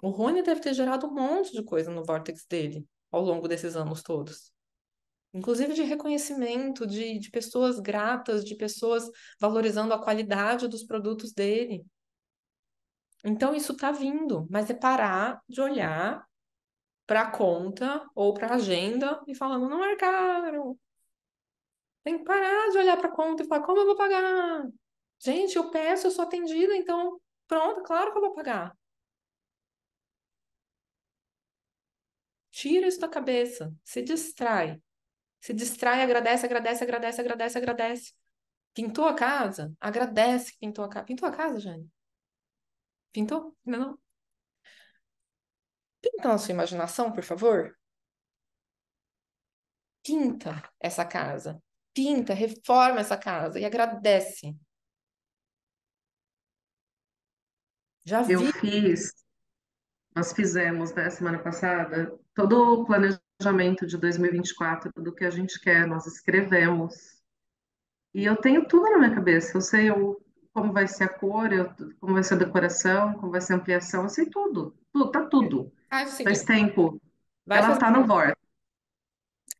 O 0.02 0.08
Rony 0.08 0.42
deve 0.42 0.60
ter 0.60 0.72
gerado 0.72 1.06
um 1.06 1.12
monte 1.12 1.52
de 1.52 1.62
coisa 1.62 1.90
no 1.90 2.02
vórtex 2.02 2.46
dele 2.46 2.86
ao 3.10 3.20
longo 3.20 3.46
desses 3.46 3.76
anos 3.76 4.02
todos. 4.02 4.50
Inclusive 5.34 5.74
de 5.74 5.82
reconhecimento, 5.82 6.86
de, 6.86 7.18
de 7.18 7.30
pessoas 7.30 7.78
gratas, 7.78 8.42
de 8.42 8.54
pessoas 8.54 9.04
valorizando 9.38 9.92
a 9.92 10.02
qualidade 10.02 10.66
dos 10.66 10.82
produtos 10.82 11.34
dele. 11.34 11.84
Então 13.22 13.54
isso 13.54 13.72
está 13.72 13.92
vindo, 13.92 14.46
mas 14.50 14.70
é 14.70 14.74
parar 14.74 15.42
de 15.46 15.60
olhar 15.60 16.26
para 17.07 17.30
conta 17.30 18.09
ou 18.14 18.34
para 18.34 18.54
agenda 18.54 19.22
e 19.26 19.34
falando, 19.34 19.68
não 19.68 19.78
marcaram. 19.78 20.78
Tem 22.04 22.18
que 22.18 22.24
parar 22.24 22.70
de 22.70 22.78
olhar 22.78 22.96
para 22.96 23.11
conta 23.11 23.42
e 23.42 23.46
falar, 23.46 23.64
como 23.64 23.80
eu 23.80 23.86
vou 23.86 23.96
pagar? 23.96 24.66
Gente, 25.18 25.57
eu 25.57 25.70
peço, 25.70 26.07
eu 26.07 26.11
sou 26.11 26.24
atendida, 26.24 26.74
então 26.76 27.20
pronto, 27.48 27.82
claro 27.82 28.12
que 28.12 28.18
eu 28.18 28.22
vou 28.22 28.34
pagar. 28.34 28.76
Tira 32.50 32.86
isso 32.88 33.00
da 33.00 33.09
cabeça, 33.09 33.72
se 33.84 34.02
distrai. 34.02 34.80
Se 35.40 35.54
distrai, 35.54 36.02
agradece, 36.02 36.46
agradece, 36.46 36.84
agradece, 36.84 37.20
agradece, 37.20 37.59
agradece. 37.59 38.14
Pintou 38.74 39.07
a 39.07 39.14
casa? 39.14 39.72
Agradece 39.80 40.52
que 40.52 40.59
pintou 40.61 40.84
a 40.84 40.88
casa. 40.88 41.07
Pintou 41.07 41.28
a 41.28 41.32
casa, 41.32 41.61
Jane? 41.61 41.90
Pintou? 43.12 43.57
Ainda 43.66 43.78
não? 43.78 43.98
Pinta 46.11 46.28
na 46.28 46.38
sua 46.38 46.52
imaginação, 46.52 47.11
por 47.11 47.24
favor. 47.24 47.76
Pinta 50.04 50.62
essa 50.80 51.04
casa. 51.04 51.61
Pinta, 51.92 52.32
reforma 52.32 53.00
essa 53.00 53.16
casa 53.16 53.59
e 53.59 53.64
agradece. 53.64 54.57
Já 58.04 58.22
Eu 58.30 58.38
vi. 58.40 58.52
fiz, 58.52 59.12
nós 60.14 60.32
fizemos, 60.32 60.94
né, 60.94 61.11
semana 61.11 61.40
passada, 61.40 62.16
todo 62.34 62.82
o 62.82 62.86
planejamento 62.86 63.84
de 63.84 63.96
2024, 63.96 64.92
do 65.02 65.12
que 65.12 65.24
a 65.24 65.30
gente 65.30 65.61
quer, 65.61 65.88
nós 65.88 66.07
escrevemos. 66.07 67.20
E 68.14 68.24
eu 68.24 68.36
tenho 68.36 68.66
tudo 68.68 68.88
na 68.90 68.98
minha 68.98 69.14
cabeça. 69.14 69.57
Eu 69.57 69.61
sei 69.61 69.90
o- 69.90 70.20
como 70.52 70.72
vai 70.72 70.86
ser 70.86 71.04
a 71.04 71.09
cor, 71.09 71.52
eu- 71.52 71.68
como 72.00 72.14
vai 72.14 72.22
ser 72.22 72.34
a 72.34 72.38
decoração, 72.38 73.14
como 73.14 73.32
vai 73.32 73.40
ser 73.40 73.54
a 73.54 73.57
ampliação, 73.57 74.04
eu 74.04 74.09
sei 74.09 74.30
tudo. 74.30 74.78
Tudo, 74.92 75.11
tá 75.11 75.26
tudo. 75.26 75.72
Faz 75.91 76.12
o 76.12 76.16
Faz 76.22 76.45
tempo. 76.45 77.01
vai 77.47 77.59
Ela 77.59 77.68
fazer, 77.68 77.80
tá 77.80 77.91
no 77.91 78.07
VOR. 78.07 78.37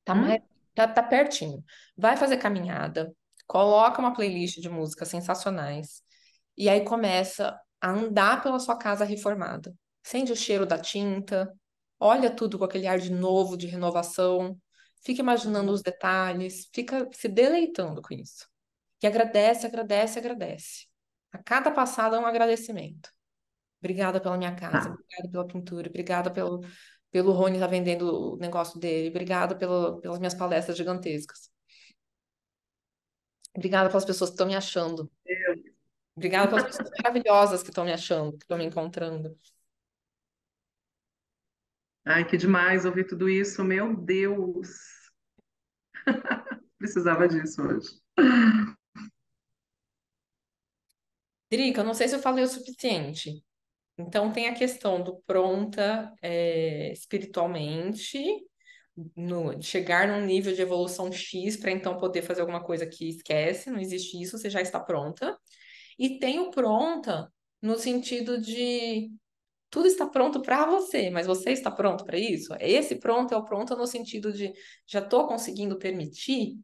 tá, 0.05 0.15
Hum? 0.15 0.39
tá, 0.75 0.89
tá 0.89 1.03
pertinho. 1.03 1.65
Vai 1.97 2.17
fazer 2.17 2.37
caminhada, 2.39 3.15
coloca 3.47 4.01
uma 4.01 4.15
playlist 4.15 4.59
de 4.61 4.69
músicas 4.69 5.09
sensacionais 5.09 6.03
e 6.57 6.69
aí 6.69 6.85
começa 6.85 7.59
a 7.81 7.91
andar 7.91 8.43
pela 8.43 8.59
sua 8.59 8.77
casa 8.79 9.05
reformada. 9.05 9.75
Sente 10.03 10.33
o 10.33 10.37
cheiro 10.37 10.67
da 10.67 10.79
tinta, 10.79 11.53
olha 12.01 12.31
tudo 12.31 12.59
com 12.59 12.65
aquele 12.65 12.87
ar 12.87 12.99
de 12.99 13.11
novo, 13.13 13.57
de 13.57 13.67
renovação, 13.67 14.59
fica 15.05 15.21
imaginando 15.21 15.73
os 15.73 15.83
detalhes, 15.83 16.69
fica 16.75 17.09
se 17.13 17.29
deleitando 17.29 18.03
com 18.03 18.15
isso. 18.15 18.47
E 19.03 19.07
agradece, 19.07 19.67
agradece, 19.67 20.19
agradece. 20.19 20.87
A 21.33 21.39
cada 21.43 21.71
passada 21.71 22.17
é 22.17 22.21
um 22.21 22.27
agradecimento. 22.27 23.11
Obrigada 23.81 24.21
pela 24.21 24.37
minha 24.39 24.55
casa, 24.55 24.89
Tá. 24.89 24.95
obrigada 24.95 25.31
pela 25.31 25.47
pintura, 25.47 25.89
obrigada 25.89 26.31
pelo, 26.31 26.61
pelo 27.11 27.33
Rony 27.33 27.55
estar 27.55 27.67
vendendo 27.69 28.35
o 28.35 28.37
negócio 28.37 28.81
dele, 28.81 29.11
obrigada 29.11 29.57
pelo, 29.57 30.01
pelas 30.01 30.19
minhas 30.19 30.35
palestras 30.35 30.77
gigantescas. 30.77 31.51
Obrigada 33.55 33.89
pelas 33.89 34.05
pessoas 34.05 34.31
que 34.31 34.35
estão 34.35 34.47
me 34.47 34.55
achando. 34.55 35.11
Obrigada 36.15 36.49
pelas 36.49 36.65
pessoas 36.65 36.91
maravilhosas 37.03 37.63
que 37.63 37.71
estão 37.71 37.85
me 37.85 37.93
achando, 37.93 38.33
que 38.33 38.45
estão 38.45 38.59
me 38.59 38.65
encontrando. 38.65 39.37
Ai, 42.05 42.27
que 42.27 42.37
demais 42.37 42.85
ouvir 42.85 43.07
tudo 43.07 43.29
isso. 43.29 43.65
Meu 43.65 43.97
Deus. 43.97 44.69
Precisava 46.79 47.27
disso 47.27 47.63
hoje. 47.63 48.01
Drica, 51.51 51.83
não 51.85 51.95
sei 51.95 52.09
se 52.09 52.15
eu 52.17 52.21
falei 52.21 52.45
o 52.45 52.49
suficiente. 52.49 53.43
Então, 53.99 54.33
tem 54.33 54.49
a 54.49 54.55
questão 54.55 55.03
do 55.03 55.17
pronta 55.27 56.13
é, 56.21 56.93
espiritualmente, 56.93 58.23
no, 59.15 59.61
chegar 59.63 60.09
num 60.09 60.25
nível 60.25 60.55
de 60.55 60.63
evolução 60.63 61.13
X 61.13 61.57
para 61.57 61.71
então 61.71 61.99
poder 61.99 62.23
fazer 62.23 62.41
alguma 62.41 62.63
coisa 62.63 62.87
que 62.87 63.09
esquece, 63.09 63.71
não 63.71 63.79
existe 63.79 64.21
isso, 64.21 64.39
você 64.39 64.49
já 64.51 64.61
está 64.61 64.81
pronta. 64.81 65.37
E 65.99 66.19
tem 66.19 66.39
o 66.39 66.51
pronta 66.51 67.31
no 67.61 67.79
sentido 67.79 68.41
de 68.41 69.11
tudo 69.71 69.87
está 69.87 70.07
pronto 70.07 70.41
para 70.41 70.65
você, 70.67 71.11
mas 71.11 71.27
você 71.27 71.51
está 71.51 71.71
pronto 71.71 72.05
para 72.05 72.19
isso? 72.19 72.55
Esse 72.61 72.97
pronto 72.97 73.35
é 73.35 73.37
o 73.37 73.45
pronto 73.45 73.77
no 73.77 73.87
sentido 73.87 74.33
de 74.33 74.53
já 74.87 75.01
estou 75.01 75.27
conseguindo 75.27 75.79
permitir, 75.79 76.59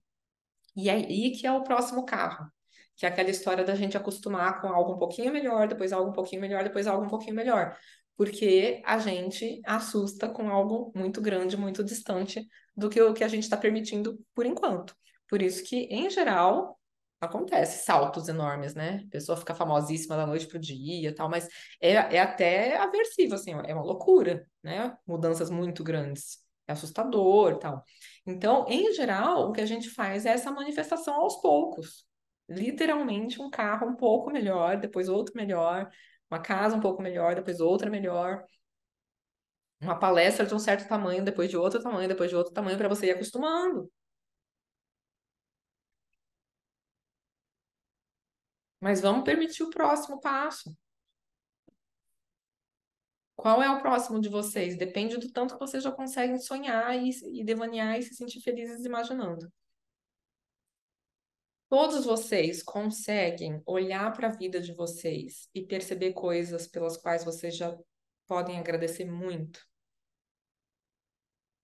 e 0.76 0.88
aí 0.90 1.32
que 1.32 1.46
é 1.46 1.52
o 1.52 1.64
próximo 1.64 2.04
carro. 2.04 2.50
Que 2.96 3.06
é 3.06 3.08
aquela 3.08 3.30
história 3.30 3.64
da 3.64 3.74
gente 3.74 3.96
acostumar 3.96 4.60
com 4.60 4.68
algo 4.68 4.94
um 4.94 4.98
pouquinho 4.98 5.32
melhor, 5.32 5.66
depois 5.68 5.92
algo 5.92 6.10
um 6.10 6.12
pouquinho 6.12 6.40
melhor, 6.40 6.62
depois 6.62 6.86
algo 6.86 7.04
um 7.04 7.08
pouquinho 7.08 7.34
melhor. 7.34 7.76
Porque 8.16 8.82
a 8.84 8.98
gente 8.98 9.60
assusta 9.64 10.28
com 10.28 10.48
algo 10.48 10.92
muito 10.94 11.20
grande, 11.20 11.56
muito 11.56 11.82
distante 11.82 12.46
do 12.76 12.88
que 12.88 13.00
o 13.00 13.14
que 13.14 13.24
a 13.24 13.28
gente 13.28 13.44
está 13.44 13.56
permitindo 13.56 14.18
por 14.34 14.46
enquanto. 14.46 14.94
Por 15.28 15.40
isso 15.40 15.64
que, 15.64 15.84
em 15.84 16.10
geral, 16.10 16.78
acontece 17.20 17.84
saltos 17.84 18.28
enormes, 18.28 18.74
né? 18.74 19.02
A 19.06 19.10
pessoa 19.10 19.38
fica 19.38 19.54
famosíssima 19.54 20.16
da 20.16 20.26
noite 20.26 20.46
pro 20.46 20.58
dia 20.58 21.08
e 21.08 21.14
tal, 21.14 21.28
mas 21.28 21.48
é, 21.80 21.92
é 21.92 22.20
até 22.20 22.76
aversivo, 22.76 23.34
assim, 23.34 23.52
é 23.52 23.74
uma 23.74 23.84
loucura, 23.84 24.46
né? 24.62 24.96
Mudanças 25.06 25.48
muito 25.48 25.84
grandes. 25.84 26.38
É 26.66 26.72
assustador 26.72 27.58
tal. 27.58 27.84
Então, 28.26 28.66
em 28.68 28.92
geral, 28.92 29.48
o 29.48 29.52
que 29.52 29.60
a 29.60 29.66
gente 29.66 29.88
faz 29.90 30.26
é 30.26 30.30
essa 30.30 30.50
manifestação 30.50 31.14
aos 31.14 31.40
poucos 31.40 32.06
literalmente 32.52 33.40
um 33.40 33.50
carro 33.50 33.88
um 33.88 33.96
pouco 33.96 34.30
melhor, 34.30 34.78
depois 34.78 35.08
outro 35.08 35.34
melhor, 35.36 35.90
uma 36.30 36.40
casa 36.40 36.76
um 36.76 36.80
pouco 36.80 37.02
melhor, 37.02 37.34
depois 37.34 37.60
outra 37.60 37.90
melhor, 37.90 38.44
uma 39.80 39.98
palestra 39.98 40.46
de 40.46 40.54
um 40.54 40.58
certo 40.58 40.88
tamanho, 40.88 41.24
depois 41.24 41.50
de 41.50 41.56
outro 41.56 41.82
tamanho, 41.82 42.08
depois 42.08 42.30
de 42.30 42.36
outro 42.36 42.52
tamanho, 42.54 42.78
para 42.78 42.88
você 42.88 43.06
ir 43.06 43.10
acostumando. 43.12 43.90
Mas 48.80 49.00
vamos 49.00 49.24
permitir 49.24 49.62
o 49.62 49.70
próximo 49.70 50.20
passo. 50.20 50.76
Qual 53.36 53.62
é 53.62 53.68
o 53.70 53.80
próximo 53.80 54.20
de 54.20 54.28
vocês? 54.28 54.76
Depende 54.76 55.16
do 55.16 55.30
tanto 55.32 55.54
que 55.54 55.60
vocês 55.60 55.82
já 55.82 55.90
conseguem 55.90 56.38
sonhar 56.38 56.96
e, 56.96 57.10
e 57.40 57.44
devanear 57.44 57.98
e 57.98 58.02
se 58.02 58.14
sentir 58.14 58.40
felizes 58.40 58.84
imaginando. 58.84 59.52
Todos 61.72 62.04
vocês 62.04 62.62
conseguem 62.62 63.62
olhar 63.64 64.12
para 64.12 64.28
a 64.28 64.30
vida 64.30 64.60
de 64.60 64.74
vocês 64.74 65.48
e 65.54 65.64
perceber 65.64 66.12
coisas 66.12 66.66
pelas 66.66 66.98
quais 66.98 67.24
vocês 67.24 67.56
já 67.56 67.74
podem 68.26 68.58
agradecer 68.58 69.06
muito. 69.06 69.66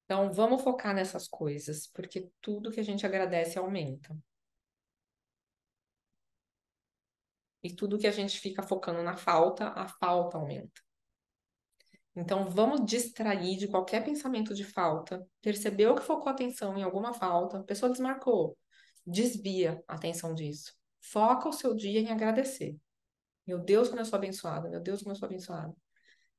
Então, 0.07 0.33
vamos 0.33 0.63
focar 0.63 0.95
nessas 0.95 1.29
coisas, 1.29 1.87
porque 1.89 2.33
tudo 2.41 2.71
que 2.71 2.81
a 2.81 2.83
gente 2.83 3.05
agradece 3.05 3.59
aumenta. 3.59 4.17
E 7.63 7.77
tudo 7.77 7.99
que 7.99 8.07
a 8.07 8.11
gente 8.11 8.41
fica 8.41 8.63
focando 8.63 9.03
na 9.03 9.15
falta, 9.15 9.69
a 9.73 9.89
falta 9.89 10.39
aumenta. 10.39 10.81
Então, 12.17 12.49
vamos 12.49 12.83
distrair 12.87 13.59
de 13.59 13.69
qualquer 13.69 14.03
pensamento 14.03 14.55
de 14.55 14.65
falta. 14.65 15.29
Percebeu 15.43 15.95
que 15.95 16.01
focou 16.01 16.31
atenção 16.31 16.79
em 16.79 16.83
alguma 16.83 17.13
falta, 17.13 17.59
a 17.59 17.63
pessoa 17.63 17.93
desmarcou. 17.93 18.57
Desvia 19.09 19.83
a 19.89 19.95
atenção 19.95 20.35
disso. 20.35 20.75
Foca 21.01 21.49
o 21.49 21.53
seu 21.53 21.75
dia 21.75 22.01
em 22.01 22.11
agradecer. 22.11 22.77
Meu 23.47 23.59
Deus, 23.59 23.89
como 23.89 24.01
eu 24.01 24.05
sou 24.05 24.19
abençoada. 24.19 24.69
Meu 24.69 24.81
Deus, 24.81 25.01
como 25.01 25.13
eu 25.13 25.17
sou 25.17 25.27
abençoada. 25.27 25.75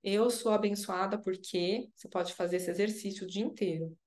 Eu 0.04 0.30
sou 0.30 0.54
abençoada 0.54 1.18
porque 1.20 1.90
você 1.96 2.08
pode 2.08 2.34
fazer 2.34 2.58
esse 2.58 2.70
exercício 2.70 3.26
o 3.26 3.28
dia 3.28 3.44
inteiro. 3.44 3.98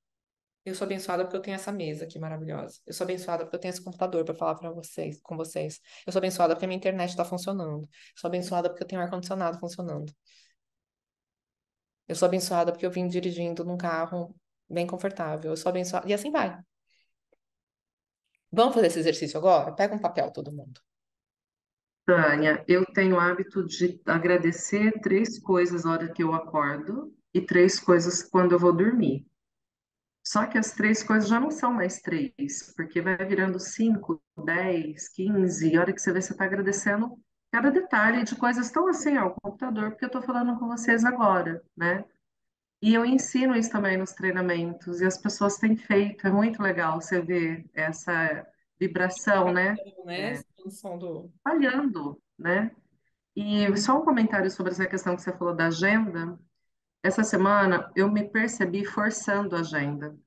Eu 0.65 0.77
sou 0.77 0.85
abençoada 0.85 1.25
porque 1.25 1.37
eu 1.37 1.43
tenho 1.43 1.57
essa 1.57 1.73
mesa 1.73 2.05
aqui 2.05 2.19
maravilhosa. 2.21 2.81
Eu 2.87 2.95
sou 2.95 3.05
abençoada 3.05 3.45
porque 3.45 3.57
eu 3.57 3.61
tenho 3.61 3.73
esse 3.73 3.83
computador 3.83 4.25
para 4.25 4.35
falar 4.35 4.55
para 4.55 4.71
vocês, 4.71 5.21
com 5.21 5.37
vocês. 5.37 5.81
Eu 6.07 6.13
sou 6.13 6.21
abençoada 6.21 6.55
porque 6.55 6.65
a 6.65 6.69
minha 6.69 6.79
internet 6.79 7.11
está 7.11 7.25
funcionando. 7.25 7.83
Eu 7.83 7.89
sou 8.17 8.29
abençoada 8.29 8.69
porque 8.71 8.85
eu 8.85 8.87
tenho 8.89 9.03
ar 9.03 9.11
condicionado 9.11 9.59
funcionando. 9.59 10.13
Eu 12.07 12.15
sou 12.15 12.27
abençoada 12.27 12.71
porque 12.73 12.87
eu 12.87 12.91
vim 12.93 13.09
dirigindo 13.09 13.65
num 13.65 13.77
carro 13.77 14.35
bem 14.69 14.87
confortável. 14.87 15.51
Eu 15.51 15.57
sou 15.57 15.71
abençoada 15.71 16.09
e 16.09 16.15
assim 16.15 16.31
vai. 16.31 16.57
Vamos 18.53 18.75
fazer 18.75 18.89
esse 18.89 18.99
exercício 18.99 19.39
agora? 19.39 19.73
Pega 19.73 19.95
um 19.95 19.99
papel, 19.99 20.31
todo 20.31 20.53
mundo. 20.53 20.81
Tânia, 22.05 22.63
eu 22.69 22.85
tenho 22.85 23.17
o 23.17 23.21
hábito 23.21 23.65
de 23.65 24.01
agradecer 24.05 25.01
três 25.01 25.39
coisas 25.39 25.85
na 25.85 25.93
hora 25.93 26.13
que 26.13 26.23
eu 26.23 26.35
acordo 26.35 27.15
e 27.33 27.41
três 27.41 27.81
coisas 27.81 28.23
quando 28.23 28.53
eu 28.53 28.59
vou 28.59 28.73
dormir. 28.73 29.27
Só 30.25 30.47
que 30.47 30.59
as 30.59 30.73
três 30.73 31.03
coisas 31.03 31.29
já 31.29 31.41
não 31.41 31.51
são 31.51 31.73
mais 31.73 32.01
três, 32.01 32.73
porque 32.77 33.01
vai 33.01 33.17
virando 33.17 33.59
cinco, 33.59 34.23
dez, 34.45 35.09
quinze, 35.09 35.71
e 35.71 35.77
a 35.77 35.81
hora 35.81 35.93
que 35.93 36.01
você 36.01 36.13
vê, 36.13 36.21
você 36.21 36.33
está 36.33 36.45
agradecendo 36.45 37.19
cada 37.51 37.71
detalhe 37.71 38.23
de 38.25 38.37
coisas 38.37 38.71
tão 38.71 38.89
assim, 38.89 39.17
ó, 39.19 39.29
o 39.29 39.35
computador, 39.41 39.91
porque 39.91 40.05
eu 40.05 40.09
estou 40.09 40.23
falando 40.23 40.59
com 40.59 40.69
vocês 40.69 41.05
agora, 41.05 41.63
né? 41.77 42.05
E 42.83 42.93
eu 42.93 43.05
ensino 43.05 43.55
isso 43.55 43.71
também 43.71 43.97
nos 43.97 44.13
treinamentos, 44.13 45.01
e 45.01 45.07
as 45.07 45.17
pessoas 45.17 45.57
têm 45.57 45.77
feito, 45.77 46.27
é 46.27 46.31
muito 46.33 46.61
legal 46.61 47.01
você 47.01 47.23
ver 47.23 47.65
essa 47.73 48.45
vibração, 48.79 49.53
né? 49.53 49.77
Né? 50.05 50.33
É, 50.33 50.43
do... 50.99 51.33
falhando, 51.45 52.21
né? 52.37 52.73
E 53.37 53.75
só 53.77 53.97
um 53.97 54.05
comentário 54.05 54.51
sobre 54.51 54.73
essa 54.73 54.85
questão 54.85 55.15
que 55.15 55.23
você 55.23 55.33
falou 55.33 55.55
da 55.55 55.69
agenda. 55.69 56.37
essa 57.05 57.23
semana 57.23 57.91
eu 57.95 58.11
me 58.11 58.29
percebi 58.29 58.85
forçando 58.85 59.55
a 59.55 59.61
agenda. 59.61 60.19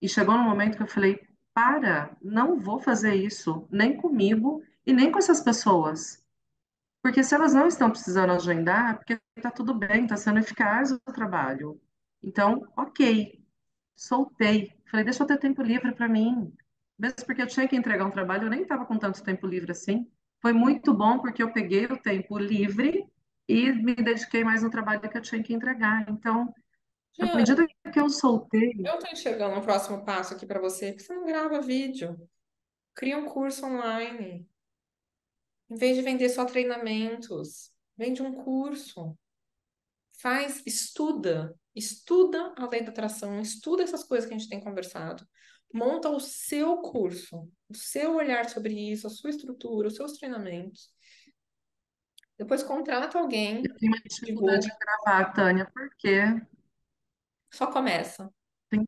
E 0.00 0.08
chegou 0.08 0.36
no 0.36 0.44
momento 0.44 0.78
que 0.78 0.82
eu 0.82 0.88
falei: 0.88 1.20
para, 1.52 2.16
não 2.22 2.58
vou 2.58 2.80
fazer 2.80 3.14
isso, 3.14 3.68
nem 3.70 3.96
comigo 3.98 4.62
e 4.86 4.94
nem 4.94 5.12
com 5.12 5.18
essas 5.18 5.42
pessoas. 5.42 6.25
Porque 7.06 7.22
se 7.22 7.36
elas 7.36 7.54
não 7.54 7.68
estão 7.68 7.88
precisando 7.88 8.32
agendar, 8.32 8.90
é 8.90 8.94
porque 8.94 9.20
está 9.36 9.48
tudo 9.48 9.72
bem, 9.72 10.02
está 10.02 10.16
sendo 10.16 10.40
eficaz 10.40 10.90
o 10.90 10.98
trabalho. 10.98 11.80
Então, 12.20 12.66
ok, 12.76 13.40
soltei. 13.94 14.72
Falei, 14.90 15.04
deixa 15.04 15.22
eu 15.22 15.26
ter 15.28 15.38
tempo 15.38 15.62
livre 15.62 15.94
para 15.94 16.08
mim. 16.08 16.52
Mesmo 16.98 17.24
porque 17.24 17.42
eu 17.42 17.46
tinha 17.46 17.68
que 17.68 17.76
entregar 17.76 18.06
um 18.06 18.10
trabalho, 18.10 18.46
eu 18.46 18.50
nem 18.50 18.62
estava 18.62 18.84
com 18.84 18.98
tanto 18.98 19.22
tempo 19.22 19.46
livre 19.46 19.70
assim. 19.70 20.10
Foi 20.42 20.52
muito 20.52 20.92
bom 20.92 21.20
porque 21.20 21.40
eu 21.40 21.52
peguei 21.52 21.84
o 21.84 21.96
tempo 21.96 22.36
livre 22.36 23.06
e 23.48 23.70
me 23.70 23.94
dediquei 23.94 24.42
mais 24.42 24.64
no 24.64 24.70
trabalho 24.70 25.00
que 25.00 25.16
eu 25.16 25.22
tinha 25.22 25.40
que 25.44 25.54
entregar. 25.54 26.04
Então, 26.08 26.52
à 27.20 27.26
Jean, 27.26 27.36
medida 27.36 27.68
que 27.92 28.00
eu 28.00 28.10
soltei, 28.10 28.72
eu 28.84 28.98
tô 28.98 29.06
enxergando 29.12 29.54
um 29.54 29.62
próximo 29.62 30.04
passo 30.04 30.34
aqui 30.34 30.44
para 30.44 30.58
você, 30.58 30.90
porque 30.90 31.04
você 31.04 31.14
não 31.14 31.24
grava 31.24 31.60
vídeo. 31.60 32.18
Cria 32.96 33.16
um 33.16 33.26
curso 33.26 33.64
online. 33.64 34.44
Em 35.68 35.74
vez 35.74 35.96
de 35.96 36.02
vender 36.02 36.28
só 36.28 36.44
treinamentos, 36.44 37.70
vende 37.96 38.22
um 38.22 38.32
curso. 38.32 39.16
Faz, 40.18 40.62
estuda, 40.64 41.54
estuda 41.74 42.54
a 42.56 42.66
lei 42.68 42.82
da 42.82 42.90
atração, 42.90 43.40
estuda 43.40 43.82
essas 43.82 44.04
coisas 44.04 44.28
que 44.28 44.34
a 44.34 44.38
gente 44.38 44.48
tem 44.48 44.60
conversado. 44.60 45.26
Monta 45.72 46.08
o 46.08 46.20
seu 46.20 46.78
curso, 46.78 47.50
o 47.68 47.74
seu 47.74 48.14
olhar 48.14 48.48
sobre 48.48 48.72
isso, 48.72 49.06
a 49.06 49.10
sua 49.10 49.30
estrutura, 49.30 49.88
os 49.88 49.96
seus 49.96 50.12
treinamentos. 50.12 50.90
Depois 52.38 52.62
contrata 52.62 53.18
alguém, 53.18 53.62
eu 53.64 53.76
tenho 53.76 53.92
uma 53.92 54.00
dificuldade 54.02 54.68
em 54.68 54.78
gravar, 54.78 55.32
Tânia, 55.32 55.70
porque 55.72 56.20
só 57.52 57.66
começa. 57.66 58.32
tem... 58.68 58.86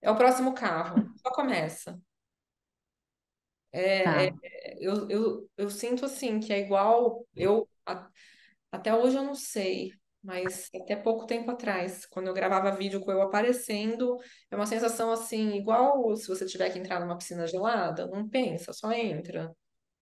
É 0.00 0.10
o 0.10 0.16
próximo 0.16 0.54
carro, 0.54 1.12
só 1.16 1.32
começa. 1.32 2.00
É, 3.74 4.26
é, 4.26 4.30
Tá, 4.30 4.36
eu, 4.80 5.08
eu, 5.10 5.50
eu 5.56 5.70
sinto 5.70 6.04
assim 6.06 6.40
que 6.40 6.52
é 6.52 6.60
igual 6.60 7.26
eu 7.36 7.68
a- 7.86 8.08
até 8.72 8.94
hoje 8.94 9.16
eu 9.16 9.22
não 9.24 9.34
sei, 9.34 9.92
mas 10.22 10.70
até 10.74 10.96
pouco 10.96 11.26
tempo 11.26 11.50
atrás, 11.50 12.06
quando 12.06 12.28
eu 12.28 12.34
gravava 12.34 12.72
vídeo 12.76 13.00
com 13.00 13.12
eu 13.12 13.22
aparecendo, 13.22 14.18
é 14.50 14.56
uma 14.56 14.66
sensação 14.66 15.12
assim, 15.12 15.52
igual 15.56 16.16
se 16.16 16.28
você 16.28 16.46
tiver 16.46 16.70
que 16.72 16.78
entrar 16.78 17.00
numa 17.00 17.18
piscina 17.18 17.46
gelada, 17.46 18.06
não 18.08 18.28
pensa, 18.28 18.72
só 18.72 18.92
entra. 18.92 19.54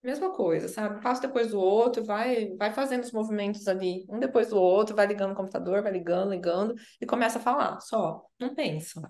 Mesma 0.02 0.32
coisa, 0.34 0.68
sabe? 0.68 0.96
Um 0.98 1.00
passo 1.00 1.22
depois 1.22 1.50
do 1.50 1.60
outro, 1.60 2.04
vai, 2.04 2.50
vai 2.56 2.72
fazendo 2.72 3.04
os 3.04 3.12
movimentos 3.12 3.68
ali, 3.68 4.06
um 4.08 4.18
depois 4.20 4.48
do 4.50 4.56
outro, 4.60 4.96
vai 4.96 5.06
ligando 5.06 5.32
o 5.32 5.36
computador, 5.36 5.82
vai 5.82 5.92
ligando, 5.92 6.30
ligando, 6.32 6.74
e 7.00 7.06
começa 7.06 7.38
a 7.38 7.42
falar, 7.42 7.80
só, 7.80 8.24
não 8.40 8.54
pensa. 8.54 9.02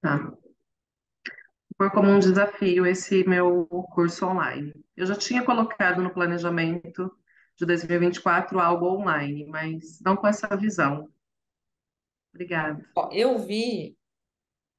tá. 0.00 0.49
Foi 1.80 1.88
como 1.88 2.10
um 2.10 2.18
desafio 2.18 2.84
esse 2.84 3.26
meu 3.26 3.64
curso 3.94 4.26
online. 4.26 4.70
Eu 4.94 5.06
já 5.06 5.14
tinha 5.14 5.42
colocado 5.42 6.02
no 6.02 6.12
planejamento 6.12 7.10
de 7.56 7.64
2024 7.64 8.60
algo 8.60 8.84
online, 8.84 9.46
mas 9.46 9.98
não 10.04 10.14
com 10.14 10.26
essa 10.26 10.54
visão. 10.58 11.08
Obrigada. 12.34 12.86
Eu 13.10 13.38
vi 13.38 13.96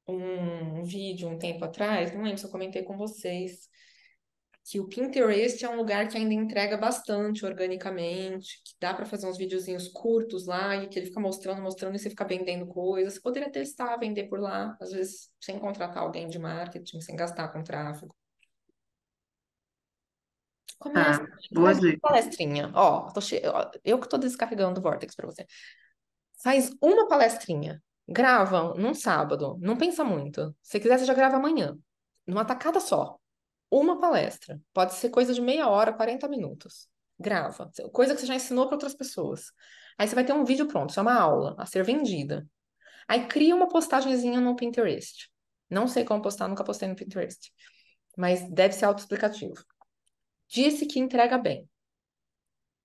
um 0.08 0.84
vídeo 0.84 1.28
um 1.28 1.40
tempo 1.40 1.66
atrás, 1.66 2.14
não 2.14 2.22
lembro 2.22 2.38
se 2.38 2.46
eu 2.46 2.52
comentei 2.52 2.84
com 2.84 2.96
vocês, 2.96 3.68
que 4.64 4.80
o 4.80 4.88
Pinterest 4.88 5.64
é 5.66 5.70
um 5.70 5.76
lugar 5.76 6.08
que 6.08 6.18
ainda 6.18 6.34
entrega 6.34 6.78
bastante 6.78 7.46
organicamente, 7.46 8.62
que 8.64 8.76
dá 8.80 8.94
para 8.94 9.06
fazer 9.06 9.28
uns 9.28 9.38
videozinhos 9.38 9.88
curtos 9.90 10.46
lá 10.48 10.76
e 10.78 10.88
que 10.88 11.00
ele 11.00 11.08
fica 11.08 11.20
mostrando, 11.20 11.62
mostrando 11.62 11.96
e 11.96 12.00
você 12.00 12.10
fica 12.10 12.26
vendendo 12.26 12.66
coisas. 12.68 13.16
Você 13.16 13.22
poderia 13.22 13.52
testar, 13.52 13.98
vender 13.98 14.30
por 14.30 14.40
lá, 14.40 14.78
às 14.80 14.92
vezes 14.92 15.30
sem 15.42 15.60
contratar 15.60 16.04
alguém 16.04 16.28
de 16.28 16.40
marketing, 16.40 17.02
sem 17.02 17.16
gastar 17.16 17.50
com 17.50 17.64
tráfego. 17.64 18.16
Começa, 20.80 21.22
Tá, 21.22 21.28
boa 21.52 21.74
dica. 21.74 22.00
palestrinha. 22.02 22.72
Ó, 22.74 23.10
che... 23.22 23.42
eu 23.84 24.00
que 24.00 24.10
tô 24.10 24.18
descarregando 24.18 24.80
o 24.80 24.84
Vortex 24.84 25.16
para 25.16 25.28
você. 25.28 25.46
Faz 26.44 26.72
uma 26.82 27.08
palestrinha. 27.08 27.82
Grava 28.08 28.74
num 28.76 28.94
sábado. 28.94 29.58
Não 29.62 29.78
pensa 29.78 30.04
muito. 30.04 30.56
Se 30.62 30.80
quiser, 30.80 30.98
você 31.00 31.06
já 31.06 31.14
grava 31.14 31.38
amanhã. 31.38 31.78
Numa 32.26 32.46
tacada 32.46 32.80
só. 32.80 33.21
Uma 33.72 33.98
palestra. 34.00 34.60
Pode 34.74 34.96
ser 34.96 35.10
coisa 35.10 35.34
de 35.34 35.42
meia 35.42 35.70
hora, 35.70 35.94
40 35.94 36.28
minutos. 36.28 36.90
Grava. 37.18 37.72
Coisa 37.94 38.14
que 38.14 38.20
você 38.20 38.28
já 38.28 38.36
ensinou 38.36 38.66
para 38.66 38.76
outras 38.76 38.94
pessoas. 38.94 39.46
Aí 39.98 40.08
você 40.08 40.14
vai 40.14 40.26
ter 40.26 40.34
um 40.34 40.44
vídeo 40.44 40.68
pronto. 40.68 40.90
Isso 40.90 41.00
é 41.00 41.04
uma 41.04 41.18
aula 41.18 41.56
a 41.58 41.66
ser 41.66 41.84
vendida. 41.84 42.46
Aí 43.08 43.28
cria 43.28 43.56
uma 43.56 43.70
postagenzinha 43.70 44.42
no 44.42 44.58
Pinterest. 44.58 45.32
Não 45.70 45.88
sei 45.88 46.04
como 46.04 46.22
postar, 46.22 46.50
nunca 46.50 46.66
postei 46.66 46.90
no 46.90 46.96
Pinterest. 46.96 47.50
Mas 48.18 48.48
deve 48.52 48.74
ser 48.74 48.86
autoexplicativo. 48.86 49.64
Disse 50.50 50.86
que 50.86 51.00
entrega 51.00 51.38
bem. 51.38 51.70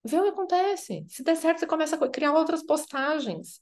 Vê 0.04 0.18
o 0.20 0.22
que 0.22 0.28
acontece. 0.28 1.04
Se 1.08 1.24
der 1.24 1.34
certo, 1.34 1.58
você 1.58 1.66
começa 1.66 1.96
a 1.96 2.08
criar 2.08 2.32
outras 2.32 2.62
postagens. 2.64 3.60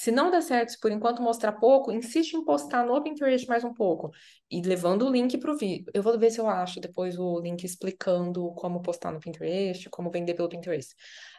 Se 0.00 0.12
não 0.12 0.30
der 0.30 0.42
certo, 0.42 0.70
se 0.70 0.78
por 0.78 0.92
enquanto 0.92 1.20
mostrar 1.20 1.50
pouco, 1.50 1.90
insiste 1.90 2.34
em 2.34 2.44
postar 2.44 2.86
no 2.86 3.02
Pinterest 3.02 3.48
mais 3.48 3.64
um 3.64 3.74
pouco. 3.74 4.12
E 4.48 4.62
levando 4.62 5.04
o 5.04 5.10
link 5.10 5.36
para 5.38 5.50
o 5.50 5.58
vídeo. 5.58 5.90
Eu 5.92 6.04
vou 6.04 6.16
ver 6.16 6.30
se 6.30 6.40
eu 6.40 6.48
acho 6.48 6.78
depois 6.78 7.18
o 7.18 7.40
link 7.40 7.64
explicando 7.64 8.52
como 8.52 8.80
postar 8.80 9.10
no 9.10 9.18
Pinterest, 9.18 9.90
como 9.90 10.08
vender 10.08 10.34
pelo 10.34 10.48
Pinterest. 10.48 10.94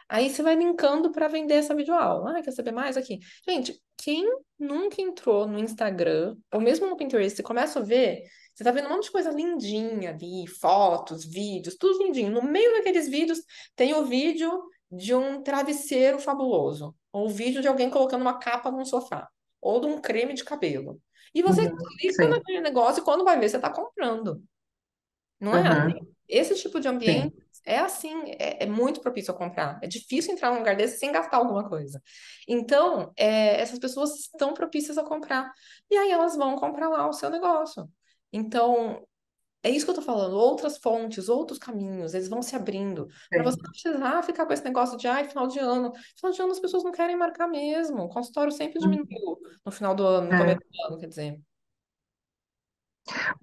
Aí 0.06 0.28
você 0.28 0.42
vai 0.42 0.56
linkando 0.56 1.10
para 1.10 1.26
vender 1.26 1.54
essa 1.54 1.74
videoaula. 1.74 2.38
Ah, 2.38 2.42
quer 2.42 2.50
saber 2.50 2.70
mais 2.70 2.98
aqui? 2.98 3.18
Gente, 3.48 3.80
quem 3.96 4.26
nunca 4.58 5.00
entrou 5.00 5.46
no 5.46 5.58
Instagram, 5.58 6.36
ou 6.52 6.60
mesmo 6.60 6.86
no 6.86 6.98
Pinterest, 6.98 7.36
você 7.36 7.42
começa 7.42 7.78
a 7.78 7.82
ver, 7.82 8.24
você 8.54 8.62
tá 8.62 8.70
vendo 8.70 8.88
um 8.88 8.90
monte 8.90 9.04
de 9.04 9.10
coisa 9.10 9.30
lindinha 9.30 10.10
ali, 10.10 10.46
fotos, 10.46 11.24
vídeos, 11.24 11.76
tudo 11.76 12.04
lindinho. 12.04 12.30
No 12.30 12.42
meio 12.42 12.74
daqueles 12.74 13.08
vídeos 13.08 13.38
tem 13.74 13.94
o 13.94 14.04
vídeo 14.04 14.52
de 14.92 15.14
um 15.14 15.42
travesseiro 15.42 16.18
fabuloso, 16.18 16.94
ou 17.12 17.26
o 17.26 17.30
vídeo 17.30 17.62
de 17.62 17.68
alguém 17.68 17.90
colocando 17.90 18.22
uma 18.22 18.38
capa 18.38 18.70
num 18.70 18.84
sofá, 18.84 19.28
ou 19.60 19.80
de 19.80 19.86
um 19.86 20.00
creme 20.00 20.34
de 20.34 20.44
cabelo. 20.44 21.00
E 21.34 21.42
você 21.42 21.62
Uhum, 21.68 22.00
clica 22.00 22.26
sim. 22.26 22.28
naquele 22.28 22.60
negócio 22.60 23.02
e 23.02 23.04
quando 23.04 23.24
vai 23.24 23.38
ver, 23.38 23.48
você 23.48 23.56
está 23.56 23.70
comprando. 23.72 24.42
Não 25.40 25.56
é 25.56 25.62
assim. 25.68 25.92
Uhum, 25.92 26.14
Esse 26.28 26.54
tipo 26.54 26.80
de 26.80 26.88
ambiente 26.88 27.28
sim. 27.28 27.42
é 27.64 27.78
assim, 27.78 28.14
é, 28.38 28.64
é 28.64 28.66
muito 28.66 29.00
propício 29.00 29.32
a 29.34 29.36
comprar. 29.36 29.78
É 29.82 29.86
difícil 29.88 30.32
entrar 30.32 30.50
num 30.50 30.58
lugar 30.58 30.76
desse 30.76 30.98
sem 30.98 31.12
gastar 31.12 31.38
alguma 31.38 31.68
coisa. 31.68 32.00
Então, 32.48 33.12
é, 33.16 33.60
essas 33.60 33.78
pessoas 33.78 34.12
estão 34.20 34.54
propícias 34.54 34.98
a 34.98 35.04
comprar. 35.04 35.52
E 35.90 35.96
aí 35.96 36.10
elas 36.10 36.36
vão 36.36 36.56
comprar 36.56 36.88
lá 36.88 37.08
o 37.08 37.12
seu 37.12 37.30
negócio. 37.30 37.88
Então, 38.32 39.06
é 39.62 39.70
isso 39.70 39.84
que 39.84 39.90
eu 39.90 39.94
tô 39.96 40.02
falando. 40.02 40.34
Outras 40.34 40.78
fontes, 40.78 41.28
outros 41.28 41.58
caminhos, 41.58 42.14
eles 42.14 42.28
vão 42.28 42.42
se 42.42 42.56
abrindo. 42.56 43.08
Para 43.28 43.42
você 43.42 43.58
não 43.62 43.70
precisar 43.70 44.22
ficar 44.22 44.46
com 44.46 44.52
esse 44.52 44.64
negócio 44.64 44.96
de, 44.96 45.06
ai, 45.06 45.28
final 45.28 45.46
de 45.46 45.58
ano. 45.58 45.92
Final 46.16 46.32
de 46.32 46.42
ano 46.42 46.52
as 46.52 46.60
pessoas 46.60 46.82
não 46.84 46.92
querem 46.92 47.16
marcar 47.16 47.46
mesmo. 47.48 48.02
O 48.04 48.08
consultório 48.08 48.52
sempre 48.52 48.78
Uhum, 48.78 48.90
diminuiu 48.90 49.38
no 49.64 49.72
final 49.72 49.94
do 49.94 50.06
ano, 50.06 50.28
no 50.28 50.34
é. 50.34 50.38
começo 50.38 50.60
do 50.60 50.86
ano, 50.86 50.98
quer 50.98 51.06
dizer. 51.08 51.40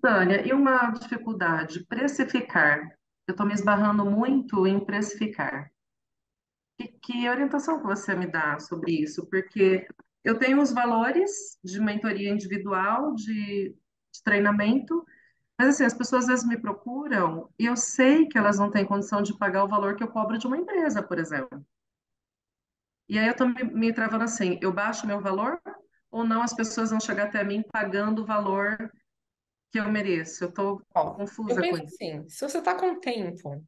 Tânia, 0.02 0.48
e 0.48 0.54
uma 0.54 0.92
dificuldade, 0.92 1.86
precificar. 1.86 2.80
Eu 3.28 3.34
estou 3.34 3.46
me 3.46 3.54
esbarrando 3.54 4.06
muito 4.06 4.66
em 4.66 4.84
precificar. 4.84 5.72
Que, 6.78 6.88
que 7.02 7.30
orientação 7.30 7.80
que 7.80 7.86
você 7.86 8.16
me 8.16 8.28
dá 8.28 8.60
sobre 8.60 8.92
isso? 9.04 9.28
Porque 9.30 9.88
eu 10.24 10.38
tenho 10.40 10.62
os 10.62 10.72
valores 10.72 11.58
de 11.64 11.80
mentoria 11.80 12.30
individual, 12.30 13.14
de, 13.16 13.70
de 14.14 14.24
treinamento, 14.24 15.06
mas 15.58 15.70
assim, 15.70 15.86
as 15.86 15.94
pessoas 15.94 16.24
às 16.24 16.28
vezes 16.30 16.46
me 16.48 16.58
procuram 16.60 17.50
e 17.60 17.66
eu 17.66 17.76
sei 17.78 18.28
que 18.28 18.38
elas 18.38 18.58
não 18.60 18.72
têm 18.72 18.86
condição 18.86 19.22
de 19.22 19.38
pagar 19.38 19.64
o 19.64 19.68
valor 19.68 19.96
que 19.96 20.04
eu 20.04 20.08
cobro 20.10 20.38
de 20.38 20.48
uma 20.48 20.58
empresa, 20.58 21.02
por 21.04 21.20
exemplo. 21.20 21.66
E 23.10 23.18
aí 23.20 23.26
eu 23.28 23.32
estou 23.32 23.48
me, 23.48 23.64
me 23.64 23.94
travando 23.94 24.24
assim, 24.24 24.58
eu 24.62 24.72
baixo 24.74 25.08
meu 25.08 25.22
valor 25.22 25.62
ou 26.12 26.24
não 26.26 26.42
as 26.42 26.54
pessoas 26.54 26.90
vão 26.92 27.00
chegar 27.00 27.26
até 27.28 27.44
mim 27.44 27.62
pagando 27.72 28.22
o 28.22 28.26
valor 28.26 28.78
que 29.72 29.80
eu 29.80 29.92
mereço? 29.92 30.46
Eu 30.46 30.50
estou 30.50 30.82
Ó, 30.96 31.22
eu 31.48 31.56
confusa 31.56 31.64
com 31.64 31.78
isso. 31.78 31.98
assim, 31.98 32.28
se 32.30 32.48
você 32.48 32.62
tá 32.62 32.78
com 32.80 33.00
tempo 33.00 33.64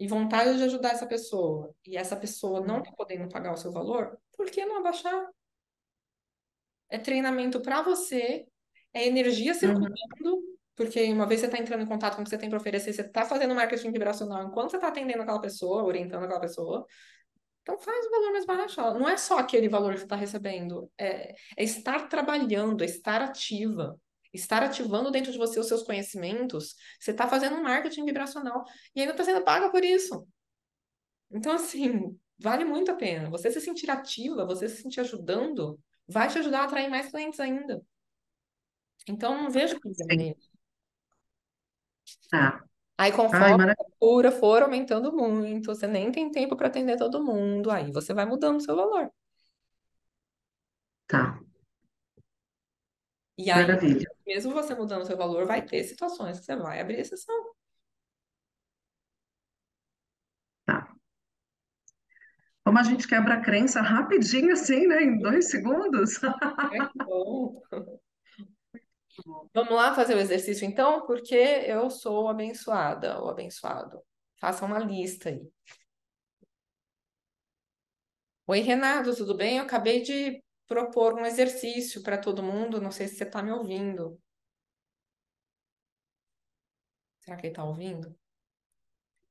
e 0.00 0.08
vontade 0.08 0.58
de 0.58 0.64
ajudar 0.64 0.90
essa 0.92 1.06
pessoa, 1.08 1.74
e 1.86 1.96
essa 1.96 2.16
pessoa 2.16 2.60
não 2.66 2.82
tá 2.82 2.92
podendo 2.92 3.28
pagar 3.30 3.52
o 3.54 3.56
seu 3.58 3.72
valor, 3.72 4.18
por 4.36 4.50
que 4.50 4.64
não 4.66 4.78
abaixar? 4.78 5.28
É 6.88 6.98
treinamento 6.98 7.60
para 7.62 7.82
você, 7.82 8.46
é 8.92 9.06
energia 9.06 9.54
Uhum, 9.62 10.00
circulando, 10.18 10.42
porque 10.80 11.12
uma 11.12 11.26
vez 11.26 11.40
você 11.40 11.46
está 11.46 11.58
entrando 11.58 11.82
em 11.82 11.86
contato 11.86 12.16
com 12.16 12.22
o 12.22 12.24
que 12.24 12.30
você 12.30 12.38
tem 12.38 12.48
para 12.48 12.58
oferecer, 12.58 12.90
você 12.90 13.02
está 13.02 13.26
fazendo 13.26 13.54
marketing 13.54 13.92
vibracional 13.92 14.44
enquanto 14.44 14.70
você 14.70 14.78
está 14.78 14.88
atendendo 14.88 15.20
aquela 15.20 15.38
pessoa, 15.38 15.84
orientando 15.84 16.24
aquela 16.24 16.40
pessoa. 16.40 16.86
Então 17.60 17.78
faz 17.78 18.06
o 18.06 18.10
valor 18.10 18.32
mais 18.32 18.46
baixo. 18.46 18.80
Não 18.94 19.06
é 19.06 19.18
só 19.18 19.38
aquele 19.38 19.68
valor 19.68 19.92
que 19.92 19.98
você 19.98 20.04
está 20.04 20.16
recebendo, 20.16 20.90
é, 20.96 21.34
é 21.54 21.62
estar 21.62 22.08
trabalhando, 22.08 22.82
é 22.82 22.86
estar 22.86 23.20
ativa. 23.20 24.00
Estar 24.32 24.62
ativando 24.62 25.10
dentro 25.10 25.30
de 25.30 25.36
você 25.36 25.60
os 25.60 25.68
seus 25.68 25.82
conhecimentos, 25.82 26.76
você 26.98 27.10
está 27.10 27.28
fazendo 27.28 27.56
um 27.56 27.62
marketing 27.62 28.06
vibracional 28.06 28.64
e 28.94 29.00
ainda 29.00 29.12
está 29.12 29.22
sendo 29.22 29.44
paga 29.44 29.70
por 29.70 29.84
isso. 29.84 30.26
Então, 31.30 31.52
assim, 31.52 32.18
vale 32.38 32.64
muito 32.64 32.90
a 32.90 32.94
pena. 32.94 33.28
Você 33.28 33.50
se 33.50 33.60
sentir 33.60 33.90
ativa, 33.90 34.46
você 34.46 34.66
se 34.66 34.80
sentir 34.80 35.00
ajudando, 35.00 35.78
vai 36.08 36.28
te 36.28 36.38
ajudar 36.38 36.60
a 36.60 36.64
atrair 36.64 36.88
mais 36.88 37.10
clientes 37.10 37.38
ainda. 37.38 37.82
Então, 39.06 39.42
não 39.42 39.50
vejo 39.50 39.78
nisso. 40.16 40.49
Tá. 42.30 42.64
Aí, 42.98 43.10
Ai, 43.10 43.16
conforme 43.16 43.46
a 43.46 43.56
maravilha. 43.56 43.76
procura 43.98 44.30
for 44.32 44.62
aumentando 44.62 45.12
muito, 45.12 45.66
você 45.74 45.86
nem 45.86 46.12
tem 46.12 46.30
tempo 46.30 46.56
para 46.56 46.68
atender 46.68 46.96
todo 46.98 47.22
mundo, 47.24 47.70
aí 47.70 47.90
você 47.92 48.12
vai 48.14 48.26
mudando 48.26 48.56
o 48.58 48.60
seu 48.60 48.76
valor. 48.76 49.10
Tá. 51.06 51.40
E 53.38 53.50
aí, 53.50 53.66
Maravilha. 53.66 54.06
mesmo 54.26 54.52
você 54.52 54.74
mudando 54.74 55.02
o 55.02 55.06
seu 55.06 55.16
valor, 55.16 55.46
vai 55.46 55.62
ter 55.64 55.82
situações 55.84 56.38
que 56.38 56.44
você 56.46 56.56
vai 56.56 56.80
abrir 56.80 57.00
exceção. 57.00 57.54
Tá. 60.64 60.94
Como 62.64 62.78
a 62.78 62.82
gente 62.82 63.08
quebra 63.08 63.34
a 63.34 63.40
crença 63.40 63.80
rapidinho 63.80 64.52
assim, 64.52 64.86
né? 64.86 65.02
Em 65.02 65.18
dois 65.18 65.50
segundos. 65.50 66.20
É 66.22 67.04
bom. 67.04 67.60
Vamos 69.54 69.72
lá 69.74 69.94
fazer 69.94 70.14
o 70.14 70.20
exercício 70.20 70.66
então, 70.66 71.06
porque 71.06 71.34
eu 71.34 71.90
sou 71.90 72.28
abençoada 72.28 73.20
ou 73.20 73.28
abençoado. 73.28 74.02
Faça 74.40 74.64
uma 74.64 74.78
lista 74.78 75.28
aí. 75.28 75.42
Oi, 78.46 78.60
Renato, 78.60 79.14
tudo 79.14 79.36
bem? 79.36 79.58
Eu 79.58 79.64
acabei 79.64 80.02
de 80.02 80.42
propor 80.66 81.14
um 81.14 81.24
exercício 81.24 82.02
para 82.02 82.18
todo 82.18 82.42
mundo. 82.42 82.80
Não 82.80 82.90
sei 82.90 83.08
se 83.08 83.16
você 83.16 83.24
está 83.24 83.42
me 83.42 83.52
ouvindo. 83.52 84.20
Será 87.20 87.36
que 87.36 87.46
ele 87.46 87.52
está 87.52 87.64
ouvindo? 87.64 88.14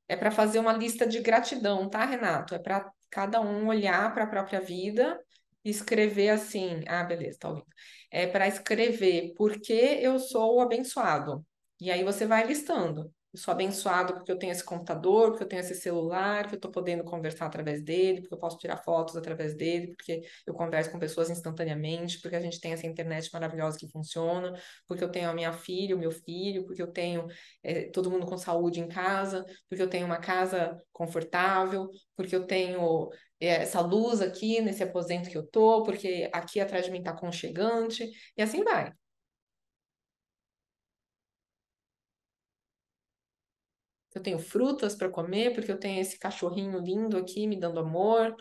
É 0.08 0.16
para 0.16 0.32
fazer 0.32 0.60
uma 0.60 0.74
lista 0.74 1.06
de 1.06 1.20
gratidão, 1.22 1.90
tá, 1.90 2.06
Renato? 2.06 2.56
É 2.56 2.60
para 2.60 2.92
cada 3.10 3.42
um 3.42 3.68
olhar 3.68 4.14
para 4.14 4.24
a 4.24 4.28
própria 4.28 4.60
vida 4.62 5.20
escrever 5.64 6.30
assim. 6.30 6.84
Ah, 6.88 7.04
beleza, 7.04 7.38
tá 7.40 7.50
ouvindo. 7.50 7.68
É 8.12 8.28
para 8.28 8.48
escrever 8.48 9.34
por 9.36 9.60
que 9.60 9.74
eu 9.74 10.20
sou 10.20 10.62
abençoado. 10.62 11.46
E 11.80 11.92
aí 11.92 12.04
você 12.04 12.26
vai 12.26 12.46
listando. 12.46 13.12
Eu 13.32 13.40
sou 13.40 13.52
abençoado 13.52 14.16
porque 14.16 14.32
eu 14.32 14.40
tenho 14.40 14.52
esse 14.52 14.64
computador, 14.64 15.30
porque 15.30 15.44
eu 15.44 15.48
tenho 15.48 15.60
esse 15.60 15.76
celular, 15.76 16.42
porque 16.44 16.56
eu 16.56 16.58
estou 16.58 16.72
podendo 16.72 17.04
conversar 17.04 17.46
através 17.46 17.84
dele, 17.84 18.22
porque 18.22 18.34
eu 18.34 18.40
posso 18.40 18.58
tirar 18.58 18.78
fotos 18.78 19.16
através 19.16 19.54
dele, 19.56 19.94
porque 19.96 20.22
eu 20.48 20.54
converso 20.56 20.90
com 20.92 20.98
pessoas 20.98 21.30
instantaneamente, 21.30 22.20
porque 22.22 22.36
a 22.36 22.42
gente 22.42 22.60
tem 22.60 22.74
essa 22.74 22.88
internet 22.88 23.30
maravilhosa 23.32 23.78
que 23.78 23.88
funciona, 23.88 24.60
porque 24.88 25.04
eu 25.04 25.12
tenho 25.12 25.30
a 25.30 25.34
minha 25.34 25.54
filha, 25.54 25.96
o 25.96 26.00
meu 26.00 26.10
filho, 26.12 26.66
porque 26.66 26.82
eu 26.82 26.92
tenho 26.92 27.28
é, 27.62 27.84
todo 27.92 28.10
mundo 28.10 28.26
com 28.26 28.36
saúde 28.36 28.80
em 28.80 28.88
casa, 28.88 29.46
porque 29.70 29.84
eu 29.84 29.90
tenho 29.90 30.08
uma 30.08 30.18
casa 30.18 30.76
confortável, 30.92 31.88
porque 32.16 32.36
eu 32.36 32.48
tenho 32.48 33.10
essa 33.48 33.82
luz 33.82 34.22
aqui 34.22 34.62
nesse 34.62 34.84
aposento 34.84 35.30
que 35.30 35.38
eu 35.38 35.46
tô, 35.48 35.84
porque 35.84 36.30
aqui 36.34 36.60
atrás 36.60 36.86
de 36.86 36.92
mim 36.92 37.02
tá 37.04 37.12
aconchegante, 37.12 38.10
e 38.38 38.42
assim 38.42 38.64
vai. 38.64 38.92
Eu 44.14 44.22
tenho 44.22 44.38
frutas 44.40 44.96
para 44.96 45.10
comer, 45.10 45.54
porque 45.56 45.72
eu 45.72 45.80
tenho 45.80 46.00
esse 46.02 46.18
cachorrinho 46.20 46.80
lindo 46.80 47.18
aqui 47.18 47.48
me 47.48 47.60
dando 47.60 47.80
amor. 47.80 48.36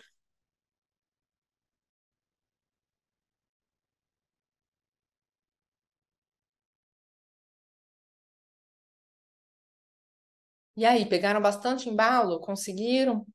E 10.76 10.84
aí, 10.86 11.04
pegaram 11.06 11.40
bastante 11.42 11.88
embalo? 11.90 12.40
Conseguiram? 12.40 13.26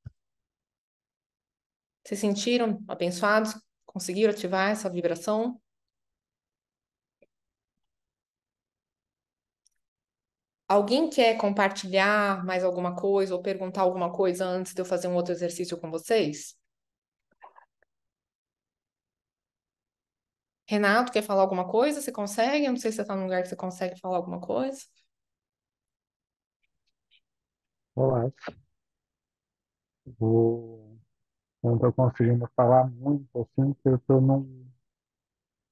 Se 2.06 2.16
sentiram 2.16 2.84
abençoados? 2.88 3.56
Conseguiram 3.86 4.32
ativar 4.32 4.72
essa 4.72 4.90
vibração? 4.90 5.60
Alguém 10.68 11.10
quer 11.10 11.38
compartilhar 11.38 12.44
mais 12.46 12.64
alguma 12.66 12.96
coisa 12.96 13.34
ou 13.36 13.42
perguntar 13.42 13.82
alguma 13.82 14.12
coisa 14.12 14.46
antes 14.46 14.74
de 14.74 14.82
eu 14.82 14.86
fazer 14.86 15.08
um 15.08 15.16
outro 15.16 15.32
exercício 15.34 15.78
com 15.80 15.90
vocês? 15.92 16.56
Renato, 20.68 21.12
quer 21.12 21.22
falar 21.22 21.42
alguma 21.42 21.68
coisa? 21.68 22.02
Você 22.02 22.12
consegue? 22.12 22.66
Eu 22.66 22.72
não 22.72 22.80
sei 22.80 22.92
se 22.92 22.98
você 22.98 23.02
está 23.04 23.16
num 23.16 23.24
lugar 23.24 23.44
que 23.44 23.50
você 23.50 23.56
consegue 23.56 24.00
falar 24.00 24.18
alguma 24.18 24.40
coisa. 24.42 24.82
Olá, 27.96 28.32
vou, 30.18 30.93
não 31.64 31.76
estou 31.76 31.94
conseguindo 31.94 32.48
falar 32.56 32.88
muito 32.92 33.28
assim, 33.42 33.74
porque 33.74 33.90
eu 33.90 33.96
estou 33.96 34.22
num, 34.22 34.66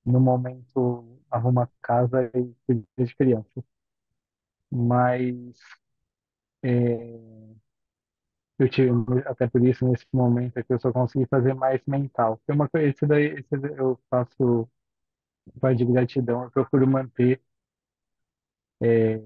num 0.06 0.20
momento 0.20 1.20
arruma 1.32 1.68
casa 1.82 2.24
e 2.36 2.54
cuidar 2.68 2.86
de 3.06 3.16
crianças. 3.16 3.64
Mas 4.72 5.60
é, 6.64 7.42
eu 8.60 8.70
tive, 8.70 8.89
até 9.26 9.48
por 9.48 9.66
isso, 9.66 9.88
nesse 9.88 10.06
momento 10.14 10.58
aqui, 10.58 10.72
eu 10.74 10.80
só 10.80 10.92
consegui 10.92 11.26
fazer 11.28 11.54
mais 11.54 11.82
mental. 11.88 12.39
Tem 12.46 12.56
uma 12.56 12.70
coisa, 12.70 12.88
esse 12.88 13.06
daí, 13.08 13.26
esse 13.39 13.58
daí 13.58 13.76
eu 13.78 14.00
faço 14.10 14.70
parte 15.62 15.80
de 15.86 15.92
gratidão, 15.94 16.44
eu 16.46 16.52
procuro 16.52 16.88
manter 16.88 17.42
é, 18.82 19.22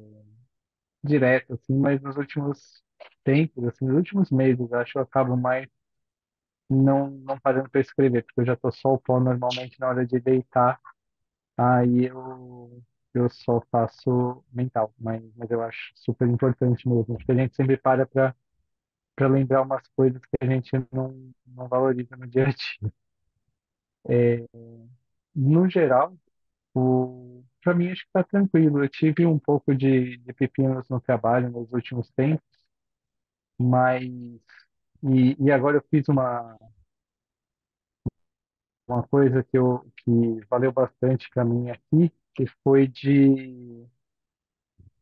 direto, 1.03 1.53
assim, 1.53 1.74
mas 1.78 2.01
nos 2.01 2.18
últimos 2.18 2.84
tempos, 3.24 3.63
assim, 3.66 3.86
nos 3.86 3.95
últimos 3.97 4.32
meses, 4.32 4.72
acho 4.74 4.93
que 4.93 4.97
eu 4.97 5.03
acabo 5.03 5.36
mais 5.38 5.68
não, 6.70 7.09
não 7.11 7.39
parando 7.39 7.70
para 7.70 7.82
escrever, 7.82 8.24
porque 8.26 8.41
eu 8.41 8.45
já 8.45 8.55
tô 8.55 8.72
só 8.72 8.93
o 8.93 8.99
pó 8.99 9.20
normalmente 9.20 9.80
na 9.80 9.88
hora 9.89 10.05
de 10.05 10.20
deitar, 10.20 10.80
aí 11.57 12.05
eu, 12.07 12.84
eu 13.13 13.30
só 13.30 13.61
faço 13.72 14.43
mental, 14.53 14.93
mas, 14.99 15.24
mas 15.36 15.51
eu 15.51 15.61
acho 15.63 15.91
super 15.95 16.28
importante 16.30 16.88
mesmo, 16.89 17.18
porque 17.18 17.32
a 17.32 17.36
gente 17.36 17.55
sempre 17.55 17.78
para 17.78 18.05
para 18.07 18.36
para 19.16 19.28
lembrar 19.30 19.61
umas 19.63 19.88
coisas 19.95 20.22
que 20.26 20.38
a 20.41 20.45
gente 20.45 20.72
não, 20.91 21.32
não 21.47 21.68
valoriza 21.68 22.16
no 22.18 22.28
dia 22.28 22.45
a 22.47 22.51
dia. 22.51 22.91
É, 24.07 24.45
no 25.36 25.70
geral, 25.70 26.18
o, 26.76 27.43
para 27.63 27.76
mim 27.76 27.91
acho 27.91 28.03
que 28.03 28.09
está 28.09 28.24
tranquilo. 28.26 28.84
Eu 28.84 28.89
tive 28.89 29.26
um 29.28 29.39
pouco 29.39 29.76
de, 29.76 30.18
de 30.20 30.34
pepinos 30.34 30.89
no 30.89 31.01
trabalho 31.01 31.51
nos 31.51 31.72
últimos 31.74 32.11
tempos, 32.11 32.43
mas 33.57 34.03
e, 35.04 35.36
e 35.39 35.52
agora 35.52 35.78
eu 35.78 35.86
fiz 35.89 36.08
uma 36.08 36.58
uma 38.88 39.04
coisa 39.04 39.43
que 39.43 39.58
eu 39.58 39.86
que 39.98 40.39
valeu 40.50 40.72
bastante 40.72 41.30
para 41.34 41.43
mim 41.43 41.70
aqui, 41.70 42.12
que 42.36 42.46
foi 42.64 42.88
de 42.88 43.88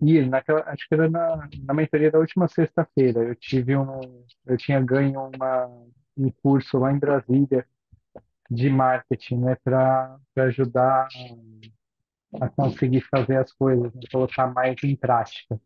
ir 0.01 0.27
naquela, 0.27 0.61
acho 0.69 0.87
que 0.87 0.93
era 0.93 1.09
na, 1.09 1.47
na 1.63 1.73
mentoria 1.73 2.11
da 2.11 2.19
última 2.19 2.47
sexta-feira. 2.47 3.23
Eu 3.23 3.35
tive 3.35 3.75
um, 3.75 4.25
eu 4.45 4.57
tinha 4.57 4.79
ganho 4.81 5.29
uma, 5.35 5.67
um 6.17 6.29
curso 6.41 6.77
lá 6.77 6.91
em 6.91 6.99
Brasília 6.99 7.65
de 8.49 8.69
marketing, 8.69 9.37
né, 9.39 9.55
para 9.63 10.19
ajudar 10.37 11.07
a, 12.39 12.45
a 12.45 12.49
conseguir 12.49 13.01
fazer 13.01 13.37
as 13.37 13.51
coisas, 13.51 13.93
né, 13.93 14.01
colocar 14.11 14.47
mais 14.47 14.75
em 14.83 14.95
prática. 14.95 15.59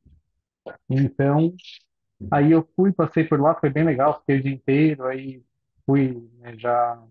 Então, 0.90 1.54
aí 2.32 2.52
eu 2.52 2.68
fui, 2.76 2.92
passei 2.92 3.24
por 3.24 3.40
lá, 3.40 3.56
foi 3.56 3.70
bem 3.70 3.84
legal, 3.84 4.20
fiquei 4.20 4.40
o 4.40 4.44
dia 4.44 4.54
inteiro, 4.54 5.06
aí 5.06 5.44
fui, 5.86 6.30
né, 6.40 6.58
já 6.58 7.02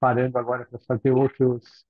parando 0.00 0.38
agora 0.38 0.64
para 0.66 0.78
fazer 0.80 1.10
outros 1.12 1.84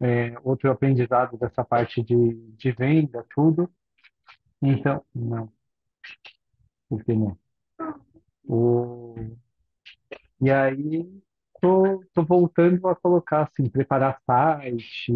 é, 0.00 0.34
outro 0.42 0.70
aprendizado 0.70 1.36
dessa 1.38 1.64
parte 1.64 2.02
de, 2.02 2.34
de 2.56 2.72
venda, 2.72 3.24
tudo. 3.34 3.70
Então, 4.60 5.04
não, 5.14 5.52
por 6.88 7.04
que 7.04 7.14
não? 7.14 7.38
O, 8.44 9.14
e 10.40 10.50
aí, 10.50 11.08
tô, 11.60 12.04
tô 12.12 12.24
voltando 12.24 12.88
a 12.88 12.96
colocar, 12.96 13.44
assim, 13.44 13.68
preparar 13.68 14.20
site, 14.26 15.12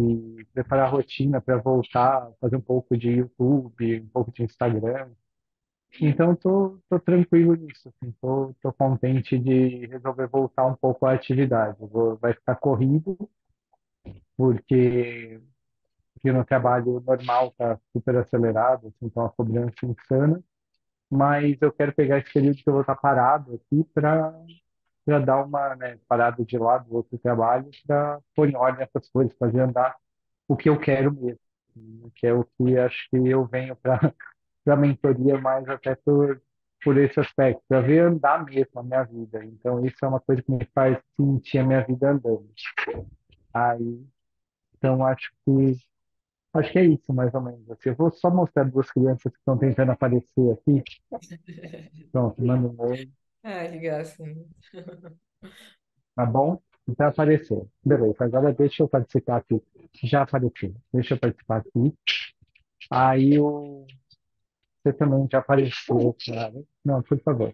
preparar 0.53 0.91
rotina 0.91 1.41
para 1.41 1.57
voltar, 1.57 2.31
fazer 2.39 2.55
um 2.55 2.61
pouco 2.61 2.97
de 2.97 3.09
YouTube, 3.09 4.01
um 4.01 4.07
pouco 4.07 4.31
de 4.31 4.43
Instagram. 4.43 5.09
Então, 6.01 6.35
tô, 6.35 6.79
tô 6.89 6.99
tranquilo 6.99 7.55
nisso, 7.55 7.89
assim, 7.89 8.11
tô, 8.21 8.53
tô 8.61 8.71
contente 8.73 9.37
de 9.37 9.85
resolver 9.87 10.27
voltar 10.27 10.65
um 10.65 10.75
pouco 10.75 11.05
à 11.05 11.13
atividade. 11.13 11.77
Vou, 11.79 12.17
vai 12.17 12.33
ficar 12.33 12.55
corrido, 12.55 13.17
porque 14.35 15.39
porque 16.13 16.31
no 16.33 16.45
trabalho 16.45 17.01
normal 17.05 17.49
está 17.49 17.79
super 17.93 18.17
acelerado, 18.17 18.87
assim, 18.87 19.07
então 19.07 19.25
a 19.25 19.29
cobrança 19.31 19.75
é 19.83 19.87
insana, 19.87 20.43
mas 21.09 21.57
eu 21.61 21.71
quero 21.71 21.93
pegar 21.93 22.19
esse 22.19 22.33
período 22.33 22.57
que 22.57 22.69
eu 22.69 22.73
vou 22.73 22.81
estar 22.81 22.95
parado 22.95 23.55
aqui 23.55 23.83
para 23.93 24.33
para 25.05 25.19
dar 25.19 25.43
uma, 25.45 25.75
né, 25.75 25.99
parada 26.07 26.45
de 26.45 26.57
lado 26.57 26.89
do 26.89 26.95
outro 26.97 27.17
trabalho 27.19 27.69
para 27.87 28.19
pôr 28.35 28.49
em 28.49 28.55
ordem 28.57 28.83
essas 28.85 29.09
coisas, 29.09 29.35
fazer 29.37 29.61
andar 29.61 29.95
o 30.47 30.57
que 30.57 30.69
eu 30.69 30.79
quero 30.79 31.13
mesmo, 31.13 31.39
né, 31.75 32.09
que 32.15 32.27
é 32.27 32.33
o 32.33 32.43
que 32.45 32.77
acho 32.77 33.09
que 33.09 33.17
eu 33.17 33.45
venho 33.47 33.75
para 33.77 34.13
para 34.67 34.73
a 34.73 34.77
mentoria 34.77 35.39
mais 35.39 35.65
até 35.69 35.95
por 35.95 36.41
por 36.83 36.95
esse 36.97 37.19
aspecto, 37.19 37.63
para 37.67 37.81
ver 37.81 38.03
andar 38.03 38.45
mesmo 38.45 38.79
a 38.79 38.83
minha 38.83 39.03
vida. 39.03 39.43
Então, 39.43 39.83
isso 39.83 39.97
é 40.03 40.07
uma 40.07 40.19
coisa 40.19 40.43
que 40.43 40.51
me 40.51 40.63
faz 40.75 40.95
sentir 41.15 41.57
a 41.57 41.65
minha 41.65 41.83
vida 41.83 42.11
andando. 42.11 42.47
Aí, 43.51 44.05
então, 44.77 45.03
acho 45.03 45.31
que 45.43 45.75
acho 46.53 46.71
que 46.71 46.79
é 46.79 46.85
isso, 46.85 47.11
mais 47.11 47.33
ou 47.33 47.41
menos. 47.41 47.69
Assim, 47.71 47.89
eu 47.89 47.95
vou 47.95 48.11
só 48.11 48.29
mostrar 48.29 48.63
duas 48.65 48.91
crianças 48.91 49.31
que 49.31 49.39
estão 49.39 49.57
tentando 49.57 49.91
aparecer 49.91 50.51
aqui. 50.51 50.83
Pronto, 52.11 52.45
manda 52.45 52.67
um 52.67 52.89
oi. 52.89 53.11
Ai, 53.43 53.71
que 53.71 53.79
gracinha. 53.79 54.45
Tá 56.15 56.25
bom? 56.25 56.61
Então 56.87 57.07
apareceu. 57.07 57.69
Beleza, 57.83 58.23
agora 58.23 58.53
deixa 58.53 58.83
eu 58.83 58.87
participar 58.87 59.37
aqui. 59.37 59.61
Já 60.03 60.21
apareceu. 60.21 60.75
Deixa 60.93 61.15
eu 61.15 61.19
participar 61.19 61.57
aqui. 61.57 61.93
Aí 62.89 63.39
o... 63.39 63.85
você 64.87 64.93
também 64.93 65.27
já 65.31 65.39
apareceu, 65.39 66.15
claro. 66.25 66.67
Não, 66.83 67.01
por 67.01 67.19
favor. 67.19 67.53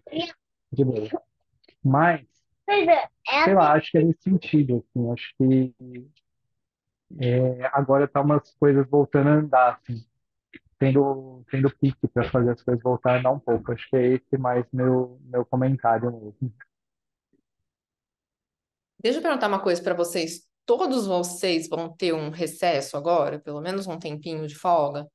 De 0.72 0.84
boa. 0.84 1.08
Mas, 1.82 2.26
sei 3.44 3.54
lá, 3.54 3.72
acho 3.72 3.90
que 3.90 3.98
é 3.98 4.02
nesse 4.02 4.22
sentido, 4.22 4.84
assim. 4.84 5.12
Acho 5.12 5.34
que 5.36 5.74
é, 7.20 7.70
agora 7.72 8.08
tá 8.08 8.20
umas 8.20 8.54
coisas 8.54 8.88
voltando 8.88 9.28
a 9.28 9.32
andar, 9.32 9.80
assim. 9.82 10.04
Tendo, 10.78 11.44
tendo 11.50 11.74
pique 11.78 12.08
para 12.08 12.28
fazer 12.30 12.50
as 12.50 12.62
coisas 12.62 12.82
voltar 12.82 13.14
a 13.14 13.18
andar 13.18 13.30
um 13.30 13.38
pouco. 13.38 13.72
Acho 13.72 13.88
que 13.88 13.96
é 13.96 14.06
esse 14.14 14.36
mais 14.36 14.66
meu, 14.72 15.18
meu 15.24 15.44
comentário 15.44 16.10
mesmo. 16.10 16.54
Deixa 19.00 19.18
eu 19.18 19.22
perguntar 19.22 19.48
uma 19.48 19.62
coisa 19.62 19.82
para 19.82 19.94
vocês. 19.94 20.46
Todos 20.66 21.06
vocês 21.06 21.68
vão 21.68 21.94
ter 21.94 22.12
um 22.14 22.30
recesso 22.30 22.96
agora? 22.96 23.38
Pelo 23.38 23.60
menos 23.60 23.86
um 23.86 23.98
tempinho 23.98 24.46
de 24.46 24.54
folga? 24.54 25.06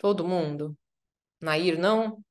Todo 0.00 0.26
mundo? 0.26 0.76
Nair, 1.40 1.78
não? 1.78 2.24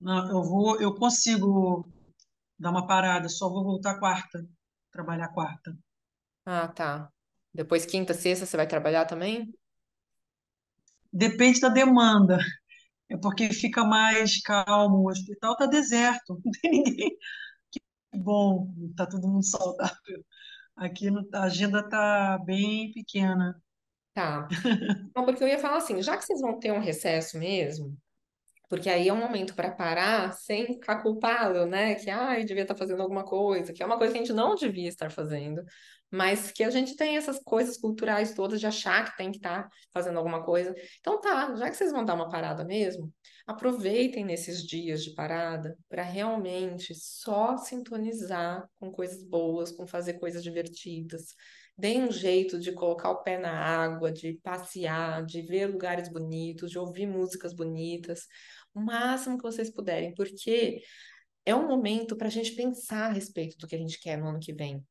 Não, 0.00 0.28
eu 0.30 0.42
vou, 0.42 0.80
eu 0.80 0.94
consigo 0.94 1.86
dar 2.58 2.70
uma 2.70 2.86
parada, 2.86 3.28
só 3.28 3.48
vou 3.50 3.64
voltar 3.64 3.98
quarta, 4.00 4.46
trabalhar 4.92 5.28
quarta. 5.30 5.76
Ah, 6.46 6.68
tá. 6.68 7.10
Depois 7.54 7.84
quinta, 7.86 8.14
sexta, 8.14 8.46
você 8.46 8.56
vai 8.56 8.66
trabalhar 8.68 9.04
também? 9.06 9.52
Depende 11.12 11.60
da 11.60 11.68
demanda. 11.68 12.38
É 13.10 13.16
porque 13.18 13.52
fica 13.52 13.84
mais 13.84 14.40
calmo, 14.42 14.98
o 14.98 15.10
hospital 15.10 15.52
está 15.54 15.66
deserto, 15.66 16.40
não 16.44 16.52
tem 16.62 16.72
ninguém. 16.72 17.10
Que 17.72 17.80
bom, 18.20 18.72
está 18.90 19.06
todo 19.06 19.28
mundo 19.28 19.44
saudável. 19.46 20.24
Aqui 20.76 21.08
a 21.32 21.42
agenda 21.44 21.80
está 21.80 22.38
bem 22.38 22.92
pequena. 22.92 23.60
Tá. 24.14 24.46
Não, 25.14 25.24
porque 25.24 25.42
eu 25.42 25.48
ia 25.48 25.58
falar 25.58 25.78
assim, 25.78 26.02
já 26.02 26.16
que 26.16 26.24
vocês 26.24 26.40
vão 26.40 26.58
ter 26.58 26.72
um 26.72 26.80
recesso 26.80 27.38
mesmo, 27.38 27.96
porque 28.68 28.88
aí 28.88 29.08
é 29.08 29.12
um 29.12 29.18
momento 29.18 29.54
para 29.54 29.70
parar 29.70 30.32
sem 30.32 30.66
ficar 30.66 31.02
culpado, 31.02 31.66
né? 31.66 31.94
Que, 31.94 32.08
ai, 32.10 32.44
devia 32.44 32.62
estar 32.62 32.74
fazendo 32.74 33.02
alguma 33.02 33.24
coisa, 33.24 33.72
que 33.72 33.82
é 33.82 33.86
uma 33.86 33.98
coisa 33.98 34.12
que 34.12 34.18
a 34.18 34.22
gente 34.22 34.34
não 34.34 34.54
devia 34.54 34.88
estar 34.88 35.10
fazendo, 35.10 35.62
mas 36.12 36.52
que 36.52 36.62
a 36.62 36.70
gente 36.70 36.94
tem 36.94 37.16
essas 37.16 37.38
coisas 37.38 37.78
culturais 37.78 38.34
todas 38.34 38.60
de 38.60 38.66
achar 38.66 39.10
que 39.10 39.16
tem 39.16 39.30
que 39.30 39.38
estar 39.38 39.68
fazendo 39.92 40.18
alguma 40.18 40.44
coisa. 40.44 40.74
Então 41.00 41.18
tá, 41.20 41.56
já 41.56 41.70
que 41.70 41.76
vocês 41.76 41.90
vão 41.90 42.04
dar 42.04 42.14
uma 42.14 42.28
parada 42.28 42.64
mesmo, 42.64 43.10
aproveitem 43.46 44.24
nesses 44.24 44.62
dias 44.62 45.02
de 45.02 45.14
parada 45.14 45.76
para 45.88 46.02
realmente 46.02 46.94
só 46.94 47.56
sintonizar 47.56 48.68
com 48.78 48.92
coisas 48.92 49.24
boas, 49.24 49.72
com 49.72 49.86
fazer 49.86 50.14
coisas 50.14 50.42
divertidas. 50.42 51.34
Deem 51.78 52.04
um 52.04 52.12
jeito 52.12 52.60
de 52.60 52.72
colocar 52.72 53.10
o 53.10 53.22
pé 53.22 53.38
na 53.38 53.50
água, 53.50 54.12
de 54.12 54.38
passear, 54.42 55.24
de 55.24 55.40
ver 55.40 55.66
lugares 55.66 56.10
bonitos, 56.10 56.70
de 56.70 56.78
ouvir 56.78 57.06
músicas 57.06 57.54
bonitas 57.54 58.26
o 58.74 58.80
máximo 58.80 59.36
que 59.36 59.42
vocês 59.42 59.70
puderem, 59.70 60.14
porque 60.14 60.82
é 61.44 61.54
um 61.54 61.66
momento 61.66 62.16
para 62.16 62.28
a 62.28 62.30
gente 62.30 62.52
pensar 62.52 63.10
a 63.10 63.12
respeito 63.12 63.56
do 63.58 63.66
que 63.66 63.74
a 63.74 63.78
gente 63.78 64.00
quer 64.00 64.16
no 64.16 64.28
ano 64.28 64.40
que 64.40 64.52
vem. 64.52 64.84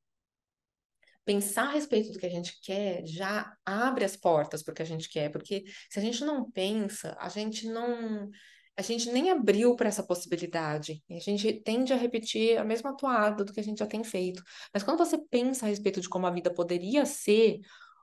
Pensar 1.23 1.69
a 1.69 1.71
respeito 1.71 2.11
do 2.11 2.19
que 2.19 2.25
a 2.25 2.29
gente 2.29 2.59
quer 2.63 3.05
já 3.05 3.53
abre 3.65 4.03
as 4.03 4.15
portas 4.15 4.63
para 4.63 4.71
o 4.71 4.75
que 4.75 4.81
a 4.81 4.85
gente 4.85 5.07
quer, 5.09 5.29
porque 5.29 5.63
se 5.89 5.99
a 5.99 6.01
gente 6.01 6.23
não 6.25 6.49
pensa, 6.49 7.15
a 7.19 7.29
gente 7.29 7.67
não. 7.67 8.29
A 8.77 8.81
gente 8.81 9.11
nem 9.11 9.29
abriu 9.29 9.75
para 9.75 9.89
essa 9.89 10.01
possibilidade. 10.01 11.03
A 11.09 11.19
gente 11.19 11.61
tende 11.61 11.93
a 11.93 11.95
repetir 11.95 12.57
a 12.57 12.63
mesma 12.63 12.95
toada 12.95 13.43
do 13.43 13.53
que 13.53 13.59
a 13.59 13.63
gente 13.63 13.79
já 13.79 13.85
tem 13.85 14.03
feito. 14.03 14.41
Mas 14.73 14.81
quando 14.81 14.97
você 14.97 15.17
pensa 15.29 15.65
a 15.65 15.69
respeito 15.69 16.01
de 16.01 16.09
como 16.09 16.25
a 16.25 16.31
vida 16.31 16.51
poderia 16.51 17.05
ser, 17.05 17.59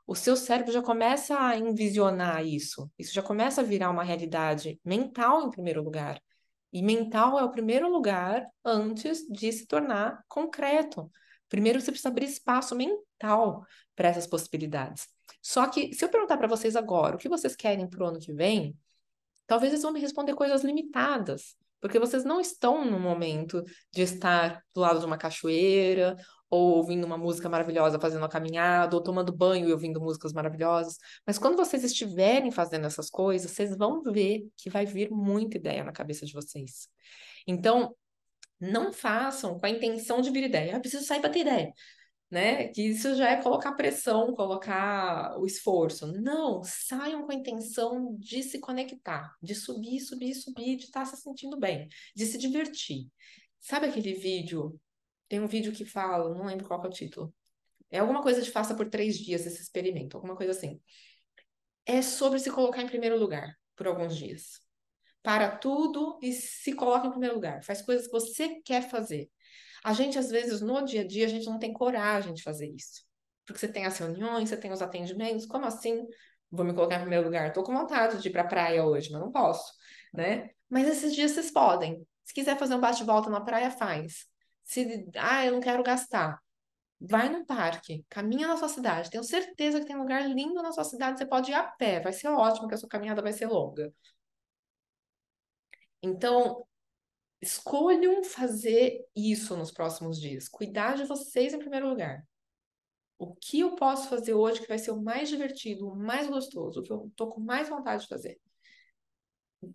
o 0.06 0.14
seu 0.14 0.36
cérebro 0.36 0.72
já 0.72 0.82
começa 0.82 1.38
a 1.38 1.56
envisionar 1.58 2.44
isso. 2.46 2.90
Isso 2.98 3.12
já 3.12 3.22
começa 3.22 3.60
a 3.60 3.64
virar 3.64 3.90
uma 3.90 4.02
realidade 4.02 4.80
mental 4.84 5.46
em 5.46 5.50
primeiro 5.50 5.82
lugar. 5.82 6.20
E 6.72 6.82
mental 6.82 7.38
é 7.38 7.44
o 7.44 7.50
primeiro 7.50 7.90
lugar 7.90 8.46
antes 8.64 9.26
de 9.26 9.52
se 9.52 9.66
tornar 9.66 10.22
concreto. 10.28 11.10
Primeiro 11.48 11.80
você 11.80 11.90
precisa 11.90 12.08
abrir 12.08 12.26
espaço 12.26 12.74
mental 12.74 13.64
para 13.94 14.08
essas 14.08 14.26
possibilidades. 14.26 15.08
Só 15.42 15.66
que 15.66 15.92
se 15.94 16.04
eu 16.04 16.08
perguntar 16.08 16.36
para 16.36 16.48
vocês 16.48 16.76
agora 16.76 17.16
o 17.16 17.18
que 17.18 17.28
vocês 17.28 17.56
querem 17.56 17.88
para 17.88 18.04
o 18.04 18.06
ano 18.06 18.18
que 18.18 18.32
vem, 18.32 18.76
talvez 19.46 19.72
eles 19.72 19.82
vão 19.82 19.92
me 19.92 20.00
responder 20.00 20.34
coisas 20.34 20.62
limitadas, 20.62 21.56
porque 21.80 21.98
vocês 21.98 22.24
não 22.24 22.40
estão 22.40 22.84
no 22.84 22.98
momento 22.98 23.62
de 23.92 24.02
estar 24.02 24.62
do 24.74 24.80
lado 24.80 25.00
de 25.00 25.06
uma 25.06 25.16
cachoeira 25.18 26.16
ou 26.50 26.76
ouvindo 26.76 27.04
uma 27.04 27.18
música 27.18 27.48
maravilhosa 27.48 28.00
fazendo 28.00 28.24
a 28.24 28.28
caminhada, 28.28 28.96
ou 28.96 29.02
tomando 29.02 29.32
banho 29.32 29.68
e 29.68 29.72
ouvindo 29.72 30.00
músicas 30.00 30.32
maravilhosas. 30.32 30.96
Mas 31.26 31.38
quando 31.38 31.56
vocês 31.56 31.84
estiverem 31.84 32.50
fazendo 32.50 32.86
essas 32.86 33.10
coisas, 33.10 33.50
vocês 33.50 33.76
vão 33.76 34.02
ver 34.02 34.48
que 34.56 34.70
vai 34.70 34.86
vir 34.86 35.10
muita 35.10 35.58
ideia 35.58 35.84
na 35.84 35.92
cabeça 35.92 36.24
de 36.24 36.32
vocês. 36.32 36.88
Então, 37.46 37.94
não 38.60 38.92
façam 38.92 39.58
com 39.58 39.66
a 39.66 39.70
intenção 39.70 40.20
de 40.20 40.30
vir 40.30 40.44
ideia. 40.44 40.76
Ah, 40.76 40.80
preciso 40.80 41.04
sair 41.04 41.20
para 41.20 41.30
ter 41.30 41.40
ideia. 41.40 41.72
Né? 42.30 42.68
Que 42.68 42.82
isso 42.82 43.14
já 43.14 43.30
é 43.30 43.42
colocar 43.42 43.72
pressão, 43.72 44.34
colocar 44.34 45.38
o 45.38 45.46
esforço. 45.46 46.06
Não, 46.20 46.62
saiam 46.62 47.24
com 47.24 47.32
a 47.32 47.34
intenção 47.34 48.16
de 48.18 48.42
se 48.42 48.60
conectar, 48.60 49.34
de 49.42 49.54
subir, 49.54 50.00
subir, 50.00 50.34
subir, 50.34 50.76
de 50.76 50.84
estar 50.84 51.04
se 51.06 51.16
sentindo 51.16 51.58
bem, 51.58 51.88
de 52.14 52.26
se 52.26 52.36
divertir. 52.38 53.06
Sabe 53.60 53.86
aquele 53.86 54.14
vídeo 54.14 54.78
tem 55.28 55.40
um 55.40 55.46
vídeo 55.46 55.72
que 55.72 55.84
fala, 55.84 56.34
não 56.34 56.46
lembro 56.46 56.66
qual 56.66 56.82
é 56.82 56.86
o 56.86 56.90
título. 56.90 57.34
É 57.90 57.98
alguma 57.98 58.22
coisa 58.22 58.42
de 58.42 58.50
faça 58.50 58.74
por 58.74 58.88
três 58.88 59.18
dias 59.18 59.46
esse 59.46 59.62
experimento, 59.62 60.16
alguma 60.16 60.34
coisa 60.34 60.52
assim. 60.52 60.80
É 61.86 62.02
sobre 62.02 62.38
se 62.38 62.50
colocar 62.50 62.82
em 62.82 62.86
primeiro 62.86 63.18
lugar 63.18 63.54
por 63.76 63.86
alguns 63.86 64.16
dias. 64.16 64.60
Para 65.28 65.50
tudo 65.50 66.18
e 66.22 66.32
se 66.32 66.72
coloca 66.72 67.06
em 67.06 67.10
primeiro 67.10 67.34
lugar. 67.34 67.62
Faz 67.62 67.82
coisas 67.82 68.06
que 68.06 68.12
você 68.12 68.62
quer 68.64 68.88
fazer. 68.88 69.28
A 69.84 69.92
gente, 69.92 70.18
às 70.18 70.30
vezes, 70.30 70.62
no 70.62 70.82
dia 70.82 71.02
a 71.02 71.06
dia, 71.06 71.26
a 71.26 71.28
gente 71.28 71.44
não 71.44 71.58
tem 71.58 71.70
coragem 71.70 72.32
de 72.32 72.42
fazer 72.42 72.66
isso. 72.66 73.04
Porque 73.44 73.60
você 73.60 73.68
tem 73.68 73.84
as 73.84 73.98
reuniões, 73.98 74.48
você 74.48 74.56
tem 74.56 74.72
os 74.72 74.80
atendimentos. 74.80 75.44
Como 75.44 75.66
assim 75.66 76.02
vou 76.50 76.64
me 76.64 76.72
colocar 76.72 76.96
em 76.96 77.00
primeiro 77.00 77.26
lugar? 77.26 77.48
Estou 77.48 77.62
com 77.62 77.74
vontade 77.74 78.22
de 78.22 78.28
ir 78.28 78.32
para 78.32 78.40
a 78.40 78.46
praia 78.46 78.86
hoje, 78.86 79.12
mas 79.12 79.20
não 79.20 79.30
posso, 79.30 79.70
né? 80.14 80.48
Mas 80.66 80.88
esses 80.88 81.14
dias 81.14 81.32
vocês 81.32 81.50
podem. 81.50 82.02
Se 82.24 82.32
quiser 82.32 82.56
fazer 82.56 82.76
um 82.76 82.80
bate-volta 82.80 83.28
na 83.28 83.42
praia, 83.42 83.70
faz. 83.70 84.24
Se, 84.64 85.10
ah, 85.14 85.44
eu 85.44 85.52
não 85.52 85.60
quero 85.60 85.82
gastar. 85.82 86.38
Vai 86.98 87.28
no 87.28 87.44
parque, 87.44 88.02
caminha 88.08 88.48
na 88.48 88.56
sua 88.56 88.70
cidade. 88.70 89.10
Tenho 89.10 89.22
certeza 89.22 89.78
que 89.78 89.84
tem 89.84 89.94
um 89.94 90.00
lugar 90.00 90.26
lindo 90.26 90.62
na 90.62 90.72
sua 90.72 90.84
cidade, 90.84 91.18
você 91.18 91.26
pode 91.26 91.50
ir 91.50 91.54
a 91.54 91.64
pé. 91.64 92.00
Vai 92.00 92.14
ser 92.14 92.28
ótimo, 92.28 92.66
que 92.66 92.74
a 92.74 92.78
sua 92.78 92.88
caminhada 92.88 93.20
vai 93.20 93.34
ser 93.34 93.46
longa. 93.46 93.92
Então, 96.02 96.66
escolham 97.40 98.22
fazer 98.22 99.04
isso 99.14 99.56
nos 99.56 99.70
próximos 99.70 100.20
dias. 100.20 100.48
Cuidar 100.48 100.96
de 100.96 101.04
vocês 101.04 101.52
em 101.52 101.58
primeiro 101.58 101.88
lugar. 101.88 102.26
O 103.18 103.34
que 103.34 103.60
eu 103.60 103.74
posso 103.74 104.08
fazer 104.08 104.34
hoje 104.34 104.60
que 104.60 104.68
vai 104.68 104.78
ser 104.78 104.92
o 104.92 105.02
mais 105.02 105.28
divertido, 105.28 105.88
o 105.88 105.96
mais 105.96 106.28
gostoso, 106.28 106.80
o 106.80 106.82
que 106.82 106.92
eu 106.92 107.10
tô 107.16 107.28
com 107.28 107.40
mais 107.40 107.68
vontade 107.68 108.02
de 108.02 108.08
fazer? 108.08 108.40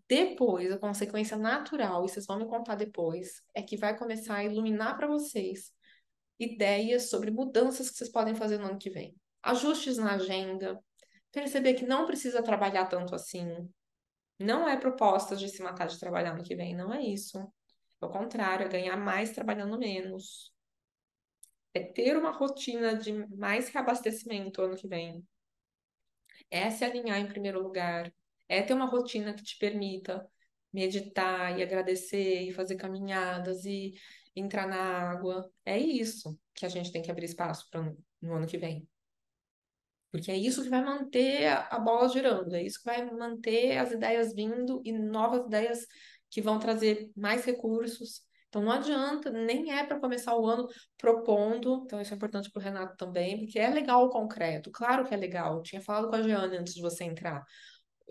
Depois, 0.07 0.71
a 0.71 0.77
consequência 0.77 1.35
natural, 1.35 2.05
e 2.05 2.09
vocês 2.09 2.25
vão 2.25 2.39
me 2.39 2.47
contar 2.47 2.75
depois, 2.75 3.41
é 3.53 3.61
que 3.61 3.75
vai 3.75 3.97
começar 3.97 4.35
a 4.35 4.43
iluminar 4.45 4.95
para 4.95 5.07
vocês 5.07 5.73
ideias 6.39 7.09
sobre 7.09 7.31
mudanças 7.31 7.89
que 7.89 7.97
vocês 7.97 8.09
podem 8.09 8.33
fazer 8.33 8.57
no 8.57 8.67
ano 8.67 8.77
que 8.77 8.89
vem. 8.89 9.13
Ajustes 9.41 9.97
na 9.97 10.13
agenda, 10.13 10.81
perceber 11.31 11.73
que 11.73 11.85
não 11.85 12.05
precisa 12.05 12.41
trabalhar 12.41 12.85
tanto 12.85 13.13
assim. 13.13 13.45
Não 14.39 14.67
é 14.67 14.77
proposta 14.77 15.35
de 15.35 15.47
se 15.49 15.61
matar 15.61 15.87
de 15.87 15.99
trabalhar 15.99 16.35
no 16.35 16.43
que 16.43 16.55
vem, 16.55 16.75
não 16.75 16.93
é 16.93 17.01
isso. 17.01 17.39
Ao 18.01 18.11
contrário, 18.11 18.65
é 18.65 18.69
ganhar 18.69 18.97
mais 18.97 19.31
trabalhando 19.31 19.77
menos. 19.77 20.53
É 21.73 21.81
ter 21.81 22.17
uma 22.17 22.31
rotina 22.31 22.95
de 22.95 23.11
mais 23.35 23.69
reabastecimento 23.69 24.61
ano 24.61 24.75
que 24.75 24.87
vem. 24.87 25.25
É 26.51 26.69
se 26.69 26.83
alinhar 26.83 27.19
em 27.19 27.27
primeiro 27.27 27.61
lugar 27.61 28.11
é 28.47 28.61
ter 28.61 28.73
uma 28.73 28.85
rotina 28.85 29.33
que 29.33 29.43
te 29.43 29.57
permita 29.57 30.27
meditar 30.71 31.57
e 31.57 31.63
agradecer 31.63 32.41
e 32.41 32.51
fazer 32.51 32.75
caminhadas 32.75 33.65
e 33.65 33.93
entrar 34.35 34.67
na 34.67 34.77
água. 35.11 35.49
É 35.65 35.77
isso 35.77 36.37
que 36.53 36.65
a 36.65 36.69
gente 36.69 36.91
tem 36.91 37.01
que 37.01 37.11
abrir 37.11 37.25
espaço 37.25 37.67
para 37.69 37.81
no 38.21 38.33
ano 38.33 38.47
que 38.47 38.57
vem. 38.57 38.87
Porque 40.13 40.29
é 40.29 40.37
isso 40.37 40.61
que 40.61 40.69
vai 40.69 40.85
manter 40.85 41.47
a 41.47 41.79
bola 41.79 42.07
girando, 42.07 42.53
é 42.53 42.61
isso 42.61 42.77
que 42.77 42.85
vai 42.85 43.03
manter 43.03 43.79
as 43.79 43.91
ideias 43.91 44.31
vindo 44.31 44.79
e 44.85 44.91
novas 44.91 45.47
ideias 45.47 45.87
que 46.29 46.39
vão 46.39 46.59
trazer 46.59 47.09
mais 47.17 47.43
recursos. 47.43 48.21
Então 48.47 48.61
não 48.61 48.71
adianta, 48.71 49.31
nem 49.31 49.71
é 49.71 49.83
para 49.83 49.99
começar 49.99 50.37
o 50.37 50.45
ano 50.45 50.67
propondo. 50.99 51.81
Então 51.83 51.99
isso 51.99 52.13
é 52.13 52.15
importante 52.15 52.51
para 52.51 52.59
o 52.59 52.63
Renato 52.63 52.95
também, 52.95 53.39
porque 53.39 53.57
é 53.57 53.67
legal 53.71 54.05
o 54.05 54.09
concreto. 54.11 54.69
Claro 54.69 55.03
que 55.03 55.15
é 55.15 55.17
legal. 55.17 55.55
Eu 55.55 55.63
tinha 55.63 55.81
falado 55.81 56.07
com 56.07 56.15
a 56.15 56.21
Jeane 56.21 56.57
antes 56.57 56.75
de 56.75 56.81
você 56.81 57.05
entrar, 57.05 57.43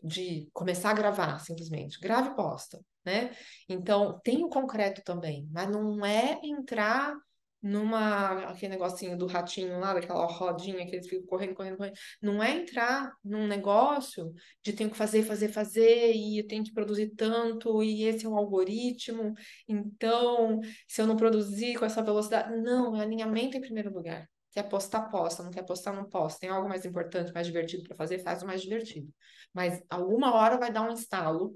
de 0.02 0.50
começar 0.52 0.90
a 0.90 0.94
gravar 0.94 1.38
simplesmente. 1.38 2.00
Grave 2.00 2.30
e 2.30 2.34
posta, 2.34 2.80
né? 3.04 3.30
Então 3.68 4.18
tem 4.24 4.42
o 4.42 4.48
concreto 4.48 5.02
também, 5.04 5.48
mas 5.52 5.70
não 5.70 6.04
é 6.04 6.40
entrar 6.42 7.14
numa 7.62 8.50
aquele 8.50 8.72
negocinho 8.72 9.16
do 9.16 9.26
ratinho 9.26 9.78
lá, 9.78 9.94
daquela 9.94 10.26
rodinha 10.26 10.84
que 10.86 10.96
eles 10.96 11.08
ficam 11.08 11.26
correndo, 11.26 11.54
correndo, 11.54 11.76
correndo. 11.76 11.96
Não 12.20 12.42
é 12.42 12.50
entrar 12.56 13.12
num 13.24 13.46
negócio 13.46 14.34
de 14.62 14.72
tenho 14.72 14.90
que 14.90 14.96
fazer, 14.96 15.22
fazer, 15.22 15.48
fazer 15.48 16.12
e 16.12 16.38
eu 16.38 16.46
tenho 16.46 16.64
que 16.64 16.72
produzir 16.72 17.10
tanto 17.16 17.82
e 17.82 18.04
esse 18.04 18.26
é 18.26 18.28
o 18.28 18.36
algoritmo. 18.36 19.34
Então, 19.68 20.60
se 20.88 21.00
eu 21.00 21.06
não 21.06 21.16
produzir 21.16 21.78
com 21.78 21.84
essa 21.84 22.02
velocidade, 22.02 22.56
não, 22.60 22.96
é 22.96 23.02
alinhamento 23.02 23.56
em 23.56 23.60
primeiro 23.60 23.92
lugar. 23.92 24.28
Quer 24.50 24.64
postar, 24.64 25.08
posta, 25.08 25.42
não 25.42 25.50
quer 25.50 25.64
postar, 25.64 25.92
não 25.92 26.04
posta. 26.08 26.40
Tem 26.40 26.50
algo 26.50 26.68
mais 26.68 26.84
importante, 26.84 27.32
mais 27.32 27.46
divertido 27.46 27.84
para 27.84 27.96
fazer, 27.96 28.18
faz 28.18 28.42
o 28.42 28.46
mais 28.46 28.60
divertido. 28.60 29.08
Mas 29.54 29.82
alguma 29.88 30.34
hora 30.34 30.58
vai 30.58 30.70
dar 30.72 30.82
um 30.82 30.92
instalo, 30.92 31.54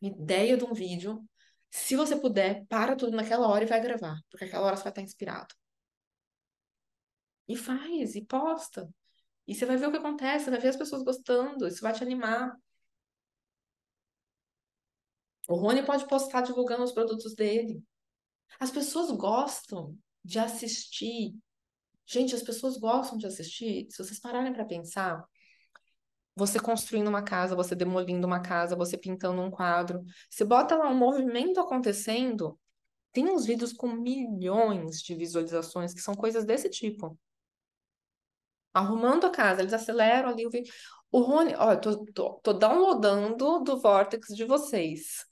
ideia 0.00 0.56
de 0.56 0.64
um 0.64 0.72
vídeo 0.72 1.24
se 1.70 1.96
você 1.96 2.16
puder, 2.16 2.66
para 2.66 2.96
tudo 2.96 3.16
naquela 3.16 3.48
hora 3.48 3.64
e 3.64 3.68
vai 3.68 3.80
gravar, 3.80 4.16
porque 4.28 4.44
aquela 4.44 4.66
hora 4.66 4.76
você 4.76 4.82
vai 4.82 4.90
estar 4.90 5.02
inspirado. 5.02 5.54
E 7.48 7.56
faz, 7.56 8.14
e 8.14 8.24
posta. 8.24 8.88
E 9.46 9.54
você 9.54 9.66
vai 9.66 9.76
ver 9.76 9.88
o 9.88 9.90
que 9.90 9.98
acontece, 9.98 10.44
você 10.44 10.50
vai 10.50 10.60
ver 10.60 10.68
as 10.68 10.76
pessoas 10.76 11.02
gostando, 11.02 11.66
isso 11.66 11.80
vai 11.80 11.92
te 11.92 12.02
animar. 12.02 12.56
O 15.48 15.54
Rony 15.54 15.84
pode 15.84 16.06
postar 16.06 16.42
divulgando 16.42 16.84
os 16.84 16.92
produtos 16.92 17.34
dele. 17.34 17.82
As 18.58 18.70
pessoas 18.70 19.10
gostam 19.10 19.96
de 20.24 20.38
assistir. 20.38 21.34
Gente, 22.06 22.34
as 22.34 22.42
pessoas 22.42 22.76
gostam 22.76 23.18
de 23.18 23.26
assistir. 23.26 23.86
Se 23.90 23.98
vocês 23.98 24.20
pararem 24.20 24.52
para 24.52 24.64
pensar, 24.64 25.24
você 26.34 26.58
construindo 26.58 27.08
uma 27.08 27.22
casa, 27.22 27.56
você 27.56 27.74
demolindo 27.74 28.26
uma 28.26 28.40
casa, 28.40 28.76
você 28.76 28.96
pintando 28.96 29.42
um 29.42 29.50
quadro. 29.50 30.02
Você 30.28 30.44
bota 30.44 30.76
lá 30.76 30.88
um 30.88 30.96
movimento 30.96 31.60
acontecendo, 31.60 32.58
tem 33.12 33.28
uns 33.28 33.44
vídeos 33.44 33.72
com 33.72 33.88
milhões 33.88 35.00
de 35.00 35.14
visualizações 35.14 35.92
que 35.92 36.00
são 36.00 36.14
coisas 36.14 36.44
desse 36.44 36.68
tipo. 36.70 37.18
Arrumando 38.72 39.26
a 39.26 39.30
casa, 39.30 39.62
eles 39.62 39.72
aceleram 39.72 40.28
ali 40.28 40.46
o 40.46 40.50
vídeo. 40.50 40.72
O 41.10 41.20
Rony, 41.20 41.54
ó, 41.56 41.74
tô, 41.76 42.04
tô, 42.12 42.34
tô 42.34 42.52
downloadando 42.52 43.60
do 43.64 43.80
Vortex 43.80 44.28
de 44.28 44.44
vocês. 44.44 45.26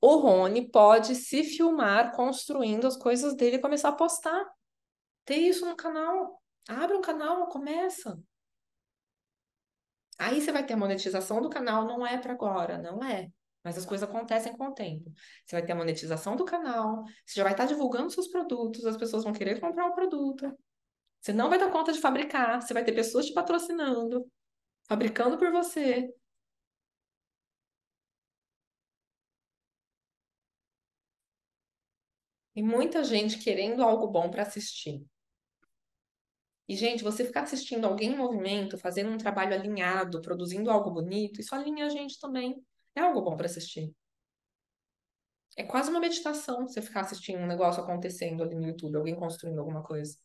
O 0.00 0.16
Rony 0.16 0.70
pode 0.70 1.14
se 1.14 1.44
filmar 1.44 2.12
construindo 2.12 2.86
as 2.86 2.96
coisas 2.96 3.34
dele 3.34 3.56
e 3.56 3.60
começar 3.60 3.90
a 3.90 3.96
postar. 3.96 4.46
Tem 5.24 5.48
isso 5.48 5.66
no 5.66 5.76
canal. 5.76 6.42
Abre 6.68 6.96
um 6.96 7.00
canal, 7.02 7.46
começa. 7.48 8.18
Aí 10.18 10.40
você 10.40 10.52
vai 10.52 10.64
ter 10.64 10.74
a 10.74 10.76
monetização 10.76 11.40
do 11.40 11.50
canal, 11.50 11.86
não 11.86 12.06
é 12.06 12.18
para 12.18 12.32
agora, 12.32 12.78
não 12.78 13.02
é. 13.04 13.28
Mas 13.62 13.78
as 13.78 13.86
coisas 13.86 14.08
acontecem 14.08 14.56
com 14.56 14.66
o 14.68 14.74
tempo. 14.74 15.10
Você 15.44 15.56
vai 15.56 15.64
ter 15.64 15.72
a 15.72 15.76
monetização 15.76 16.36
do 16.36 16.44
canal, 16.44 17.02
você 17.24 17.36
já 17.36 17.42
vai 17.42 17.52
estar 17.52 17.66
divulgando 17.66 18.10
seus 18.10 18.28
produtos, 18.28 18.84
as 18.84 18.96
pessoas 18.96 19.24
vão 19.24 19.32
querer 19.32 19.60
comprar 19.60 19.86
o 19.86 19.94
produto. 19.94 20.56
Você 21.20 21.32
não 21.32 21.48
vai 21.50 21.58
dar 21.58 21.70
conta 21.72 21.92
de 21.92 22.00
fabricar, 22.00 22.62
você 22.62 22.74
vai 22.74 22.84
ter 22.84 22.92
pessoas 22.92 23.26
te 23.26 23.34
patrocinando, 23.34 24.26
fabricando 24.88 25.38
por 25.38 25.52
você. 25.52 26.08
E 32.56 32.62
muita 32.64 33.04
gente 33.04 33.38
querendo 33.38 33.80
algo 33.82 34.08
bom 34.08 34.28
para 34.30 34.42
assistir. 34.42 35.04
E, 36.68 36.76
gente, 36.76 37.02
você 37.04 37.24
ficar 37.24 37.42
assistindo 37.42 37.84
alguém 37.86 38.12
em 38.12 38.16
movimento, 38.16 38.78
fazendo 38.78 39.10
um 39.10 39.18
trabalho 39.18 39.54
alinhado, 39.54 40.20
produzindo 40.22 40.70
algo 40.70 40.90
bonito, 40.90 41.40
isso 41.40 41.54
alinha 41.54 41.86
a 41.86 41.88
gente 41.90 42.18
também. 42.18 42.64
É 42.94 43.00
algo 43.00 43.20
bom 43.22 43.36
para 43.36 43.46
assistir. 43.46 43.94
É 45.56 45.64
quase 45.64 45.90
uma 45.90 45.98
meditação 46.00 46.66
você 46.68 46.80
ficar 46.80 47.00
assistindo 47.02 47.40
um 47.40 47.46
negócio 47.46 47.82
acontecendo 47.82 48.42
ali 48.42 48.54
no 48.54 48.66
YouTube, 48.68 48.96
alguém 48.96 49.14
construindo 49.16 49.58
alguma 49.58 49.82
coisa. 49.82 50.16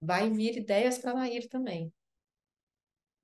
Vai 0.00 0.28
vir 0.30 0.56
ideias 0.58 0.98
para 0.98 1.14
Nair 1.14 1.48
também. 1.48 1.90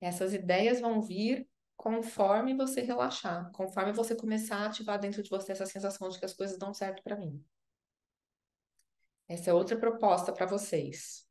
Essas 0.01 0.33
ideias 0.33 0.79
vão 0.79 1.01
vir 1.01 1.47
conforme 1.77 2.55
você 2.55 2.81
relaxar, 2.81 3.51
conforme 3.51 3.93
você 3.93 4.15
começar 4.15 4.57
a 4.57 4.65
ativar 4.65 4.99
dentro 4.99 5.21
de 5.21 5.29
você 5.29 5.51
essa 5.51 5.65
sensação 5.65 6.09
de 6.09 6.19
que 6.19 6.25
as 6.25 6.33
coisas 6.33 6.57
dão 6.57 6.73
certo 6.73 7.03
para 7.03 7.15
mim. 7.15 7.41
Essa 9.27 9.51
é 9.51 9.53
outra 9.53 9.77
proposta 9.77 10.33
para 10.33 10.47
vocês. 10.47 11.27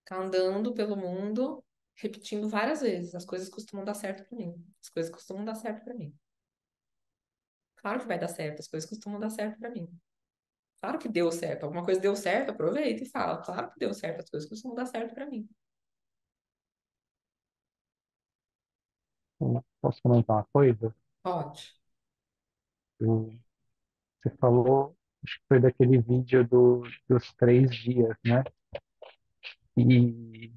Ficar 0.00 0.22
andando 0.22 0.74
pelo 0.74 0.96
mundo, 0.96 1.64
repetindo 1.94 2.48
várias 2.48 2.80
vezes. 2.80 3.14
As 3.14 3.24
coisas 3.24 3.48
costumam 3.48 3.84
dar 3.84 3.94
certo 3.94 4.26
para 4.26 4.36
mim. 4.36 4.54
As 4.82 4.88
coisas 4.88 5.12
costumam 5.12 5.44
dar 5.44 5.54
certo 5.54 5.84
para 5.84 5.94
mim. 5.94 6.12
Claro 7.76 8.00
que 8.00 8.06
vai 8.06 8.18
dar 8.18 8.28
certo, 8.28 8.60
as 8.60 8.68
coisas 8.68 8.88
costumam 8.88 9.18
dar 9.18 9.30
certo 9.30 9.58
para 9.58 9.70
mim. 9.70 9.88
Claro 10.80 10.98
que 10.98 11.08
deu 11.08 11.30
certo. 11.30 11.64
Alguma 11.64 11.84
coisa 11.84 12.00
deu 12.00 12.16
certo, 12.16 12.50
aproveita 12.50 13.04
e 13.04 13.06
fala. 13.06 13.40
Claro 13.42 13.70
que 13.70 13.78
deu 13.78 13.94
certo, 13.94 14.20
as 14.20 14.30
coisas 14.30 14.48
costumam 14.48 14.74
dar 14.74 14.86
certo 14.86 15.14
para 15.14 15.26
mim. 15.26 15.48
Posso 19.80 20.00
comentar 20.02 20.36
uma 20.36 20.46
coisa? 20.52 20.94
Pode. 21.22 21.62
Eu- 23.00 23.32
Você 24.22 24.30
falou, 24.38 24.96
acho 25.24 25.38
que 25.40 25.46
foi 25.48 25.60
daquele 25.60 25.98
vídeo 26.00 26.46
do, 26.48 26.82
dos 27.08 27.32
três 27.34 27.74
dias, 27.76 28.16
né? 28.24 28.44
E, 29.76 30.52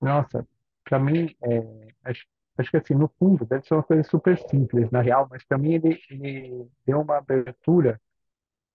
nossa, 0.00 0.46
para 0.84 0.98
mim, 0.98 1.34
é, 1.42 1.88
acho, 2.04 2.26
acho 2.58 2.70
que 2.70 2.76
assim, 2.76 2.94
no 2.94 3.08
fundo, 3.18 3.44
deve 3.46 3.66
ser 3.66 3.74
uma 3.74 3.82
coisa 3.82 4.02
super 4.04 4.38
simples, 4.48 4.90
na 4.90 5.00
real, 5.00 5.26
mas 5.30 5.44
para 5.44 5.58
mim 5.58 5.74
ele, 5.74 6.00
ele 6.10 6.68
deu 6.86 7.00
uma 7.00 7.16
abertura 7.18 8.00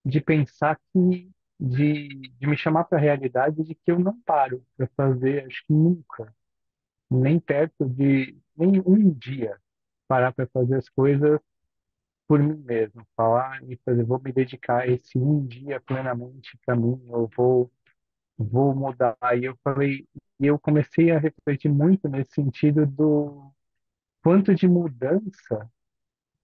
de 0.05 0.21
pensar 0.21 0.79
que, 0.93 1.31
de, 1.59 2.09
de 2.39 2.47
me 2.47 2.57
chamar 2.57 2.85
para 2.85 2.97
a 2.99 3.01
realidade 3.01 3.63
de 3.63 3.75
que 3.75 3.91
eu 3.91 3.99
não 3.99 4.19
paro 4.23 4.65
para 4.77 4.87
fazer, 4.97 5.45
acho 5.47 5.65
que 5.67 5.73
nunca, 5.73 6.33
nem 7.11 7.39
perto 7.39 7.87
de, 7.89 8.37
nem 8.59 8.81
um 8.85 9.11
dia, 9.13 9.57
parar 10.07 10.33
para 10.33 10.47
fazer 10.47 10.75
as 10.77 10.89
coisas 10.89 11.39
por 12.27 12.39
mim 12.41 12.55
mesmo, 12.65 13.05
falar 13.15 13.63
e 13.69 13.77
fazer, 13.85 14.03
vou 14.03 14.21
me 14.21 14.31
dedicar 14.31 14.87
esse 14.89 15.17
um 15.17 15.45
dia 15.47 15.81
plenamente 15.81 16.57
para 16.65 16.75
mim, 16.75 17.01
eu 17.09 17.29
vou 17.35 17.71
vou 18.37 18.75
mudar. 18.75 19.17
E 19.37 19.45
eu 19.45 19.57
falei, 19.63 20.07
e 20.39 20.47
eu 20.47 20.59
comecei 20.59 21.11
a 21.11 21.19
refletir 21.19 21.69
muito 21.71 22.07
nesse 22.09 22.33
sentido 22.33 22.85
do 22.85 23.51
quanto 24.23 24.55
de 24.55 24.67
mudança 24.67 25.69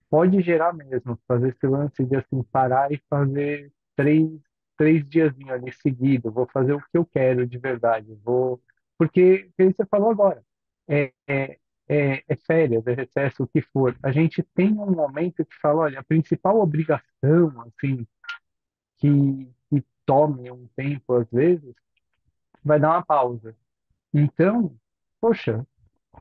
pode 0.09 0.41
gerar 0.41 0.73
mesmo, 0.73 1.19
fazer 1.27 1.49
esse 1.49 1.67
lance 1.67 2.05
de 2.05 2.15
assim 2.15 2.43
parar 2.43 2.91
e 2.91 3.01
fazer 3.09 3.71
três 3.95 4.29
três 4.77 5.07
diazinhos 5.07 5.51
ali 5.51 5.71
seguido, 5.73 6.31
vou 6.31 6.47
fazer 6.51 6.73
o 6.73 6.81
que 6.81 6.97
eu 6.97 7.05
quero 7.05 7.47
de 7.47 7.57
verdade, 7.57 8.13
vou 8.23 8.61
porque 8.97 9.49
que 9.57 9.65
você 9.73 9.85
falou 9.85 10.11
agora 10.11 10.43
é, 10.87 11.13
é, 11.27 11.59
é, 11.87 12.23
é 12.27 12.35
férias, 12.35 12.85
é 12.87 12.93
recesso, 12.93 13.43
o 13.43 13.47
que 13.47 13.61
for. 13.61 13.95
A 14.01 14.11
gente 14.11 14.43
tem 14.55 14.71
um 14.73 14.91
momento 14.91 15.45
que 15.45 15.55
fala, 15.61 15.81
olha, 15.81 15.99
a 15.99 16.03
principal 16.03 16.59
obrigação, 16.59 17.61
assim, 17.61 18.05
que, 18.97 19.49
que 19.69 19.83
tome 20.05 20.51
um 20.51 20.67
tempo 20.75 21.13
às 21.15 21.29
vezes, 21.29 21.73
vai 22.63 22.79
dar 22.79 22.89
uma 22.91 23.05
pausa. 23.05 23.55
Então, 24.13 24.75
poxa, 25.21 25.65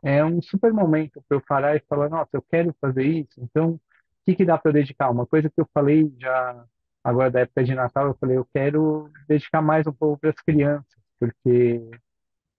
é 0.03 0.25
um 0.25 0.43
super 0.43 0.73
momento 0.73 1.23
para 1.29 1.37
eu 1.37 1.41
parar 1.41 1.77
e 1.77 1.81
falar, 1.89 2.09
nossa, 2.09 2.31
eu 2.35 2.43
quero 2.43 2.75
fazer 2.81 3.05
isso. 3.05 3.41
Então, 3.41 3.73
o 3.73 3.81
que 4.25 4.35
que 4.35 4.45
dá 4.45 4.59
para 4.59 4.71
eu 4.71 4.75
dedicar? 4.75 5.11
Uma 5.11 5.27
coisa 5.27 5.49
que 5.49 5.61
eu 5.61 5.69
falei 5.73 6.13
já 6.19 6.65
agora 7.03 7.31
da 7.31 7.41
época 7.41 7.65
de 7.65 7.75
Natal, 7.75 8.09
eu 8.09 8.15
falei, 8.15 8.37
eu 8.37 8.47
quero 8.53 9.11
dedicar 9.29 9.61
mais 9.61 9.87
um 9.87 9.93
pouco 9.93 10.19
para 10.19 10.31
as 10.31 10.41
crianças, 10.41 10.99
porque 11.19 11.91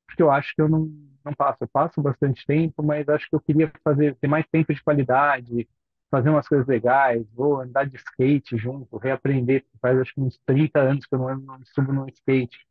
porque 0.08 0.22
eu 0.22 0.32
acho 0.32 0.54
que 0.56 0.62
eu 0.62 0.70
não, 0.70 0.90
não 1.24 1.34
passo. 1.34 1.64
Eu 1.64 1.68
passo 1.68 2.02
bastante 2.02 2.46
tempo, 2.46 2.84
mas 2.84 3.08
acho 3.10 3.30
que 3.30 3.36
eu 3.36 3.42
queria 3.42 3.72
fazer, 3.84 4.16
ter 4.16 4.28
mais 4.28 4.46
tempo 4.48 4.74
de 4.74 4.84
qualidade, 4.84 5.68
fazer 6.12 6.30
umas 6.30 6.48
coisas 6.48 6.68
legais, 6.68 7.26
vou 7.34 7.62
andar 7.62 7.86
de 7.86 7.98
skate 7.98 8.58
junto, 8.58 8.98
reaprender. 8.98 9.66
Faz 9.82 10.00
acho 10.00 10.14
que 10.14 10.22
uns 10.22 10.40
30 10.46 10.80
anos 10.80 11.06
que 11.06 11.16
eu 11.16 11.20
não, 11.20 11.36
não 11.38 11.60
subo 11.66 11.92
no 11.94 12.08
skate. 12.10 12.66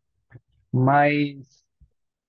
Mas 0.73 1.65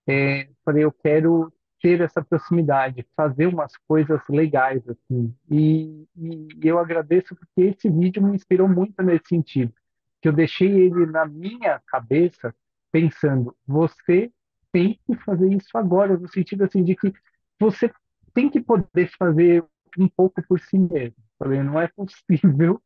é, 0.07 0.49
falei, 0.63 0.83
eu 0.83 0.91
quero 0.91 1.51
ter 1.81 2.01
essa 2.01 2.23
proximidade, 2.23 3.05
fazer 3.15 3.47
umas 3.47 3.75
coisas 3.87 4.21
legais 4.29 4.87
assim. 4.87 5.35
E, 5.49 6.07
e 6.15 6.47
eu 6.63 6.79
agradeço 6.79 7.35
porque 7.35 7.61
esse 7.61 7.89
vídeo 7.89 8.23
me 8.23 8.35
inspirou 8.35 8.67
muito 8.67 9.01
nesse 9.03 9.27
sentido. 9.29 9.73
que 10.21 10.27
eu 10.27 10.33
deixei 10.33 10.69
ele 10.69 11.05
na 11.05 11.25
minha 11.25 11.79
cabeça 11.87 12.55
pensando, 12.91 13.55
você 13.67 14.31
tem 14.75 14.99
que 15.07 15.15
fazer 15.23 15.53
isso 15.53 15.77
agora, 15.77 16.17
no 16.17 16.27
sentido 16.27 16.65
assim 16.65 16.83
de 16.83 16.97
que 16.97 17.13
você 17.57 17.89
tem 18.33 18.49
que 18.49 18.59
poder 18.59 19.09
fazer 19.17 19.63
um 19.97 20.09
pouco 20.09 20.45
por 20.45 20.59
si 20.59 20.77
mesmo. 20.77 21.15
Falei, 21.39 21.63
não 21.63 21.79
é 21.79 21.87
possível 21.87 22.83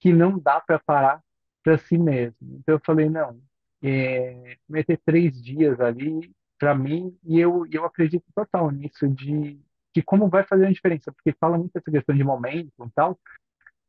que 0.00 0.14
não 0.14 0.38
dá 0.38 0.58
para 0.62 0.78
parar 0.78 1.22
para 1.62 1.76
si 1.76 1.98
mesmo. 1.98 2.38
Então 2.40 2.76
eu 2.76 2.80
falei, 2.82 3.10
não, 3.10 3.38
é, 3.82 4.56
vai 4.66 4.82
ter 4.82 4.98
três 5.04 5.42
dias 5.42 5.78
ali 5.78 6.34
para 6.58 6.74
mim 6.74 7.14
e 7.22 7.38
eu, 7.38 7.66
eu 7.70 7.84
acredito 7.84 8.24
total 8.34 8.70
nisso 8.70 9.06
de, 9.06 9.60
de 9.94 10.02
como 10.02 10.26
vai 10.30 10.42
fazer 10.44 10.68
a 10.68 10.72
diferença, 10.72 11.12
porque 11.12 11.36
fala 11.38 11.58
muito 11.58 11.76
essa 11.76 11.90
questão 11.90 12.16
de 12.16 12.24
momento 12.24 12.72
e 12.82 12.90
tal. 12.94 13.20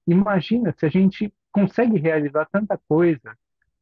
Imagina 0.06 0.76
se 0.78 0.86
a 0.86 0.90
gente 0.90 1.34
consegue 1.50 1.98
realizar 1.98 2.46
tanta 2.52 2.78
coisa 2.90 3.38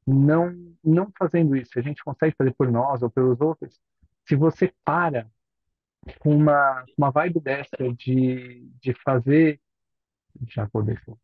não 0.09 0.69
não 0.83 1.11
fazendo 1.17 1.55
isso, 1.55 1.77
a 1.77 1.81
gente 1.81 2.03
consegue 2.03 2.35
fazer 2.37 2.53
por 2.53 2.71
nós 2.71 3.01
ou 3.01 3.09
pelos 3.09 3.39
outros. 3.41 3.79
Se 4.25 4.35
você 4.35 4.73
para 4.83 5.29
com 6.19 6.35
uma, 6.35 6.85
uma 6.97 7.11
vibe 7.11 7.39
dessa 7.41 7.77
de, 7.93 8.67
de 8.81 8.93
fazer, 9.03 9.59
já 10.47 10.67
descer. 10.83 11.15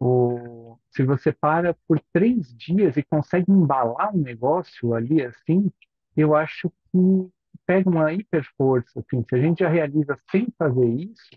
O, 0.00 0.78
se 0.90 1.02
você 1.02 1.32
para 1.32 1.74
por 1.86 2.00
três 2.12 2.54
dias 2.56 2.96
e 2.96 3.02
consegue 3.02 3.50
embalar 3.50 4.14
um 4.14 4.20
negócio 4.20 4.94
ali 4.94 5.22
assim, 5.24 5.70
eu 6.16 6.34
acho 6.34 6.70
que 6.70 7.30
pega 7.66 7.88
uma 7.88 8.12
hiper 8.12 8.46
força. 8.56 9.00
Assim, 9.00 9.24
se 9.28 9.34
a 9.34 9.38
gente 9.38 9.60
já 9.60 9.68
realiza 9.68 10.18
sem 10.30 10.48
fazer 10.56 10.88
isso, 10.88 11.30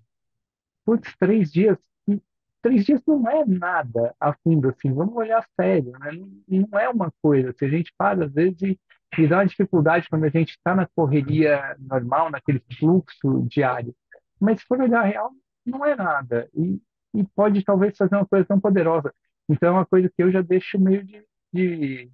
putz, 0.86 1.16
três 1.18 1.52
dias, 1.52 1.78
três 2.62 2.86
dias 2.86 3.02
não 3.08 3.28
é 3.30 3.46
nada 3.46 4.16
a 4.20 4.34
fundo, 4.34 4.70
assim, 4.70 4.94
vamos 4.94 5.16
olhar 5.16 5.46
sério, 5.60 5.92
né? 6.00 6.12
Não, 6.48 6.80
é 6.80 6.90
uma 6.90 7.12
coisa. 7.22 7.54
Se 7.58 7.66
a 7.66 7.70
gente 7.70 7.92
para, 7.98 8.26
às 8.26 8.34
vezes, 8.34 8.62
e, 8.62 9.28
dá 9.28 9.38
uma 9.38 9.46
dificuldade 9.46 10.08
quando 10.10 10.26
a 10.26 10.30
gente 10.30 10.52
está 10.52 10.76
na 10.76 10.88
correria 10.96 11.76
normal, 11.80 12.30
naquele 12.30 12.64
fluxo 12.80 13.46
diário. 13.48 13.94
Mas 14.40 14.62
se 14.62 14.68
for 14.68 14.80
olhar 14.80 15.04
real, 15.04 15.32
não 15.66 15.86
é 15.86 15.96
nada. 15.96 16.50
E, 16.54 16.80
e 17.14 17.24
pode 17.36 17.64
talvez 17.64 17.98
fazer 17.98 18.16
uma 18.16 18.26
coisa 18.26 18.46
tão 18.46 18.60
poderosa. 18.60 19.14
Então 19.50 19.70
é 19.70 19.72
uma 19.72 19.86
coisa 19.86 20.10
que 20.10 20.24
eu 20.24 20.32
já 20.32 20.42
deixo 20.42 20.80
meio 20.80 21.04
de, 21.04 21.24
de, 21.54 22.12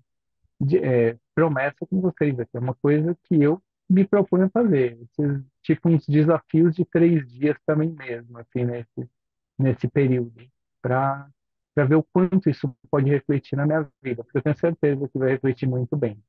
de 0.60 0.78
é, 0.80 1.18
promessa 1.36 1.86
com 1.88 2.02
vocês 2.02 2.40
aqui. 2.40 2.58
É 2.58 2.60
uma 2.60 2.76
coisa 2.76 3.16
que 3.24 3.42
eu 3.42 3.62
me 3.90 4.06
proponho 4.06 4.46
a 4.46 4.50
fazer. 4.50 4.98
Esses, 5.02 5.44
tipo 5.62 5.90
uns 5.90 6.06
desafios 6.08 6.76
de 6.76 6.86
três 6.86 7.28
dias 7.28 7.58
também 7.66 7.92
mesmo, 7.92 8.38
assim, 8.40 8.66
nesse, 8.66 9.10
nesse 9.58 9.88
período, 9.88 10.34
para 10.82 11.28
ver 11.76 11.96
o 11.96 12.04
quanto 12.04 12.50
isso 12.50 12.76
pode 12.90 13.10
refletir 13.10 13.56
na 13.56 13.66
minha 13.66 13.88
vida, 14.02 14.24
porque 14.24 14.38
eu 14.38 14.42
tenho 14.44 14.58
certeza 14.58 15.08
que 15.10 15.18
vai 15.20 15.30
refletir 15.32 15.68
muito 15.68 15.96
bem. 15.96 16.22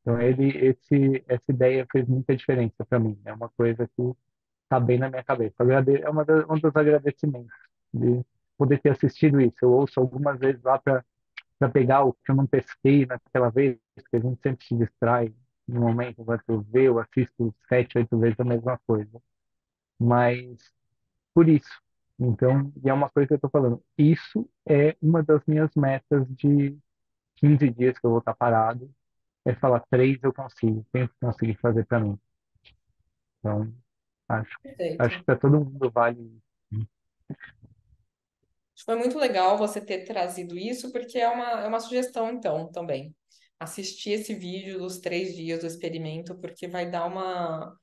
Então 0.00 0.20
ele, 0.20 0.48
esse, 0.58 1.24
essa 1.28 1.44
ideia 1.50 1.86
fez 1.90 2.06
muita 2.08 2.36
diferença 2.36 2.84
para 2.86 2.98
mim. 2.98 3.18
É 3.24 3.32
uma 3.32 3.48
coisa 3.50 3.88
que 3.88 4.02
está 4.64 4.80
bem 4.80 4.98
na 4.98 5.10
minha 5.10 5.24
cabeça. 5.24 5.54
É 5.60 6.10
uma 6.10 6.24
das, 6.24 6.44
um 6.48 6.58
dos 6.58 6.76
agradecimentos 6.76 7.52
de 7.92 8.22
poder 8.58 8.80
ter 8.80 8.90
assistido 8.90 9.40
isso. 9.40 9.56
Eu 9.62 9.72
ouço 9.72 10.00
algumas 10.00 10.38
vezes 10.38 10.62
lá 10.62 10.78
para 10.78 11.04
pegar 11.72 12.04
o 12.04 12.12
que 12.12 12.30
eu 12.30 12.34
não 12.36 12.46
pesquei 12.46 13.06
naquela 13.06 13.50
vez, 13.50 13.78
porque 13.94 14.16
a 14.16 14.20
gente 14.20 14.40
sempre 14.42 14.66
se 14.66 14.76
distrai 14.76 15.34
no 15.66 15.80
momento, 15.80 16.20
enquanto 16.20 16.44
eu 16.48 16.60
ver, 16.62 16.84
eu 16.86 16.98
assisto 16.98 17.54
sete, 17.68 17.96
oito 17.98 18.18
vezes 18.18 18.38
a 18.38 18.44
mesma 18.44 18.78
coisa. 18.86 19.22
Mas 19.98 20.72
por 21.34 21.48
isso. 21.48 21.83
Então, 22.18 22.72
e 22.82 22.88
é 22.88 22.92
uma 22.92 23.10
coisa 23.10 23.26
que 23.26 23.34
eu 23.34 23.36
estou 23.36 23.50
falando. 23.50 23.82
Isso 23.98 24.48
é 24.68 24.96
uma 25.02 25.22
das 25.22 25.42
minhas 25.46 25.70
metas 25.76 26.26
de 26.36 26.76
15 27.36 27.70
dias 27.70 27.98
que 27.98 28.06
eu 28.06 28.10
vou 28.10 28.20
estar 28.20 28.34
parado. 28.34 28.90
É 29.44 29.54
falar, 29.54 29.80
três 29.90 30.18
eu 30.22 30.32
consigo, 30.32 30.86
tenho 30.92 31.08
que 31.08 31.14
conseguir 31.20 31.58
fazer 31.60 31.84
para 31.86 32.00
mim. 32.00 32.18
Então, 33.38 33.74
acho, 34.28 34.58
acho 34.98 35.18
que 35.18 35.24
para 35.24 35.36
todo 35.36 35.60
mundo 35.60 35.90
vale 35.90 36.40
foi 38.84 38.96
muito 38.96 39.18
legal 39.18 39.56
você 39.56 39.80
ter 39.80 40.04
trazido 40.04 40.58
isso, 40.58 40.90
porque 40.92 41.18
é 41.18 41.28
uma, 41.28 41.62
é 41.62 41.66
uma 41.68 41.80
sugestão, 41.80 42.30
então, 42.30 42.70
também. 42.70 43.14
Assistir 43.58 44.10
esse 44.12 44.34
vídeo 44.34 44.78
dos 44.78 44.98
três 44.98 45.34
dias 45.34 45.60
do 45.60 45.66
experimento, 45.66 46.34
porque 46.36 46.66
vai 46.68 46.90
dar 46.90 47.06
uma, 47.06 47.78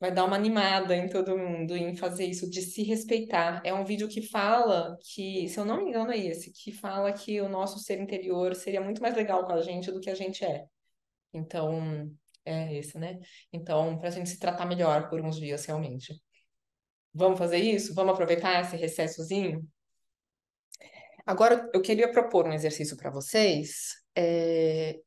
vai 0.00 0.10
dar 0.10 0.24
uma 0.24 0.36
animada 0.36 0.96
em 0.96 1.08
todo 1.08 1.36
mundo 1.36 1.76
em 1.76 1.94
fazer 1.94 2.24
isso, 2.24 2.48
de 2.48 2.62
se 2.62 2.82
respeitar. 2.82 3.60
É 3.64 3.74
um 3.74 3.84
vídeo 3.84 4.08
que 4.08 4.22
fala 4.22 4.96
que, 5.14 5.46
se 5.48 5.60
eu 5.60 5.64
não 5.64 5.76
me 5.76 5.90
engano, 5.90 6.10
é 6.10 6.18
esse, 6.18 6.50
que 6.52 6.72
fala 6.72 7.12
que 7.12 7.40
o 7.40 7.48
nosso 7.48 7.78
ser 7.78 8.00
interior 8.00 8.54
seria 8.54 8.80
muito 8.80 9.02
mais 9.02 9.14
legal 9.14 9.46
com 9.46 9.52
a 9.52 9.60
gente 9.60 9.92
do 9.92 10.00
que 10.00 10.08
a 10.08 10.14
gente 10.14 10.42
é. 10.44 10.64
Então, 11.34 12.10
é 12.44 12.74
esse, 12.76 12.98
né? 12.98 13.18
Então, 13.52 13.98
para 13.98 14.08
a 14.08 14.10
gente 14.10 14.30
se 14.30 14.38
tratar 14.38 14.64
melhor 14.64 15.10
por 15.10 15.20
uns 15.20 15.36
dias, 15.36 15.66
realmente. 15.66 16.14
Vamos 17.12 17.38
fazer 17.38 17.58
isso? 17.58 17.94
Vamos 17.94 18.14
aproveitar 18.14 18.60
esse 18.62 18.76
recessozinho? 18.76 19.68
Agora, 21.26 21.68
eu 21.74 21.82
queria 21.82 22.10
propor 22.10 22.46
um 22.46 22.52
exercício 22.52 22.96
para 22.96 23.10
vocês, 23.10 23.96
é, 24.16 24.98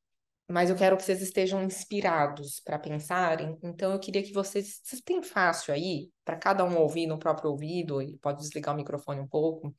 mas 0.54 0.70
eu 0.70 0.76
quero 0.76 0.96
que 0.96 1.02
vocês 1.04 1.20
estejam 1.20 1.64
inspirados 1.64 2.62
para 2.64 2.78
pensarem. 2.78 3.58
Então, 3.64 3.92
eu 3.92 4.00
queria 4.00 4.22
que 4.22 4.32
vocês. 4.32 4.80
Vocês 4.84 5.02
têm 5.02 5.24
fácil 5.24 5.74
aí, 5.74 6.12
para 6.24 6.38
cada 6.38 6.64
um 6.64 6.78
ouvir 6.78 7.08
no 7.08 7.18
próprio 7.18 7.50
ouvido, 7.50 8.00
e 8.04 8.20
pode 8.20 8.40
desligar 8.40 8.72
o 8.72 8.78
microfone 8.78 9.20
um 9.20 9.28
pouco. 9.28 9.74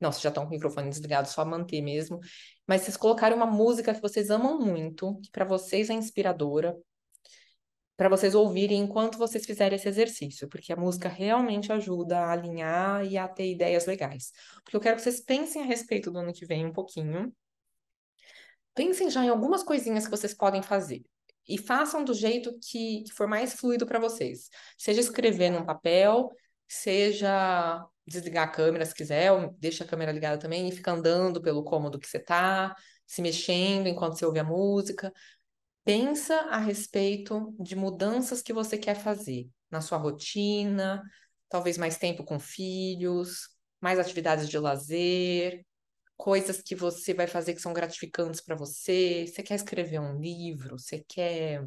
Não, 0.00 0.10
vocês 0.10 0.22
já 0.22 0.30
estão 0.30 0.42
com 0.42 0.48
o 0.48 0.52
microfone 0.52 0.90
desligado, 0.90 1.28
só 1.28 1.44
manter 1.44 1.80
mesmo. 1.80 2.18
Mas 2.66 2.82
vocês 2.82 2.96
colocarem 2.96 3.36
uma 3.36 3.46
música 3.46 3.94
que 3.94 4.02
vocês 4.02 4.28
amam 4.28 4.58
muito, 4.58 5.16
que 5.22 5.30
para 5.30 5.44
vocês 5.44 5.90
é 5.90 5.94
inspiradora, 5.94 6.76
para 7.96 8.08
vocês 8.08 8.34
ouvirem 8.34 8.80
enquanto 8.80 9.18
vocês 9.18 9.46
fizerem 9.46 9.76
esse 9.76 9.88
exercício, 9.88 10.48
porque 10.48 10.72
a 10.72 10.76
música 10.76 11.08
realmente 11.08 11.72
ajuda 11.72 12.18
a 12.18 12.32
alinhar 12.32 13.04
e 13.06 13.16
a 13.16 13.28
ter 13.28 13.48
ideias 13.48 13.86
legais. 13.86 14.32
Porque 14.64 14.76
eu 14.76 14.80
quero 14.80 14.96
que 14.96 15.02
vocês 15.02 15.20
pensem 15.20 15.62
a 15.62 15.64
respeito 15.64 16.10
do 16.10 16.18
ano 16.18 16.32
que 16.32 16.44
vem 16.44 16.66
um 16.66 16.72
pouquinho. 16.72 17.32
Pensem 18.76 19.08
já 19.08 19.24
em 19.24 19.30
algumas 19.30 19.62
coisinhas 19.62 20.04
que 20.04 20.10
vocês 20.10 20.34
podem 20.34 20.62
fazer. 20.62 21.02
E 21.48 21.56
façam 21.56 22.04
do 22.04 22.12
jeito 22.12 22.52
que, 22.60 23.04
que 23.04 23.12
for 23.12 23.26
mais 23.26 23.54
fluido 23.54 23.86
para 23.86 23.98
vocês. 23.98 24.50
Seja 24.76 25.00
escrever 25.00 25.50
num 25.50 25.64
papel, 25.64 26.30
seja 26.68 27.82
desligar 28.06 28.46
a 28.46 28.50
câmera 28.50 28.84
se 28.84 28.94
quiser, 28.94 29.32
ou 29.32 29.56
deixa 29.58 29.82
a 29.82 29.86
câmera 29.86 30.12
ligada 30.12 30.38
também 30.38 30.68
e 30.68 30.72
fica 30.72 30.92
andando 30.92 31.40
pelo 31.40 31.64
cômodo 31.64 31.98
que 31.98 32.06
você 32.06 32.18
está, 32.18 32.76
se 33.06 33.22
mexendo 33.22 33.86
enquanto 33.86 34.18
você 34.18 34.26
ouve 34.26 34.40
a 34.40 34.44
música. 34.44 35.10
Pensa 35.82 36.34
a 36.50 36.58
respeito 36.58 37.54
de 37.58 37.74
mudanças 37.74 38.42
que 38.42 38.52
você 38.52 38.76
quer 38.76 38.96
fazer 38.96 39.48
na 39.70 39.80
sua 39.80 39.96
rotina, 39.96 41.02
talvez 41.48 41.78
mais 41.78 41.96
tempo 41.96 42.24
com 42.24 42.38
filhos, 42.38 43.48
mais 43.80 43.98
atividades 43.98 44.50
de 44.50 44.58
lazer, 44.58 45.64
coisas 46.16 46.60
que 46.62 46.74
você 46.74 47.14
vai 47.14 47.26
fazer 47.26 47.54
que 47.54 47.60
são 47.60 47.72
gratificantes 47.72 48.40
para 48.40 48.56
você. 48.56 49.26
Você 49.26 49.42
quer 49.42 49.54
escrever 49.56 50.00
um 50.00 50.18
livro? 50.20 50.78
Você 50.78 51.04
quer 51.08 51.66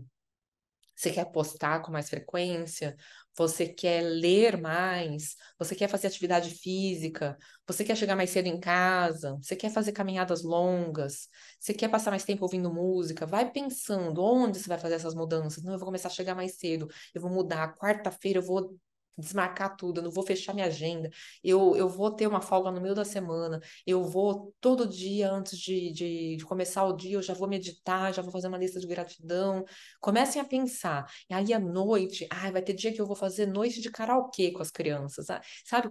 você 0.99 1.11
quer 1.11 1.31
postar 1.31 1.81
com 1.81 1.93
mais 1.93 2.09
frequência? 2.09 2.93
Você 3.37 3.65
quer 3.69 4.01
ler 4.01 4.59
mais? 4.59 5.37
Você 5.57 5.73
quer 5.73 5.87
fazer 5.87 6.07
atividade 6.07 6.49
física? 6.49 7.37
Você 7.65 7.85
quer 7.85 7.95
chegar 7.95 8.17
mais 8.17 8.31
cedo 8.31 8.47
em 8.47 8.59
casa? 8.59 9.37
Você 9.41 9.55
quer 9.55 9.71
fazer 9.71 9.93
caminhadas 9.93 10.43
longas? 10.43 11.29
Você 11.57 11.73
quer 11.73 11.87
passar 11.89 12.11
mais 12.11 12.25
tempo 12.25 12.43
ouvindo 12.43 12.73
música? 12.73 13.25
Vai 13.25 13.49
pensando 13.49 14.21
onde 14.21 14.59
você 14.59 14.67
vai 14.67 14.77
fazer 14.77 14.95
essas 14.95 15.15
mudanças. 15.15 15.63
Não, 15.63 15.71
eu 15.71 15.79
vou 15.79 15.85
começar 15.85 16.09
a 16.09 16.11
chegar 16.11 16.35
mais 16.35 16.57
cedo. 16.57 16.89
Eu 17.13 17.21
vou 17.21 17.31
mudar. 17.31 17.77
Quarta-feira 17.77 18.39
eu 18.39 18.43
vou 18.43 18.77
desmarcar 19.19 19.75
tudo, 19.75 19.99
eu 19.99 20.03
não 20.03 20.11
vou 20.11 20.25
fechar 20.25 20.53
minha 20.53 20.67
agenda, 20.67 21.09
eu, 21.43 21.75
eu 21.75 21.87
vou 21.87 22.11
ter 22.11 22.27
uma 22.27 22.41
folga 22.41 22.71
no 22.71 22.81
meio 22.81 22.95
da 22.95 23.05
semana, 23.05 23.59
eu 23.85 24.03
vou 24.03 24.53
todo 24.59 24.87
dia 24.87 25.31
antes 25.31 25.57
de, 25.57 25.91
de, 25.91 26.35
de, 26.37 26.45
começar 26.45 26.83
o 26.85 26.93
dia, 26.95 27.15
eu 27.15 27.21
já 27.21 27.33
vou 27.33 27.47
meditar, 27.47 28.13
já 28.13 28.21
vou 28.21 28.31
fazer 28.31 28.47
uma 28.47 28.57
lista 28.57 28.79
de 28.79 28.87
gratidão. 28.87 29.65
Comecem 29.99 30.41
a 30.41 30.45
pensar. 30.45 31.05
E 31.29 31.33
aí 31.33 31.53
à 31.53 31.59
noite, 31.59 32.27
ai, 32.31 32.51
vai 32.51 32.61
ter 32.61 32.73
dia 32.73 32.93
que 32.93 33.01
eu 33.01 33.05
vou 33.05 33.15
fazer 33.15 33.45
noite 33.45 33.81
de 33.81 33.91
karaokê 33.91 34.51
com 34.51 34.61
as 34.61 34.71
crianças, 34.71 35.27
sabe? 35.65 35.89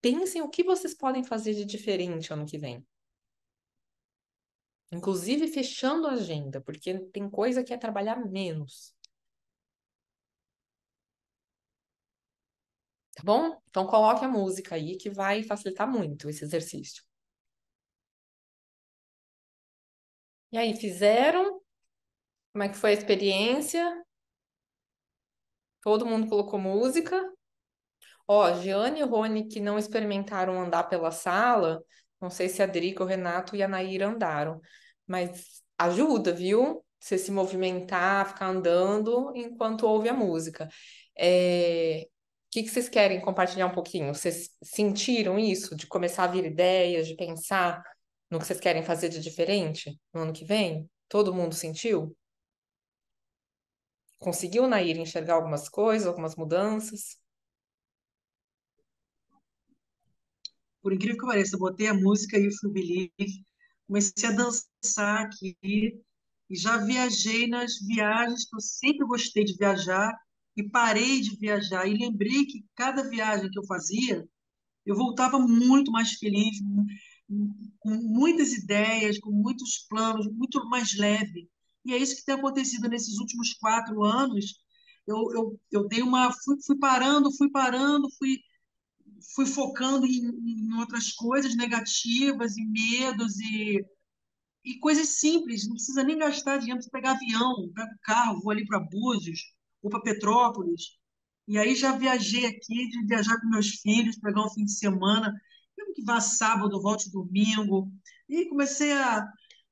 Pensem 0.00 0.42
o 0.42 0.48
que 0.48 0.62
vocês 0.62 0.94
podem 0.94 1.24
fazer 1.24 1.54
de 1.54 1.64
diferente 1.64 2.32
ano 2.32 2.46
que 2.46 2.58
vem. 2.58 2.84
Inclusive 4.92 5.48
fechando 5.48 6.06
a 6.06 6.12
agenda, 6.12 6.60
porque 6.60 6.98
tem 7.12 7.28
coisa 7.28 7.64
que 7.64 7.74
é 7.74 7.76
trabalhar 7.76 8.24
menos. 8.24 8.94
Tá 13.16 13.22
bom? 13.24 13.60
Então 13.68 13.84
coloque 13.86 14.24
a 14.24 14.28
música 14.28 14.74
aí 14.76 14.96
que 14.96 15.10
vai 15.10 15.42
facilitar 15.42 15.88
muito 15.90 16.28
esse 16.30 16.44
exercício. 16.44 17.02
E 20.52 20.58
aí, 20.58 20.74
fizeram? 20.76 21.60
Como 22.52 22.64
é 22.64 22.68
que 22.68 22.76
foi 22.76 22.90
a 22.90 22.94
experiência? 22.94 24.04
Todo 25.82 26.04
mundo 26.04 26.28
colocou 26.28 26.58
música? 26.60 27.32
Ó, 28.28 28.52
Giane 28.60 29.00
e 29.00 29.02
Rony, 29.04 29.48
que 29.48 29.60
não 29.60 29.78
experimentaram 29.78 30.60
andar 30.60 30.84
pela 30.84 31.10
sala, 31.10 31.82
Não 32.20 32.30
sei 32.30 32.48
se 32.48 32.62
a 32.62 32.66
Drica, 32.66 33.02
o 33.04 33.06
Renato 33.06 33.54
e 33.56 33.62
a 33.62 33.68
Naira 33.68 34.08
andaram, 34.08 34.60
mas 35.06 35.62
ajuda, 35.78 36.32
viu? 36.32 36.84
Você 36.98 37.18
se 37.18 37.30
movimentar, 37.30 38.28
ficar 38.28 38.46
andando 38.48 39.32
enquanto 39.36 39.86
ouve 39.86 40.08
a 40.08 40.14
música. 40.14 40.68
É... 41.16 42.08
O 42.56 42.58
que 42.58 42.62
que 42.62 42.70
vocês 42.70 42.88
querem 42.88 43.20
compartilhar 43.20 43.66
um 43.66 43.74
pouquinho? 43.74 44.14
Vocês 44.14 44.48
sentiram 44.62 45.38
isso, 45.38 45.76
de 45.76 45.86
começar 45.86 46.24
a 46.24 46.26
vir 46.26 46.46
ideias, 46.46 47.06
de 47.06 47.14
pensar 47.14 47.82
no 48.30 48.38
que 48.38 48.46
vocês 48.46 48.58
querem 48.58 48.82
fazer 48.82 49.10
de 49.10 49.20
diferente 49.20 50.00
no 50.10 50.22
ano 50.22 50.32
que 50.32 50.42
vem? 50.42 50.88
Todo 51.06 51.34
mundo 51.34 51.54
sentiu? 51.54 52.16
Conseguiu, 54.18 54.66
Nair, 54.66 54.96
enxergar 54.96 55.34
algumas 55.34 55.68
coisas, 55.68 56.08
algumas 56.08 56.34
mudanças? 56.34 57.18
Por 60.80 60.94
incrível 60.94 61.18
que 61.18 61.26
pareça, 61.26 61.56
eu 61.56 61.60
botei 61.60 61.88
a 61.88 61.94
música 61.94 62.38
You 62.38 62.50
Feel 62.58 62.72
Believe, 62.72 63.44
comecei 63.86 64.30
a 64.30 64.32
dançar 64.32 65.26
aqui 65.26 65.58
e 65.62 66.56
já 66.56 66.78
viajei 66.78 67.48
nas 67.48 67.78
viagens 67.80 68.48
que 68.48 68.56
eu 68.56 68.60
sempre 68.62 69.06
gostei 69.06 69.44
de 69.44 69.54
viajar 69.58 70.10
e 70.56 70.68
parei 70.68 71.20
de 71.20 71.36
viajar 71.36 71.86
e 71.86 71.96
lembrei 71.96 72.46
que 72.46 72.64
cada 72.74 73.08
viagem 73.08 73.50
que 73.50 73.58
eu 73.58 73.66
fazia, 73.66 74.26
eu 74.86 74.96
voltava 74.96 75.38
muito 75.38 75.92
mais 75.92 76.12
feliz, 76.12 76.58
com 77.78 77.90
muitas 77.90 78.52
ideias, 78.52 79.18
com 79.18 79.30
muitos 79.30 79.86
planos, 79.88 80.26
muito 80.32 80.64
mais 80.68 80.96
leve. 80.96 81.50
E 81.84 81.92
é 81.92 81.98
isso 81.98 82.16
que 82.16 82.24
tem 82.24 82.36
acontecido 82.36 82.88
nesses 82.88 83.18
últimos 83.18 83.54
quatro 83.54 84.02
anos. 84.04 84.56
Eu, 85.06 85.16
eu, 85.34 85.60
eu 85.72 85.88
dei 85.88 86.02
uma, 86.02 86.32
fui, 86.32 86.56
fui 86.64 86.78
parando, 86.78 87.36
fui 87.36 87.50
parando, 87.50 88.08
fui, 88.18 88.38
fui 89.34 89.46
focando 89.46 90.06
em, 90.06 90.22
em 90.68 90.72
outras 90.74 91.12
coisas 91.12 91.56
negativas 91.56 92.56
e 92.56 92.64
medos 92.64 93.38
e, 93.40 93.84
e 94.64 94.78
coisas 94.78 95.08
simples. 95.20 95.66
Não 95.66 95.74
precisa 95.74 96.02
nem 96.04 96.18
gastar 96.18 96.58
dinheiro, 96.58 96.78
precisa 96.78 96.92
pegar 96.92 97.12
avião, 97.12 97.70
pego 97.74 97.94
o 97.94 98.00
carro, 98.02 98.40
vou 98.40 98.52
ali 98.52 98.64
para 98.66 98.80
Búzios 98.80 99.55
ou 99.82 99.90
para 99.90 100.00
Petrópolis. 100.00 100.98
E 101.48 101.58
aí 101.58 101.74
já 101.74 101.96
viajei 101.96 102.46
aqui, 102.46 102.88
de 102.88 103.06
viajar 103.06 103.40
com 103.40 103.48
meus 103.48 103.68
filhos, 103.80 104.18
pegar 104.18 104.44
um 104.44 104.50
fim 104.50 104.64
de 104.64 104.72
semana, 104.72 105.32
mesmo 105.76 105.94
que 105.94 106.02
vá 106.02 106.20
sábado, 106.20 106.82
volte 106.82 107.10
domingo. 107.10 107.90
E 108.28 108.46
comecei 108.48 108.92
a 108.92 109.24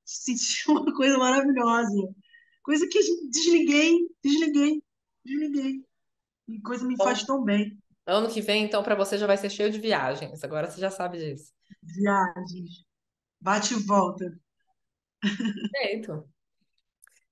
senti 0.05 0.65
uma 0.71 0.95
coisa 0.95 1.19
maravilhosa. 1.19 2.15
Coisa 2.63 2.87
que 2.89 2.99
desliguei, 3.31 3.99
desliguei, 4.23 4.83
desliguei. 5.25 5.85
E 6.49 6.61
coisa 6.61 6.87
me 6.87 6.97
faz 6.97 7.25
tão 7.25 7.43
bem. 7.43 7.79
Ano 8.07 8.31
que 8.31 8.41
vem, 8.41 8.65
então, 8.65 8.83
para 8.83 8.95
você 8.95 9.17
já 9.17 9.27
vai 9.27 9.37
ser 9.37 9.51
cheio 9.51 9.71
de 9.71 9.79
viagens. 9.79 10.45
Agora 10.45 10.71
você 10.71 10.81
já 10.81 10.91
sabe 10.91 11.19
disso. 11.19 11.53
Viagens. 11.83 12.85
Bate 13.41 13.75
e 13.75 13.79
volta. 13.79 14.39
Perfeito. 15.21 16.29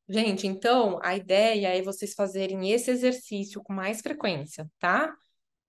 Gente, 0.09 0.47
então, 0.47 0.99
a 1.03 1.17
ideia 1.17 1.79
é 1.79 1.83
vocês 1.83 2.13
fazerem 2.15 2.71
esse 2.71 2.91
exercício 2.91 3.63
com 3.63 3.73
mais 3.73 4.01
frequência, 4.01 4.69
tá? 4.79 5.15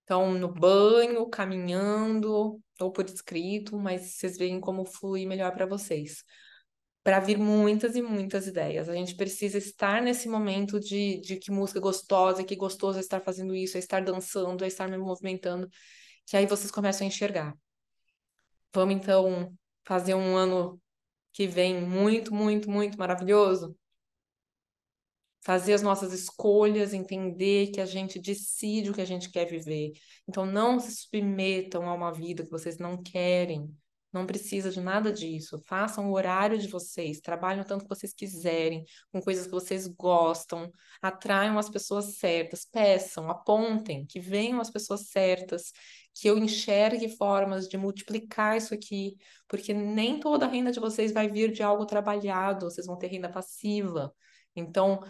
Então, 0.02 0.32
no 0.34 0.52
banho, 0.52 1.28
caminhando, 1.28 2.60
ou 2.80 2.92
por 2.92 3.06
escrito, 3.06 3.78
mas 3.78 4.16
vocês 4.16 4.36
veem 4.36 4.60
como 4.60 4.84
flui 4.84 5.24
melhor 5.24 5.52
para 5.52 5.66
vocês 5.66 6.22
para 7.04 7.20
vir 7.20 7.38
muitas 7.38 7.94
e 7.94 8.02
muitas 8.02 8.46
ideias. 8.46 8.88
A 8.88 8.94
gente 8.94 9.14
precisa 9.14 9.58
estar 9.58 10.00
nesse 10.00 10.26
momento 10.26 10.80
de, 10.80 11.20
de 11.20 11.36
que 11.36 11.50
música 11.52 11.78
gostosa, 11.78 12.42
que 12.42 12.56
gostoso 12.56 12.96
é 12.98 13.00
estar 13.02 13.20
fazendo 13.20 13.54
isso, 13.54 13.76
é 13.76 13.80
estar 13.80 14.02
dançando, 14.02 14.64
é 14.64 14.66
estar 14.68 14.88
me 14.88 14.96
movimentando, 14.96 15.68
que 16.26 16.36
aí 16.36 16.46
vocês 16.46 16.70
começam 16.70 17.04
a 17.04 17.08
enxergar. 17.08 17.54
Vamos 18.74 18.94
então 18.94 19.54
fazer 19.84 20.14
um 20.14 20.34
ano 20.34 20.80
que 21.32 21.46
vem 21.46 21.82
muito, 21.82 22.34
muito, 22.34 22.70
muito 22.70 22.98
maravilhoso? 22.98 23.76
Fazer 25.44 25.74
as 25.74 25.82
nossas 25.82 26.12
escolhas, 26.12 26.94
entender 26.94 27.68
que 27.70 27.80
a 27.80 27.86
gente 27.86 28.18
decide 28.18 28.90
o 28.90 28.94
que 28.94 29.02
a 29.02 29.06
gente 29.06 29.30
quer 29.30 29.44
viver. 29.46 29.92
Então, 30.28 30.46
não 30.46 30.80
se 30.80 30.92
submetam 30.96 31.88
a 31.88 31.94
uma 31.94 32.12
vida 32.12 32.44
que 32.44 32.50
vocês 32.50 32.78
não 32.78 33.02
querem 33.02 33.70
não 34.14 34.26
precisa 34.26 34.70
de 34.70 34.80
nada 34.80 35.12
disso. 35.12 35.58
Façam 35.66 36.08
o 36.08 36.14
horário 36.14 36.56
de 36.56 36.68
vocês, 36.68 37.20
trabalhem 37.20 37.62
o 37.62 37.64
tanto 37.64 37.82
que 37.82 37.88
vocês 37.88 38.14
quiserem, 38.14 38.84
com 39.10 39.20
coisas 39.20 39.46
que 39.46 39.50
vocês 39.50 39.88
gostam, 39.88 40.70
atraiam 41.02 41.58
as 41.58 41.68
pessoas 41.68 42.16
certas, 42.16 42.64
peçam, 42.64 43.28
apontem, 43.28 44.06
que 44.06 44.20
venham 44.20 44.60
as 44.60 44.70
pessoas 44.70 45.08
certas, 45.08 45.72
que 46.14 46.28
eu 46.28 46.38
enxergue 46.38 47.08
formas 47.08 47.66
de 47.68 47.76
multiplicar 47.76 48.56
isso 48.56 48.72
aqui, 48.72 49.16
porque 49.48 49.74
nem 49.74 50.20
toda 50.20 50.46
a 50.46 50.48
renda 50.48 50.70
de 50.70 50.78
vocês 50.78 51.12
vai 51.12 51.28
vir 51.28 51.50
de 51.50 51.64
algo 51.64 51.84
trabalhado, 51.84 52.70
vocês 52.70 52.86
vão 52.86 52.96
ter 52.96 53.08
renda 53.08 53.28
passiva. 53.28 54.14
Então, 54.54 55.00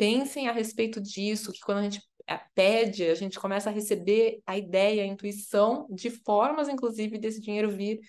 pensem 0.00 0.48
a 0.48 0.52
respeito 0.52 0.98
disso, 0.98 1.52
que 1.52 1.60
quando 1.60 1.76
a 1.76 1.82
gente 1.82 2.00
eh, 2.26 2.40
pede, 2.54 3.04
a 3.04 3.14
gente 3.14 3.38
começa 3.38 3.68
a 3.68 3.72
receber 3.72 4.40
a 4.46 4.56
ideia, 4.56 5.02
a 5.02 5.06
intuição 5.06 5.86
de 5.90 6.08
formas, 6.08 6.70
inclusive, 6.70 7.18
desse 7.18 7.38
dinheiro 7.38 7.70
vir 7.70 8.00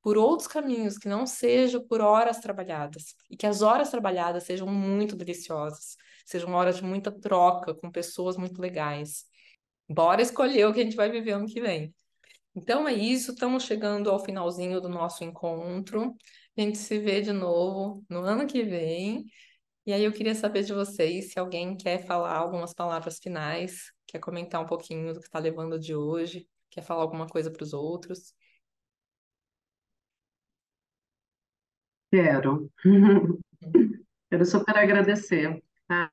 por 0.00 0.16
outros 0.16 0.48
caminhos 0.48 0.96
que 0.96 1.10
não 1.10 1.26
sejam 1.26 1.86
por 1.86 2.00
horas 2.00 2.38
trabalhadas 2.40 3.14
e 3.28 3.36
que 3.36 3.46
as 3.46 3.60
horas 3.60 3.90
trabalhadas 3.90 4.44
sejam 4.44 4.66
muito 4.66 5.14
deliciosas, 5.14 5.94
sejam 6.24 6.54
horas 6.54 6.76
de 6.78 6.84
muita 6.84 7.12
troca 7.12 7.74
com 7.74 7.90
pessoas 7.90 8.38
muito 8.38 8.58
legais. 8.58 9.26
Bora 9.86 10.22
escolher 10.22 10.64
o 10.64 10.72
que 10.72 10.80
a 10.80 10.84
gente 10.84 10.96
vai 10.96 11.10
viver 11.10 11.32
ano 11.32 11.46
que 11.46 11.60
vem. 11.60 11.94
Então 12.54 12.88
é 12.88 12.94
isso, 12.94 13.32
estamos 13.32 13.64
chegando 13.64 14.08
ao 14.08 14.24
finalzinho 14.24 14.80
do 14.80 14.88
nosso 14.88 15.22
encontro. 15.22 16.16
A 16.56 16.62
gente 16.62 16.78
se 16.78 16.98
vê 16.98 17.20
de 17.20 17.32
novo 17.32 18.02
no 18.08 18.20
ano 18.20 18.46
que 18.46 18.62
vem. 18.62 19.26
E 19.86 19.92
aí 19.92 20.04
eu 20.04 20.12
queria 20.12 20.34
saber 20.34 20.62
de 20.62 20.74
vocês 20.74 21.32
se 21.32 21.38
alguém 21.38 21.76
quer 21.76 22.04
falar 22.06 22.36
algumas 22.36 22.74
palavras 22.74 23.18
finais, 23.18 23.90
quer 24.06 24.18
comentar 24.18 24.60
um 24.62 24.66
pouquinho 24.66 25.14
do 25.14 25.20
que 25.20 25.26
está 25.26 25.38
levando 25.38 25.78
de 25.78 25.94
hoje, 25.94 26.46
quer 26.70 26.82
falar 26.82 27.02
alguma 27.02 27.26
coisa 27.26 27.50
para 27.50 27.62
os 27.62 27.72
outros. 27.72 28.34
Quero. 32.12 32.70
Quero 34.30 34.44
super 34.44 34.76
agradecer, 34.76 35.62
tá? 35.88 36.10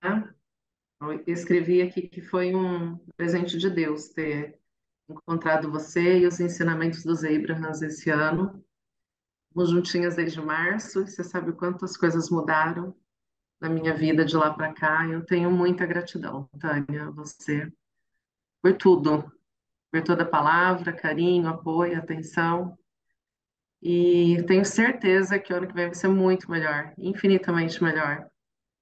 Eu 0.99 1.23
escrevi 1.27 1.81
aqui 1.81 2.07
que 2.07 2.21
foi 2.21 2.55
um 2.55 2.97
presente 3.15 3.57
de 3.57 3.69
Deus 3.69 4.09
ter 4.09 4.59
encontrado 5.07 5.71
você 5.71 6.19
e 6.19 6.25
os 6.25 6.39
ensinamentos 6.39 7.03
dos 7.03 7.23
Abrahams 7.23 7.81
esse 7.83 8.09
ano. 8.09 8.63
Estamos 9.49 9.69
juntinhas 9.69 10.15
desde 10.15 10.41
março, 10.41 11.01
e 11.01 11.07
você 11.07 11.23
sabe 11.23 11.53
quantas 11.53 11.95
coisas 11.95 12.29
mudaram 12.31 12.95
na 13.59 13.69
minha 13.69 13.93
vida 13.93 14.23
de 14.23 14.35
lá 14.35 14.53
para 14.53 14.73
cá. 14.73 15.05
Eu 15.07 15.25
tenho 15.25 15.51
muita 15.51 15.85
gratidão, 15.85 16.49
Tânia, 16.59 17.09
você, 17.11 17.71
por 18.61 18.73
tudo, 18.77 19.31
por 19.91 20.03
toda 20.03 20.25
palavra, 20.25 20.93
carinho, 20.93 21.47
apoio, 21.47 21.97
atenção. 21.97 22.77
E 23.81 24.43
tenho 24.47 24.65
certeza 24.65 25.39
que 25.39 25.53
o 25.53 25.57
ano 25.57 25.67
que 25.67 25.73
vem 25.73 25.85
vai 25.85 25.95
ser 25.95 26.07
muito 26.07 26.49
melhor, 26.49 26.93
infinitamente 26.97 27.81
melhor. 27.83 28.27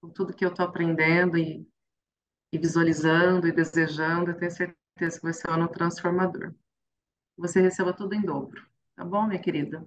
Com 0.01 0.09
tudo 0.09 0.33
que 0.33 0.45
eu 0.45 0.49
estou 0.49 0.65
aprendendo 0.65 1.37
e, 1.37 1.67
e 2.51 2.57
visualizando 2.57 3.47
e 3.47 3.51
desejando, 3.51 4.31
eu 4.31 4.37
tenho 4.37 4.51
certeza 4.51 5.17
que 5.17 5.23
vai 5.23 5.33
ser 5.33 5.49
um 5.49 5.53
ano 5.53 5.67
transformador. 5.67 6.53
Você 7.37 7.59
receba 7.59 7.93
tudo 7.93 8.13
em 8.15 8.21
dobro. 8.21 8.65
Tá 8.95 9.03
bom, 9.03 9.27
minha 9.27 9.41
querida? 9.41 9.85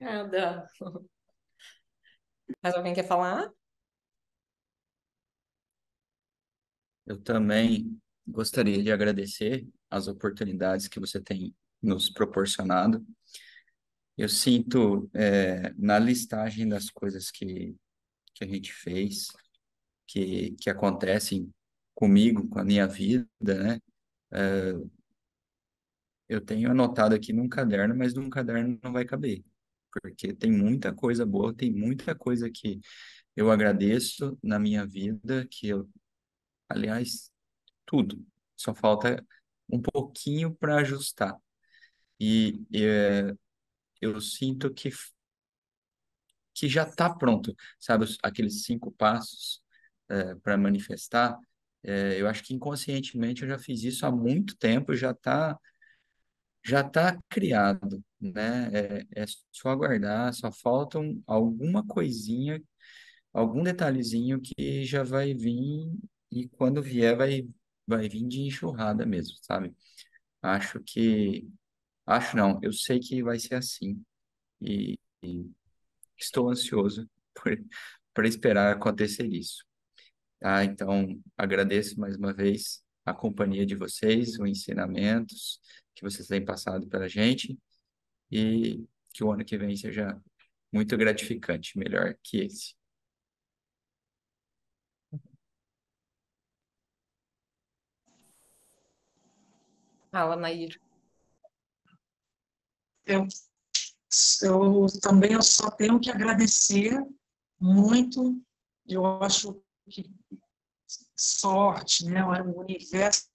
Nada. 0.00 0.66
Mais 2.62 2.74
alguém 2.74 2.94
quer 2.94 3.06
falar? 3.06 3.50
Eu 7.06 7.18
também 7.20 7.98
gostaria 8.26 8.82
de 8.82 8.90
agradecer 8.90 9.66
as 9.90 10.08
oportunidades 10.08 10.88
que 10.88 10.98
você 10.98 11.20
tem 11.20 11.54
nos 11.80 12.10
proporcionado 12.10 13.04
eu 14.16 14.28
sinto 14.28 15.10
é, 15.14 15.72
na 15.76 15.98
listagem 15.98 16.66
das 16.68 16.90
coisas 16.90 17.30
que, 17.30 17.76
que 18.34 18.44
a 18.44 18.46
gente 18.46 18.72
fez, 18.72 19.28
que, 20.06 20.52
que 20.60 20.70
acontecem 20.70 21.52
comigo, 21.94 22.48
com 22.48 22.58
a 22.58 22.64
minha 22.64 22.86
vida, 22.86 23.26
né? 23.44 23.78
É, 24.32 24.72
eu 26.28 26.40
tenho 26.40 26.70
anotado 26.70 27.14
aqui 27.14 27.32
num 27.32 27.48
caderno, 27.48 27.94
mas 27.94 28.14
num 28.14 28.30
caderno 28.30 28.78
não 28.82 28.92
vai 28.92 29.04
caber, 29.04 29.44
porque 29.92 30.32
tem 30.32 30.50
muita 30.50 30.92
coisa 30.94 31.24
boa, 31.24 31.54
tem 31.54 31.70
muita 31.72 32.14
coisa 32.14 32.50
que 32.50 32.80
eu 33.36 33.50
agradeço 33.50 34.38
na 34.42 34.58
minha 34.58 34.84
vida, 34.86 35.46
que 35.50 35.68
eu, 35.68 35.88
aliás, 36.68 37.30
tudo, 37.86 38.24
só 38.56 38.74
falta 38.74 39.24
um 39.70 39.80
pouquinho 39.80 40.54
para 40.54 40.76
ajustar. 40.78 41.36
E, 42.20 42.64
é, 42.74 43.34
eu 44.00 44.20
sinto 44.20 44.72
que, 44.72 44.90
que 46.54 46.68
já 46.68 46.84
está 46.84 47.12
pronto, 47.12 47.54
sabe? 47.78 48.06
Aqueles 48.22 48.64
cinco 48.64 48.90
passos 48.92 49.62
é, 50.08 50.34
para 50.36 50.56
manifestar. 50.56 51.38
É, 51.82 52.20
eu 52.20 52.28
acho 52.28 52.42
que 52.42 52.54
inconscientemente 52.54 53.42
eu 53.42 53.48
já 53.48 53.58
fiz 53.58 53.82
isso 53.82 54.06
há 54.06 54.10
muito 54.10 54.56
tempo, 54.56 54.94
já 54.94 55.10
está 55.12 55.58
já 56.64 56.80
está 56.80 57.16
criado, 57.28 58.02
né? 58.20 58.70
É, 59.14 59.22
é 59.22 59.24
só 59.52 59.70
aguardar, 59.70 60.32
só 60.34 60.50
faltam 60.50 61.22
alguma 61.26 61.86
coisinha, 61.86 62.60
algum 63.32 63.62
detalhezinho 63.62 64.40
que 64.40 64.84
já 64.84 65.02
vai 65.04 65.34
vir 65.34 65.86
e 66.30 66.48
quando 66.48 66.82
vier 66.82 67.16
vai, 67.16 67.48
vai 67.86 68.08
vir 68.08 68.26
de 68.26 68.40
enxurrada 68.42 69.06
mesmo, 69.06 69.36
sabe? 69.42 69.74
Acho 70.42 70.80
que, 70.80 71.48
acho 72.06 72.36
não, 72.36 72.60
eu 72.62 72.72
sei 72.72 73.00
que 73.00 73.22
vai 73.22 73.38
ser 73.38 73.56
assim 73.56 74.02
e, 74.60 74.98
e 75.22 75.50
estou 76.18 76.50
ansioso 76.50 77.08
por, 78.14 78.24
esperar 78.24 78.72
acontecer 78.74 79.26
isso. 79.26 79.64
Tá? 80.40 80.64
Então, 80.64 81.20
agradeço 81.36 81.98
mais 82.00 82.16
uma 82.16 82.32
vez 82.32 82.82
a 83.04 83.14
companhia 83.14 83.64
de 83.66 83.74
vocês, 83.74 84.38
os 84.38 84.48
ensinamentos 84.48 85.60
que 85.94 86.02
vocês 86.02 86.28
têm 86.28 86.44
passado 86.44 86.86
para 86.88 87.06
a 87.06 87.08
gente 87.08 87.58
e 88.30 88.84
que 89.14 89.24
o 89.24 89.32
ano 89.32 89.44
que 89.44 89.56
vem 89.56 89.76
seja 89.76 90.20
muito 90.72 90.96
gratificante, 90.96 91.78
melhor 91.78 92.16
que 92.22 92.38
esse. 92.38 92.74
Fala, 100.16 100.34
Nair. 100.34 100.80
Eu, 103.04 103.26
eu 104.40 104.86
também 105.02 105.34
eu 105.34 105.42
só 105.42 105.70
tenho 105.70 106.00
que 106.00 106.10
agradecer 106.10 107.06
muito. 107.60 108.42
Eu 108.88 109.04
acho 109.22 109.62
que 109.90 110.10
sorte, 111.14 112.06
né? 112.06 112.24
O 112.24 112.60
universo 112.60 113.28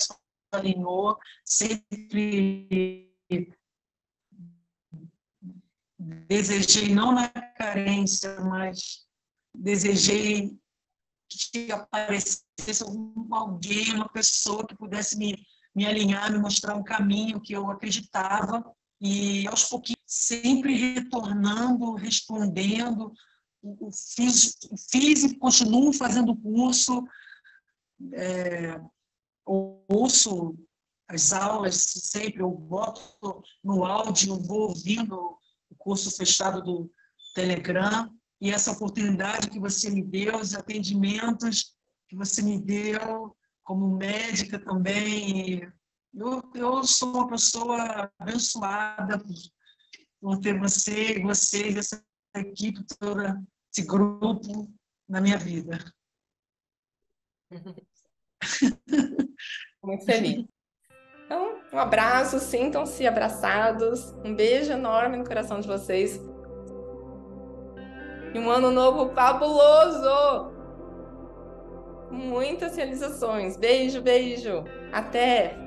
alinhou, 0.51 1.19
sempre 1.45 3.13
desejei, 5.99 6.95
não 6.95 7.11
na 7.11 7.29
carência, 7.29 8.39
mas 8.39 9.07
desejei 9.53 10.59
que 11.29 11.71
aparecesse 11.71 12.83
alguém, 13.31 13.93
uma 13.93 14.09
pessoa 14.09 14.65
que 14.65 14.75
pudesse 14.75 15.15
me, 15.15 15.45
me 15.73 15.85
alinhar, 15.85 16.31
me 16.31 16.37
mostrar 16.37 16.75
um 16.75 16.83
caminho 16.83 17.41
que 17.41 17.53
eu 17.53 17.69
acreditava, 17.69 18.63
e 18.99 19.47
aos 19.47 19.63
pouquinhos, 19.63 20.01
sempre 20.05 20.75
retornando, 20.75 21.95
respondendo, 21.95 23.11
fiz, 24.15 24.57
fiz 24.91 25.23
e 25.23 25.35
continuo 25.37 25.91
fazendo 25.93 26.35
curso, 26.35 27.03
é, 28.13 28.79
ouço 29.45 30.55
as 31.07 31.33
aulas 31.33 31.75
sempre, 31.75 32.41
eu 32.41 32.49
boto 32.49 33.43
no 33.63 33.83
áudio, 33.83 34.39
vou 34.39 34.69
ouvindo 34.69 35.37
o 35.69 35.75
curso 35.77 36.09
fechado 36.15 36.61
do 36.61 36.91
Telegram, 37.33 38.09
e 38.39 38.49
essa 38.49 38.71
oportunidade 38.71 39.49
que 39.49 39.59
você 39.59 39.89
me 39.89 40.01
deu, 40.01 40.37
os 40.37 40.55
atendimentos 40.55 41.75
que 42.07 42.15
você 42.15 42.41
me 42.41 42.59
deu 42.59 43.35
como 43.63 43.97
médica 43.97 44.59
também. 44.59 45.71
Eu, 46.13 46.41
eu 46.53 46.83
sou 46.83 47.13
uma 47.13 47.27
pessoa 47.27 48.11
abençoada 48.19 49.21
por, 50.19 50.39
ter 50.39 50.59
você, 50.59 51.19
vocês, 51.21 51.77
essa 51.77 52.03
equipe 52.35 52.83
toda, 52.99 53.41
esse 53.71 53.85
grupo 53.85 54.71
na 55.07 55.21
minha 55.21 55.37
vida. 55.37 55.77
Muito 59.83 60.05
feliz. 60.05 60.45
Então, 61.25 61.61
um 61.71 61.79
abraço, 61.79 62.39
sintam-se 62.39 63.07
abraçados. 63.07 64.11
Um 64.25 64.35
beijo 64.35 64.73
enorme 64.73 65.17
no 65.17 65.23
coração 65.23 65.59
de 65.59 65.67
vocês. 65.67 66.19
E 68.33 68.39
um 68.39 68.49
ano 68.49 68.69
novo 68.69 69.13
fabuloso! 69.13 70.60
Muitas 72.11 72.75
realizações. 72.75 73.55
Beijo, 73.55 74.01
beijo. 74.01 74.65
Até! 74.91 75.60